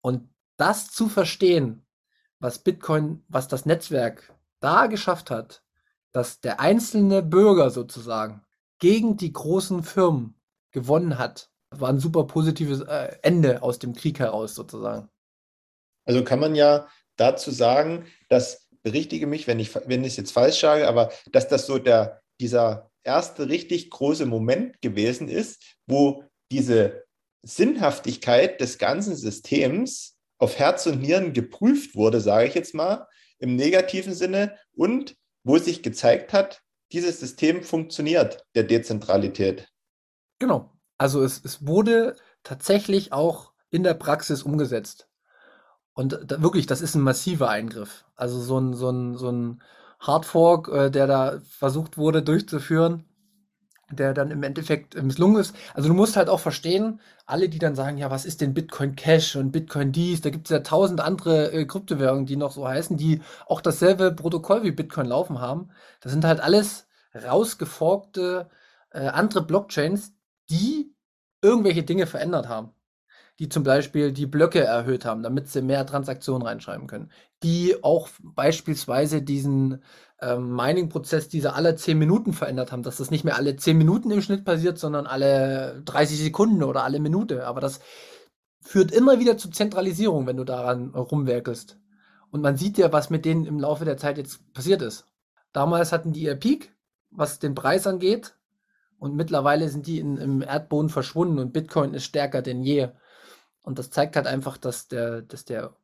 Und 0.00 0.28
das 0.56 0.92
zu 0.92 1.08
verstehen, 1.08 1.84
was 2.38 2.60
Bitcoin, 2.60 3.24
was 3.28 3.48
das 3.48 3.66
Netzwerk 3.66 4.32
da 4.60 4.86
geschafft 4.86 5.30
hat, 5.30 5.64
dass 6.12 6.40
der 6.40 6.60
einzelne 6.60 7.22
Bürger 7.22 7.70
sozusagen 7.70 8.44
gegen 8.78 9.16
die 9.16 9.32
großen 9.32 9.82
Firmen 9.82 10.40
gewonnen 10.70 11.18
hat 11.18 11.50
war 11.80 11.88
ein 11.88 12.00
super 12.00 12.24
positives 12.24 12.80
äh, 12.80 13.16
Ende 13.22 13.62
aus 13.62 13.78
dem 13.78 13.94
Krieg 13.94 14.18
heraus 14.18 14.54
sozusagen. 14.54 15.08
Also 16.04 16.24
kann 16.24 16.40
man 16.40 16.54
ja 16.54 16.88
dazu 17.16 17.50
sagen, 17.50 18.06
dass, 18.28 18.68
berichtige 18.82 19.26
mich, 19.26 19.46
wenn 19.46 19.60
ich, 19.60 19.74
wenn 19.74 20.04
ich 20.04 20.16
jetzt 20.16 20.32
falsch 20.32 20.60
sage, 20.60 20.86
aber 20.86 21.10
dass 21.32 21.48
das 21.48 21.66
so 21.66 21.78
der, 21.78 22.20
dieser 22.40 22.90
erste 23.02 23.48
richtig 23.48 23.90
große 23.90 24.26
Moment 24.26 24.80
gewesen 24.82 25.28
ist, 25.28 25.62
wo 25.86 26.24
diese 26.52 27.03
Sinnhaftigkeit 27.44 28.60
des 28.60 28.78
ganzen 28.78 29.14
Systems 29.16 30.16
auf 30.38 30.58
Herz 30.58 30.86
und 30.86 31.00
Nieren 31.00 31.32
geprüft 31.32 31.94
wurde, 31.94 32.20
sage 32.20 32.48
ich 32.48 32.54
jetzt 32.54 32.74
mal, 32.74 33.06
im 33.38 33.56
negativen 33.56 34.14
Sinne 34.14 34.56
und 34.74 35.16
wo 35.44 35.58
sich 35.58 35.82
gezeigt 35.82 36.32
hat, 36.32 36.62
dieses 36.92 37.20
System 37.20 37.62
funktioniert, 37.62 38.44
der 38.54 38.64
Dezentralität. 38.64 39.68
Genau, 40.38 40.72
also 40.98 41.22
es, 41.22 41.40
es 41.44 41.66
wurde 41.66 42.16
tatsächlich 42.42 43.12
auch 43.12 43.52
in 43.70 43.82
der 43.82 43.94
Praxis 43.94 44.42
umgesetzt. 44.42 45.08
Und 45.92 46.18
da, 46.26 46.42
wirklich, 46.42 46.66
das 46.66 46.80
ist 46.80 46.94
ein 46.94 47.02
massiver 47.02 47.48
Eingriff. 47.48 48.04
Also 48.16 48.40
so 48.40 48.58
ein, 48.58 48.74
so 48.74 48.90
ein, 48.90 49.16
so 49.16 49.30
ein 49.30 49.62
Hardfork, 50.00 50.68
äh, 50.68 50.90
der 50.90 51.06
da 51.06 51.40
versucht 51.48 51.96
wurde 51.96 52.22
durchzuführen, 52.22 53.04
der 53.90 54.14
dann 54.14 54.30
im 54.30 54.42
Endeffekt 54.42 55.00
misslungen 55.02 55.40
ist. 55.40 55.54
Also 55.74 55.88
du 55.88 55.94
musst 55.94 56.16
halt 56.16 56.28
auch 56.28 56.40
verstehen, 56.40 57.00
alle, 57.26 57.48
die 57.48 57.58
dann 57.58 57.74
sagen, 57.74 57.98
ja, 57.98 58.10
was 58.10 58.24
ist 58.24 58.40
denn 58.40 58.54
Bitcoin 58.54 58.96
Cash 58.96 59.36
und 59.36 59.52
Bitcoin 59.52 59.92
dies, 59.92 60.20
da 60.20 60.30
gibt 60.30 60.46
es 60.46 60.50
ja 60.50 60.60
tausend 60.60 61.00
andere 61.00 61.52
äh, 61.52 61.64
Kryptowährungen, 61.66 62.26
die 62.26 62.36
noch 62.36 62.52
so 62.52 62.66
heißen, 62.66 62.96
die 62.96 63.22
auch 63.46 63.60
dasselbe 63.60 64.12
Protokoll 64.12 64.62
wie 64.64 64.70
Bitcoin 64.72 65.06
laufen 65.06 65.40
haben. 65.40 65.70
Das 66.00 66.12
sind 66.12 66.24
halt 66.24 66.40
alles 66.40 66.86
rausgeforkte 67.14 68.48
äh, 68.90 69.06
andere 69.08 69.42
Blockchains, 69.44 70.14
die 70.50 70.94
irgendwelche 71.42 71.82
Dinge 71.82 72.06
verändert 72.06 72.48
haben. 72.48 72.72
die 73.38 73.48
zum 73.48 73.64
Beispiel 73.64 74.12
die 74.12 74.26
Blöcke 74.26 74.60
erhöht 74.62 75.04
haben, 75.04 75.22
damit 75.22 75.48
sie 75.48 75.62
mehr 75.62 75.86
Transaktionen 75.86 76.46
reinschreiben 76.46 76.86
können, 76.86 77.10
die 77.42 77.82
auch 77.82 78.08
beispielsweise 78.22 79.22
diesen 79.22 79.82
ähm, 80.20 80.54
Mining-Prozess, 80.54 81.28
diese 81.28 81.54
alle 81.54 81.76
10 81.76 81.98
Minuten 81.98 82.32
verändert 82.32 82.72
haben, 82.72 82.82
dass 82.82 82.98
das 82.98 83.10
nicht 83.10 83.24
mehr 83.24 83.36
alle 83.36 83.56
10 83.56 83.76
Minuten 83.76 84.10
im 84.10 84.22
Schnitt 84.22 84.44
passiert, 84.44 84.78
sondern 84.78 85.06
alle 85.06 85.82
30 85.84 86.18
Sekunden 86.18 86.62
oder 86.62 86.84
alle 86.84 87.00
Minute. 87.00 87.46
Aber 87.46 87.60
das 87.60 87.80
führt 88.60 88.92
immer 88.92 89.18
wieder 89.18 89.36
zu 89.36 89.50
Zentralisierung, 89.50 90.26
wenn 90.26 90.36
du 90.36 90.44
daran 90.44 90.94
rumwerkelst. 90.94 91.78
Und 92.30 92.40
man 92.40 92.56
sieht 92.56 92.78
ja, 92.78 92.92
was 92.92 93.10
mit 93.10 93.24
denen 93.24 93.46
im 93.46 93.60
Laufe 93.60 93.84
der 93.84 93.96
Zeit 93.96 94.18
jetzt 94.18 94.52
passiert 94.52 94.82
ist. 94.82 95.06
Damals 95.52 95.92
hatten 95.92 96.12
die 96.12 96.22
ihr 96.22 96.34
Peak, 96.34 96.74
was 97.10 97.38
den 97.38 97.54
Preis 97.54 97.86
angeht. 97.86 98.36
Und 98.98 99.14
mittlerweile 99.14 99.68
sind 99.68 99.86
die 99.86 99.98
in, 99.98 100.16
im 100.16 100.42
Erdboden 100.42 100.88
verschwunden 100.88 101.38
und 101.38 101.52
Bitcoin 101.52 101.94
ist 101.94 102.04
stärker 102.04 102.42
denn 102.42 102.62
je. 102.62 102.88
Und 103.62 103.78
das 103.78 103.90
zeigt 103.90 104.16
halt 104.16 104.26
einfach, 104.26 104.56
dass 104.56 104.88
der, 104.88 105.22
dass 105.22 105.44
der 105.44 105.76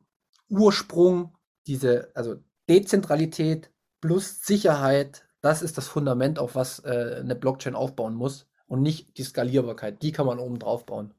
Ursprung, 0.49 1.37
diese, 1.67 2.11
also 2.15 2.37
Dezentralität 2.69 3.71
plus 4.01 4.43
Sicherheit, 4.43 5.25
das 5.41 5.63
ist 5.63 5.79
das 5.79 5.89
Fundament, 5.89 6.39
auf 6.39 6.55
was 6.55 6.81
äh, 6.81 7.17
eine 7.21 7.35
Blockchain 7.35 7.75
aufbauen 7.75 8.15
muss 8.15 8.49
und 8.67 8.83
nicht 8.83 9.17
die 9.19 9.23
Skalierbarkeit. 9.23 10.03
Die 10.03 10.13
kann 10.13 10.27
man 10.27 10.39
oben 10.39 10.59
drauf 10.59 10.87
bauen. 10.87 11.15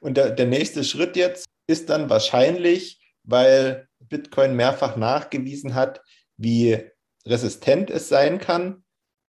Und 0.00 0.16
der, 0.16 0.30
der 0.30 0.46
nächste 0.46 0.84
Schritt 0.84 1.16
jetzt 1.16 1.46
ist 1.66 1.90
dann 1.90 2.08
wahrscheinlich, 2.08 3.00
weil 3.24 3.88
Bitcoin 3.98 4.54
mehrfach 4.54 4.96
nachgewiesen 4.96 5.74
hat, 5.74 6.02
wie 6.36 6.80
resistent 7.26 7.90
es 7.90 8.08
sein 8.08 8.38
kann 8.38 8.84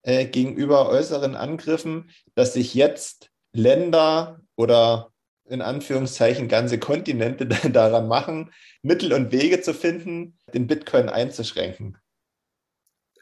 äh, 0.04 0.26
gegenüber 0.26 0.90
äußeren 0.90 1.36
Angriffen, 1.36 2.12
dass 2.36 2.54
sich 2.54 2.74
jetzt 2.74 3.32
Länder 3.54 4.40
oder 4.56 5.12
in 5.50 5.62
Anführungszeichen 5.62 6.48
ganze 6.48 6.80
Kontinente 6.80 7.46
daran 7.70 8.08
machen, 8.08 8.52
Mittel 8.82 9.14
und 9.14 9.32
Wege 9.32 9.62
zu 9.62 9.74
finden, 9.74 10.38
den 10.54 10.68
Bitcoin 10.68 11.10
einzuschränken. 11.10 11.98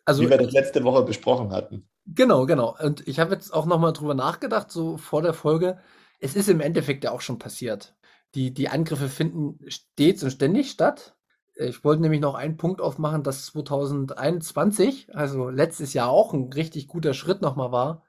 Also, 0.05 0.23
Wie 0.23 0.29
wir 0.29 0.37
das 0.37 0.51
letzte 0.51 0.83
Woche 0.83 1.03
besprochen 1.03 1.51
hatten. 1.51 1.87
Genau, 2.05 2.45
genau. 2.45 2.75
Und 2.79 3.07
ich 3.07 3.19
habe 3.19 3.33
jetzt 3.33 3.51
auch 3.51 3.65
nochmal 3.65 3.93
drüber 3.93 4.13
nachgedacht, 4.13 4.71
so 4.71 4.97
vor 4.97 5.23
der 5.23 5.33
Folge. 5.33 5.79
Es 6.19 6.35
ist 6.35 6.49
im 6.49 6.61
Endeffekt 6.61 7.03
ja 7.03 7.11
auch 7.11 7.21
schon 7.21 7.39
passiert. 7.39 7.95
Die, 8.35 8.53
die 8.53 8.69
Angriffe 8.69 9.09
finden 9.09 9.59
stets 9.67 10.23
und 10.23 10.31
ständig 10.31 10.69
statt. 10.69 11.15
Ich 11.55 11.83
wollte 11.83 12.01
nämlich 12.01 12.21
noch 12.21 12.35
einen 12.35 12.57
Punkt 12.57 12.81
aufmachen, 12.81 13.23
dass 13.23 13.45
2021, 13.47 15.15
also 15.15 15.49
letztes 15.49 15.93
Jahr 15.93 16.09
auch 16.09 16.33
ein 16.33 16.51
richtig 16.51 16.87
guter 16.87 17.13
Schritt 17.13 17.41
nochmal 17.41 17.71
war, 17.71 18.03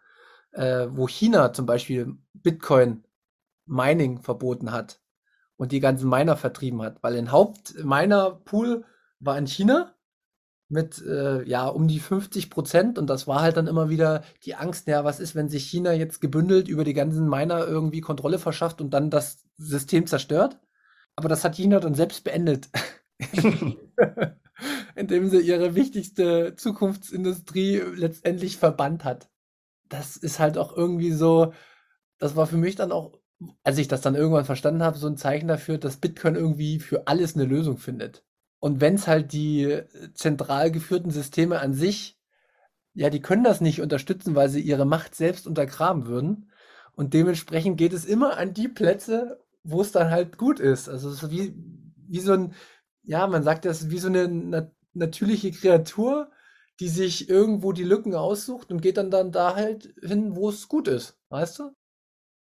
äh, 0.53 0.89
wo 0.91 1.07
China 1.07 1.53
zum 1.53 1.65
Beispiel 1.65 2.17
Bitcoin 2.35 3.05
Mining 3.67 4.21
verboten 4.21 4.73
hat 4.73 5.01
und 5.57 5.73
die 5.73 5.81
ganzen 5.81 6.09
Miner 6.09 6.37
vertrieben 6.37 6.83
hat, 6.83 7.03
weil 7.03 7.17
ein 7.17 7.33
Hauptminer-Pool 7.33 8.85
war 9.21 9.39
in 9.39 9.47
China 9.47 9.95
mit 10.69 11.01
äh, 11.07 11.45
ja 11.45 11.69
um 11.69 11.87
die 11.87 12.01
50 12.01 12.51
Prozent 12.51 12.99
und 12.99 13.09
das 13.09 13.27
war 13.27 13.41
halt 13.41 13.57
dann 13.57 13.69
immer 13.69 13.89
wieder 13.89 14.25
die 14.45 14.57
Angst, 14.57 14.89
ja, 14.89 15.05
was 15.05 15.21
ist, 15.21 15.35
wenn 15.35 15.49
sich 15.49 15.65
China 15.65 15.93
jetzt 15.93 16.21
gebündelt 16.21 16.69
über 16.69 16.85
die 16.85 16.95
ganzen 16.95 17.29
Miner 17.29 17.67
irgendwie 17.67 18.01
Kontrolle 18.01 18.39
verschafft 18.39 18.81
und 18.81 18.91
dann 18.91 19.11
das 19.11 19.45
System 19.57 20.07
zerstört? 20.07 20.59
Aber 21.15 21.29
das 21.29 21.45
hat 21.45 21.55
China 21.55 21.81
dann 21.81 21.95
selbst 21.95 22.25
beendet, 22.25 22.69
indem 24.95 25.29
sie 25.31 25.41
ihre 25.41 25.75
wichtigste 25.75 26.55
Zukunftsindustrie 26.57 27.83
letztendlich 27.95 28.59
verbannt 28.59 29.05
hat. 29.05 29.31
Das 29.89 30.17
ist 30.17 30.41
halt 30.41 30.59
auch 30.59 30.77
irgendwie 30.77 31.13
so, 31.13 31.53
das 32.19 32.37
war 32.37 32.47
für 32.47 32.59
mich 32.59 32.75
dann 32.75 32.93
auch 32.93 33.19
als 33.63 33.79
ich 33.79 33.89
das 33.89 34.01
dann 34.01 34.15
irgendwann 34.15 34.45
verstanden 34.45 34.83
habe, 34.83 34.99
so 34.99 35.07
ein 35.07 35.17
Zeichen 35.17 35.49
dafür, 35.49 35.79
dass 35.79 35.99
Bitcoin 35.99 36.35
irgendwie 36.37 36.81
für 36.81 37.07
alles 37.07 37.35
eine 37.35 37.45
Lösung 37.45 37.77
findet. 37.79 38.25
Und 38.61 38.81
wenn 38.81 38.95
es 38.95 39.07
halt 39.07 39.33
die 39.33 39.65
äh, 39.65 39.87
zentral 40.15 40.71
geführten 40.71 41.11
Systeme 41.11 41.61
an 41.61 41.75
sich, 41.75 42.19
ja, 42.95 43.11
die 43.11 43.21
können 43.21 43.45
das 43.45 43.61
nicht 43.61 43.81
unterstützen, 43.83 44.35
weil 44.35 44.49
sie 44.49 44.61
ihre 44.61 44.87
Macht 44.87 45.15
selbst 45.15 45.47
untergraben 45.47 46.07
würden. 46.07 46.51
Und 46.95 47.15
dementsprechend 47.15 47.77
geht 47.79 47.93
es 47.93 48.05
immer 48.07 48.39
an 48.39 48.55
die 48.55 48.69
Plätze, 48.69 49.41
wo 49.65 49.83
es 49.83 49.93
dann 49.93 50.11
halt 50.11 50.39
gut 50.39 50.61
ist. 50.61 50.89
Also 50.89 51.11
es 51.11 51.23
ist 51.23 51.31
wie, 51.31 51.55
wie 52.09 52.21
so 52.21 52.33
ein, 52.33 52.55
ja, 53.03 53.27
man 53.27 53.43
sagt 53.43 53.65
das, 53.67 53.91
wie 53.91 53.99
so 53.99 54.09
eine 54.09 54.29
nat 54.29 54.73
natürliche 54.95 55.53
Kreatur, 55.53 56.31
die 56.81 56.89
sich 56.89 57.29
irgendwo 57.29 57.73
die 57.73 57.85
Lücken 57.85 58.15
aussucht 58.15 58.71
und 58.71 58.81
geht 58.81 58.97
dann, 58.97 59.11
dann 59.11 59.31
da 59.31 59.55
halt 59.55 59.95
hin, 60.03 60.35
wo 60.37 60.49
es 60.49 60.69
gut 60.69 60.89
ist. 60.89 61.19
Weißt 61.29 61.59
du? 61.59 61.76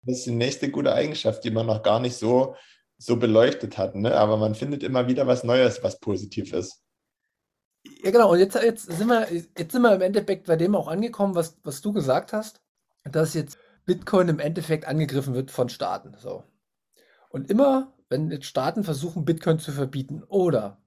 Das 0.03 0.19
ist 0.19 0.25
die 0.27 0.31
nächste 0.31 0.69
gute 0.71 0.93
Eigenschaft, 0.93 1.43
die 1.43 1.51
man 1.51 1.67
noch 1.67 1.83
gar 1.83 1.99
nicht 1.99 2.15
so, 2.15 2.55
so 2.97 3.17
beleuchtet 3.17 3.77
hat. 3.77 3.95
Ne? 3.95 4.15
Aber 4.15 4.37
man 4.37 4.55
findet 4.55 4.83
immer 4.83 5.07
wieder 5.07 5.27
was 5.27 5.43
Neues, 5.43 5.83
was 5.83 5.99
positiv 5.99 6.53
ist. 6.53 6.83
Ja, 8.03 8.11
genau. 8.11 8.31
Und 8.31 8.39
jetzt, 8.39 8.55
jetzt, 8.55 8.91
sind 8.91 9.07
wir, 9.07 9.27
jetzt 9.31 9.71
sind 9.71 9.81
wir 9.81 9.93
im 9.93 10.01
Endeffekt 10.01 10.47
bei 10.47 10.55
dem 10.55 10.75
auch 10.75 10.87
angekommen, 10.87 11.35
was, 11.35 11.57
was 11.63 11.81
du 11.81 11.93
gesagt 11.93 12.33
hast, 12.33 12.61
dass 13.03 13.33
jetzt 13.33 13.57
Bitcoin 13.85 14.29
im 14.29 14.39
Endeffekt 14.39 14.85
angegriffen 14.87 15.33
wird 15.33 15.51
von 15.51 15.69
Staaten. 15.69 16.15
So. 16.17 16.43
Und 17.29 17.49
immer, 17.49 17.93
wenn 18.09 18.29
jetzt 18.31 18.45
Staaten 18.45 18.83
versuchen, 18.83 19.25
Bitcoin 19.25 19.59
zu 19.59 19.71
verbieten 19.71 20.23
oder 20.23 20.81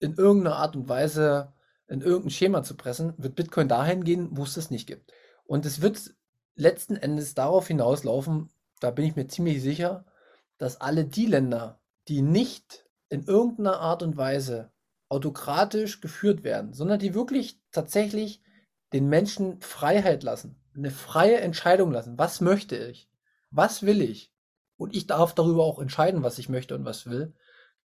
in 0.00 0.14
irgendeiner 0.14 0.56
Art 0.56 0.76
und 0.76 0.88
Weise 0.88 1.52
in 1.88 2.00
irgendein 2.00 2.30
Schema 2.30 2.62
zu 2.62 2.76
pressen, 2.76 3.14
wird 3.16 3.36
Bitcoin 3.36 3.68
dahin 3.68 4.04
gehen, 4.04 4.28
wo 4.32 4.42
es 4.44 4.54
das 4.54 4.70
nicht 4.70 4.86
gibt. 4.86 5.12
Und 5.44 5.66
es 5.66 5.80
wird 5.80 6.14
letzten 6.56 6.96
Endes 6.96 7.34
darauf 7.34 7.68
hinauslaufen, 7.68 8.50
da 8.84 8.90
bin 8.90 9.06
ich 9.06 9.16
mir 9.16 9.26
ziemlich 9.26 9.62
sicher, 9.62 10.04
dass 10.58 10.80
alle 10.80 11.04
die 11.04 11.26
Länder, 11.26 11.80
die 12.08 12.22
nicht 12.22 12.86
in 13.08 13.24
irgendeiner 13.24 13.80
Art 13.80 14.02
und 14.02 14.16
Weise 14.16 14.72
autokratisch 15.08 16.00
geführt 16.00 16.44
werden, 16.44 16.72
sondern 16.72 16.98
die 16.98 17.14
wirklich 17.14 17.60
tatsächlich 17.72 18.42
den 18.92 19.08
Menschen 19.08 19.60
Freiheit 19.60 20.22
lassen, 20.22 20.62
eine 20.76 20.90
freie 20.90 21.40
Entscheidung 21.40 21.92
lassen. 21.92 22.18
Was 22.18 22.40
möchte 22.40 22.76
ich? 22.76 23.08
Was 23.50 23.82
will 23.84 24.02
ich? 24.02 24.32
Und 24.76 24.94
ich 24.94 25.06
darf 25.06 25.34
darüber 25.34 25.64
auch 25.64 25.78
entscheiden, 25.78 26.22
was 26.22 26.38
ich 26.38 26.48
möchte 26.48 26.74
und 26.74 26.84
was 26.84 27.06
will, 27.06 27.34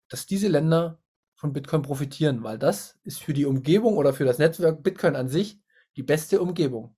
dass 0.08 0.26
diese 0.26 0.48
Länder 0.48 1.00
von 1.34 1.52
Bitcoin 1.52 1.82
profitieren, 1.82 2.42
weil 2.42 2.58
das 2.58 2.98
ist 3.04 3.22
für 3.22 3.34
die 3.34 3.46
Umgebung 3.46 3.96
oder 3.96 4.12
für 4.12 4.24
das 4.24 4.38
Netzwerk 4.38 4.82
Bitcoin 4.82 5.14
an 5.14 5.28
sich 5.28 5.60
die 5.96 6.02
beste 6.02 6.40
Umgebung 6.40 6.96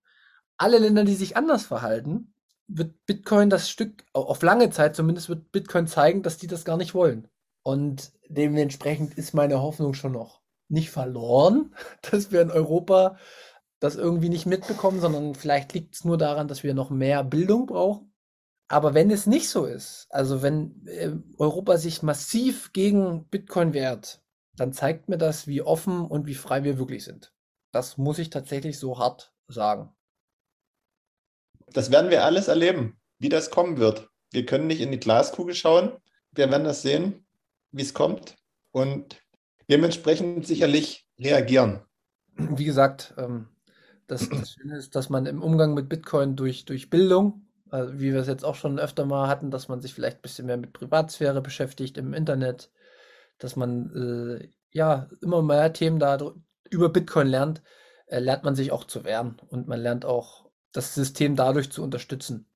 alle 0.60 0.78
Länder, 0.78 1.04
die 1.04 1.14
sich 1.14 1.38
anders 1.38 1.64
verhalten, 1.64 2.34
wird 2.72 2.94
Bitcoin 3.06 3.50
das 3.50 3.68
Stück, 3.68 4.04
auf 4.12 4.42
lange 4.42 4.70
Zeit 4.70 4.94
zumindest, 4.94 5.28
wird 5.28 5.52
Bitcoin 5.52 5.86
zeigen, 5.86 6.22
dass 6.22 6.38
die 6.38 6.46
das 6.46 6.64
gar 6.64 6.76
nicht 6.76 6.94
wollen. 6.94 7.28
Und 7.62 8.12
dementsprechend 8.28 9.14
ist 9.14 9.34
meine 9.34 9.60
Hoffnung 9.60 9.94
schon 9.94 10.12
noch 10.12 10.40
nicht 10.68 10.90
verloren, 10.90 11.74
dass 12.10 12.30
wir 12.32 12.40
in 12.40 12.50
Europa 12.50 13.18
das 13.80 13.96
irgendwie 13.96 14.28
nicht 14.28 14.46
mitbekommen, 14.46 15.00
sondern 15.00 15.34
vielleicht 15.34 15.72
liegt 15.72 15.94
es 15.94 16.04
nur 16.04 16.18
daran, 16.18 16.48
dass 16.48 16.62
wir 16.62 16.74
noch 16.74 16.90
mehr 16.90 17.24
Bildung 17.24 17.66
brauchen. 17.66 18.12
Aber 18.68 18.94
wenn 18.94 19.10
es 19.10 19.26
nicht 19.26 19.48
so 19.48 19.64
ist, 19.64 20.06
also 20.10 20.42
wenn 20.42 20.86
äh, 20.86 21.10
Europa 21.38 21.76
sich 21.76 22.02
massiv 22.02 22.72
gegen 22.72 23.24
Bitcoin 23.28 23.72
wehrt, 23.72 24.22
dann 24.54 24.72
zeigt 24.72 25.08
mir 25.08 25.18
das, 25.18 25.46
wie 25.46 25.62
offen 25.62 26.04
und 26.04 26.26
wie 26.26 26.34
frei 26.34 26.62
wir 26.62 26.78
wirklich 26.78 27.04
sind. 27.04 27.34
Das 27.72 27.98
muss 27.98 28.18
ich 28.18 28.30
tatsächlich 28.30 28.78
so 28.78 28.98
hart 28.98 29.32
sagen 29.48 29.92
das 31.72 31.90
werden 31.90 32.10
wir 32.10 32.24
alles 32.24 32.48
erleben, 32.48 32.98
wie 33.18 33.28
das 33.28 33.50
kommen 33.50 33.78
wird. 33.78 34.08
Wir 34.32 34.46
können 34.46 34.66
nicht 34.66 34.80
in 34.80 34.92
die 34.92 35.00
Glaskugel 35.00 35.54
schauen. 35.54 35.92
Wir 36.32 36.50
werden 36.50 36.64
das 36.64 36.82
sehen, 36.82 37.26
wie 37.72 37.82
es 37.82 37.94
kommt 37.94 38.36
und 38.72 39.20
dementsprechend 39.68 40.46
sicherlich 40.46 41.06
reagieren. 41.18 41.80
Wie 42.36 42.64
gesagt, 42.64 43.14
ähm, 43.18 43.48
das, 44.06 44.28
das 44.28 44.52
Schöne 44.52 44.76
ist, 44.76 44.96
dass 44.96 45.08
man 45.08 45.26
im 45.26 45.42
Umgang 45.42 45.74
mit 45.74 45.88
Bitcoin 45.88 46.36
durch, 46.36 46.64
durch 46.64 46.90
Bildung, 46.90 47.46
also 47.70 47.94
wie 47.94 48.12
wir 48.12 48.20
es 48.20 48.26
jetzt 48.26 48.44
auch 48.44 48.56
schon 48.56 48.78
öfter 48.78 49.04
mal 49.04 49.28
hatten, 49.28 49.50
dass 49.50 49.68
man 49.68 49.80
sich 49.80 49.94
vielleicht 49.94 50.18
ein 50.18 50.22
bisschen 50.22 50.46
mehr 50.46 50.56
mit 50.56 50.72
Privatsphäre 50.72 51.40
beschäftigt 51.40 51.98
im 51.98 52.14
Internet, 52.14 52.70
dass 53.38 53.56
man 53.56 54.40
äh, 54.40 54.48
ja 54.72 55.08
immer 55.20 55.42
mehr 55.42 55.72
Themen 55.72 55.98
da 55.98 56.18
über 56.70 56.88
Bitcoin 56.88 57.28
lernt, 57.28 57.62
äh, 58.06 58.18
lernt 58.18 58.44
man 58.44 58.54
sich 58.54 58.72
auch 58.72 58.84
zu 58.84 59.04
wehren 59.04 59.40
und 59.48 59.68
man 59.68 59.80
lernt 59.80 60.04
auch 60.04 60.49
das 60.72 60.94
System 60.94 61.36
dadurch 61.36 61.70
zu 61.72 61.82
unterstützen. 61.82 62.46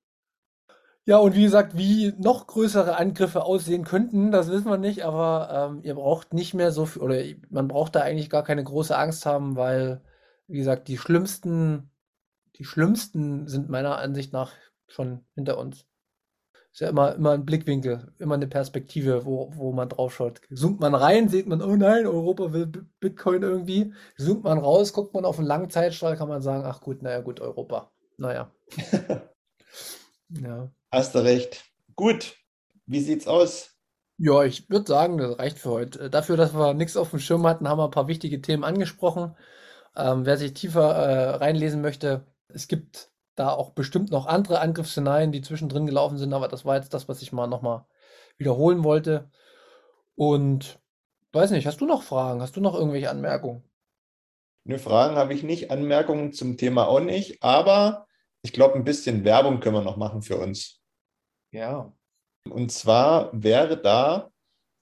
Ja, 1.06 1.18
und 1.18 1.34
wie 1.34 1.42
gesagt, 1.42 1.76
wie 1.76 2.14
noch 2.18 2.46
größere 2.46 2.96
Angriffe 2.96 3.44
aussehen 3.44 3.84
könnten, 3.84 4.30
das 4.30 4.48
wissen 4.48 4.70
wir 4.70 4.78
nicht, 4.78 5.04
aber 5.04 5.70
ähm, 5.74 5.80
ihr 5.82 5.94
braucht 5.96 6.32
nicht 6.32 6.54
mehr 6.54 6.72
so 6.72 6.86
viel, 6.86 7.02
oder 7.02 7.22
man 7.50 7.68
braucht 7.68 7.94
da 7.94 8.00
eigentlich 8.00 8.30
gar 8.30 8.42
keine 8.42 8.64
große 8.64 8.96
Angst 8.96 9.26
haben, 9.26 9.54
weil, 9.56 10.00
wie 10.46 10.56
gesagt, 10.56 10.88
die 10.88 10.96
schlimmsten, 10.96 11.90
die 12.56 12.64
schlimmsten 12.64 13.48
sind 13.48 13.68
meiner 13.68 13.98
Ansicht 13.98 14.32
nach 14.32 14.52
schon 14.86 15.26
hinter 15.34 15.58
uns. 15.58 15.86
Ist 16.72 16.80
ja 16.80 16.88
immer, 16.88 17.14
immer 17.14 17.32
ein 17.32 17.44
Blickwinkel, 17.44 18.12
immer 18.18 18.34
eine 18.36 18.48
Perspektive, 18.48 19.26
wo, 19.26 19.52
wo 19.54 19.72
man 19.72 19.88
drauf 19.90 20.14
schaut. 20.14 20.40
Zoomt 20.54 20.80
man 20.80 20.94
rein, 20.94 21.28
sieht 21.28 21.46
man, 21.46 21.62
oh 21.62 21.76
nein, 21.76 22.06
Europa 22.06 22.52
will 22.52 22.66
Bitcoin 23.00 23.42
irgendwie. 23.42 23.94
Zoomt 24.18 24.44
man 24.44 24.58
raus, 24.58 24.92
guckt 24.92 25.14
man 25.14 25.24
auf 25.24 25.38
einen 25.38 25.46
langen 25.48 25.70
Zeitstrahl, 25.70 26.16
kann 26.16 26.28
man 26.28 26.42
sagen, 26.42 26.64
ach 26.66 26.80
gut, 26.80 27.02
naja 27.02 27.20
gut, 27.20 27.40
Europa 27.40 27.93
naja. 28.16 28.50
ja. 30.28 30.70
Hast 30.90 31.14
du 31.14 31.18
recht. 31.18 31.64
Gut. 31.96 32.36
wie 32.86 33.00
sieht's 33.00 33.26
aus? 33.26 33.74
Ja, 34.16 34.44
ich 34.44 34.70
würde 34.70 34.86
sagen, 34.86 35.18
das 35.18 35.38
reicht 35.38 35.58
für 35.58 35.70
heute. 35.70 36.00
Äh, 36.04 36.10
dafür, 36.10 36.36
dass 36.36 36.54
wir 36.54 36.74
nichts 36.74 36.96
auf 36.96 37.10
dem 37.10 37.18
Schirm 37.18 37.46
hatten, 37.46 37.68
haben 37.68 37.78
wir 37.78 37.84
ein 37.84 37.90
paar 37.90 38.08
wichtige 38.08 38.40
Themen 38.40 38.64
angesprochen. 38.64 39.36
Ähm, 39.96 40.26
wer 40.26 40.36
sich 40.36 40.54
tiefer 40.54 40.92
äh, 40.94 41.30
reinlesen 41.36 41.80
möchte, 41.80 42.26
es 42.48 42.68
gibt 42.68 43.10
da 43.34 43.50
auch 43.50 43.70
bestimmt 43.70 44.10
noch 44.10 44.26
andere 44.26 44.60
Angriffsszenarien, 44.60 45.32
die 45.32 45.42
zwischendrin 45.42 45.86
gelaufen 45.86 46.18
sind, 46.18 46.32
aber 46.32 46.48
das 46.48 46.64
war 46.64 46.76
jetzt 46.76 46.94
das, 46.94 47.08
was 47.08 47.22
ich 47.22 47.32
mal 47.32 47.46
nochmal 47.48 47.86
wiederholen 48.38 48.84
wollte. 48.84 49.30
Und 50.16 50.80
weiß 51.32 51.50
nicht, 51.50 51.66
hast 51.66 51.80
du 51.80 51.86
noch 51.86 52.02
Fragen? 52.02 52.40
Hast 52.42 52.56
du 52.56 52.60
noch 52.60 52.74
irgendwelche 52.74 53.10
Anmerkungen? 53.10 53.64
Ne, 54.66 54.78
Fragen 54.78 55.16
habe 55.16 55.34
ich 55.34 55.42
nicht, 55.42 55.70
Anmerkungen 55.70 56.32
zum 56.32 56.56
Thema 56.56 56.88
auch 56.88 57.00
nicht, 57.00 57.42
aber 57.42 58.06
ich 58.42 58.52
glaube, 58.52 58.74
ein 58.74 58.84
bisschen 58.84 59.24
Werbung 59.24 59.60
können 59.60 59.76
wir 59.76 59.82
noch 59.82 59.96
machen 59.96 60.22
für 60.22 60.38
uns. 60.38 60.80
Ja. 61.52 61.92
Und 62.48 62.72
zwar 62.72 63.30
wäre 63.32 63.80
da 63.80 64.30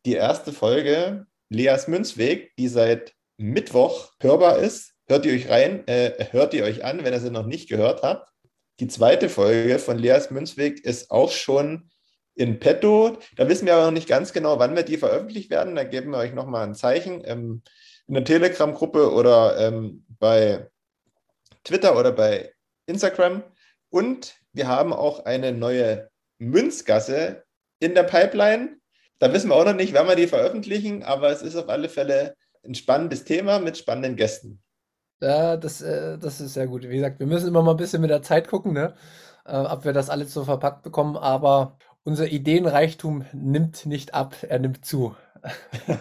die 0.07 0.15
erste 0.15 0.53
Folge 0.53 1.27
Leas 1.49 1.89
Münzweg, 1.89 2.55
die 2.57 2.69
seit 2.69 3.15
Mittwoch 3.37 4.13
hörbar 4.21 4.59
ist. 4.59 4.95
Hört 5.07 5.27
ihr 5.27 5.35
euch 5.35 5.49
rein, 5.49 5.87
äh, 5.87 6.27
hört 6.31 6.55
ihr 6.55 6.65
euch 6.65 6.85
an, 6.85 7.05
wenn 7.05 7.13
ihr 7.13 7.21
sie 7.21 7.31
noch 7.31 7.47
nicht 7.47 7.69
gehört 7.69 8.03
habt. 8.03 8.33
Die 8.81 8.89
zweite 8.89 9.29
Folge 9.29 9.79
von 9.79 9.99
Leas 9.99 10.31
Münzweg 10.31 10.85
ist 10.85 11.11
auch 11.11 11.31
schon 11.31 11.91
in 12.35 12.59
petto. 12.59 13.19
Da 13.37 13.49
wissen 13.49 13.67
wir 13.67 13.75
aber 13.75 13.87
noch 13.87 13.93
nicht 13.93 14.09
ganz 14.09 14.33
genau, 14.33 14.59
wann 14.59 14.75
wir 14.75 14.83
die 14.83 14.97
veröffentlicht 14.97 15.51
werden. 15.51 15.75
Da 15.75 15.85
geben 15.85 16.11
wir 16.11 16.19
euch 16.19 16.33
nochmal 16.33 16.67
ein 16.67 16.75
Zeichen 16.75 17.23
ähm, 17.25 17.63
in 18.13 18.17
der 18.17 18.25
Telegram-Gruppe 18.25 19.11
oder 19.11 19.57
ähm, 19.59 20.05
bei 20.19 20.69
Twitter 21.65 21.99
oder 21.99 22.13
bei 22.13 22.53
Instagram. 22.85 23.43
Und 23.89 24.35
wir 24.53 24.69
haben 24.69 24.93
auch 24.93 25.25
eine 25.25 25.51
neue 25.53 26.11
Münzgasse 26.37 27.45
in 27.79 27.95
der 27.95 28.03
Pipeline. 28.03 28.77
Da 29.19 29.33
wissen 29.33 29.49
wir 29.49 29.55
auch 29.55 29.65
noch 29.65 29.75
nicht, 29.75 29.95
wann 29.95 30.09
wir 30.09 30.15
die 30.15 30.27
veröffentlichen, 30.27 31.03
aber 31.03 31.31
es 31.31 31.41
ist 31.41 31.57
auf 31.57 31.71
alle 31.71 31.89
Fälle 31.89 32.37
ein 32.63 32.75
spannendes 32.75 33.25
Thema 33.25 33.61
mit 33.61 33.79
spannenden 33.79 34.17
Gästen. 34.17 34.61
Ja, 35.23 35.57
das, 35.57 35.81
äh, 35.81 36.19
das 36.19 36.43
ist 36.43 36.53
sehr 36.53 36.67
gut. 36.67 36.83
Wie 36.83 36.97
gesagt, 36.97 37.19
wir 37.19 37.27
müssen 37.27 37.49
immer 37.49 37.63
mal 37.63 37.71
ein 37.71 37.79
bisschen 37.79 38.03
mit 38.03 38.11
der 38.11 38.21
Zeit 38.21 38.47
gucken, 38.47 38.75
ne? 38.75 38.95
Äh, 39.47 39.57
ob 39.57 39.87
wir 39.87 39.95
das 39.95 40.11
alles 40.11 40.35
so 40.35 40.45
verpackt 40.45 40.83
bekommen, 40.83 41.17
aber 41.17 41.79
unser 42.05 42.27
Ideenreichtum 42.27 43.25
nimmt 43.33 43.87
nicht 43.87 44.13
ab, 44.13 44.37
er 44.47 44.59
nimmt 44.59 44.85
zu. 44.85 45.17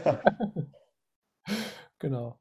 genau. 2.01 2.37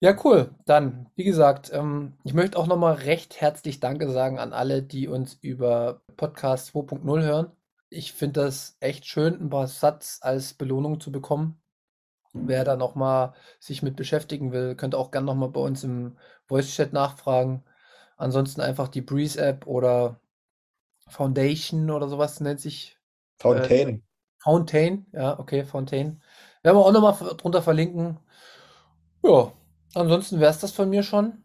Ja, 0.00 0.14
cool. 0.24 0.54
Dann, 0.66 1.10
wie 1.16 1.24
gesagt, 1.24 1.72
ähm, 1.72 2.14
ich 2.24 2.34
möchte 2.34 2.58
auch 2.58 2.66
nochmal 2.66 2.94
recht 2.94 3.40
herzlich 3.40 3.80
Danke 3.80 4.10
sagen 4.10 4.38
an 4.38 4.52
alle, 4.52 4.82
die 4.82 5.08
uns 5.08 5.34
über 5.40 6.02
Podcast 6.16 6.74
2.0 6.74 7.22
hören. 7.22 7.52
Ich 7.88 8.12
finde 8.12 8.42
das 8.42 8.76
echt 8.80 9.06
schön, 9.06 9.40
ein 9.40 9.50
paar 9.50 9.66
Satz 9.66 10.18
als 10.20 10.54
Belohnung 10.54 11.00
zu 11.00 11.10
bekommen. 11.10 11.60
Wer 12.34 12.64
da 12.64 12.76
nochmal 12.76 13.32
sich 13.60 13.82
mit 13.82 13.96
beschäftigen 13.96 14.52
will, 14.52 14.74
könnte 14.74 14.98
auch 14.98 15.10
gerne 15.10 15.26
nochmal 15.26 15.50
bei 15.50 15.60
uns 15.60 15.84
im 15.84 16.18
Voice-Chat 16.48 16.92
nachfragen. 16.92 17.64
Ansonsten 18.16 18.60
einfach 18.60 18.88
die 18.88 19.02
Breeze-App 19.02 19.66
oder 19.66 20.20
Foundation 21.08 21.90
oder 21.90 22.08
sowas 22.08 22.40
nennt 22.40 22.60
sich. 22.60 22.98
Fountain. 23.38 23.88
Äh, 23.88 24.00
Fountain, 24.42 25.06
ja, 25.12 25.38
okay, 25.38 25.64
Fountain. 25.64 26.20
Werden 26.62 26.76
wir 26.76 26.84
auch 26.84 26.92
nochmal 26.92 27.14
drunter 27.36 27.62
verlinken. 27.62 28.18
Ja, 29.24 29.54
ansonsten 29.94 30.38
wäre 30.38 30.50
es 30.50 30.58
das 30.58 30.72
von 30.72 30.90
mir 30.90 31.02
schon. 31.02 31.42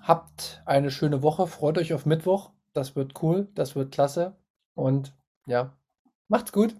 Habt 0.00 0.62
eine 0.66 0.90
schöne 0.90 1.22
Woche, 1.22 1.46
freut 1.46 1.78
euch 1.78 1.94
auf 1.94 2.04
Mittwoch. 2.04 2.50
Das 2.72 2.96
wird 2.96 3.22
cool, 3.22 3.46
das 3.54 3.76
wird 3.76 3.92
klasse. 3.92 4.36
Und 4.74 5.14
ja, 5.46 5.78
macht's 6.26 6.50
gut. 6.50 6.74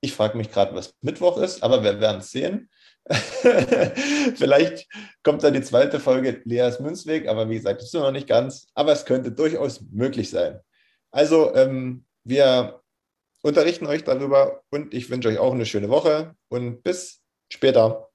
Ich 0.00 0.14
frage 0.14 0.36
mich 0.36 0.50
gerade, 0.50 0.74
was 0.74 0.96
Mittwoch 1.00 1.38
ist, 1.38 1.62
aber 1.62 1.84
wir 1.84 2.00
werden 2.00 2.22
es 2.22 2.32
sehen. 2.32 2.68
Vielleicht 4.34 4.88
kommt 5.22 5.44
dann 5.44 5.54
die 5.54 5.62
zweite 5.62 6.00
Folge 6.00 6.42
Leas 6.44 6.80
Münzweg, 6.80 7.28
aber 7.28 7.48
wie 7.48 7.56
gesagt, 7.56 7.82
das 7.82 7.86
ist 7.86 7.94
noch 7.94 8.10
nicht 8.10 8.26
ganz. 8.26 8.66
Aber 8.74 8.90
es 8.90 9.04
könnte 9.04 9.30
durchaus 9.30 9.80
möglich 9.92 10.28
sein. 10.28 10.58
Also, 11.12 11.54
ähm, 11.54 12.04
wir 12.24 12.82
unterrichten 13.42 13.86
euch 13.86 14.02
darüber 14.02 14.62
und 14.70 14.92
ich 14.92 15.08
wünsche 15.08 15.28
euch 15.28 15.38
auch 15.38 15.52
eine 15.52 15.66
schöne 15.66 15.88
Woche 15.88 16.34
und 16.48 16.82
bis 16.82 17.22
später. 17.48 18.10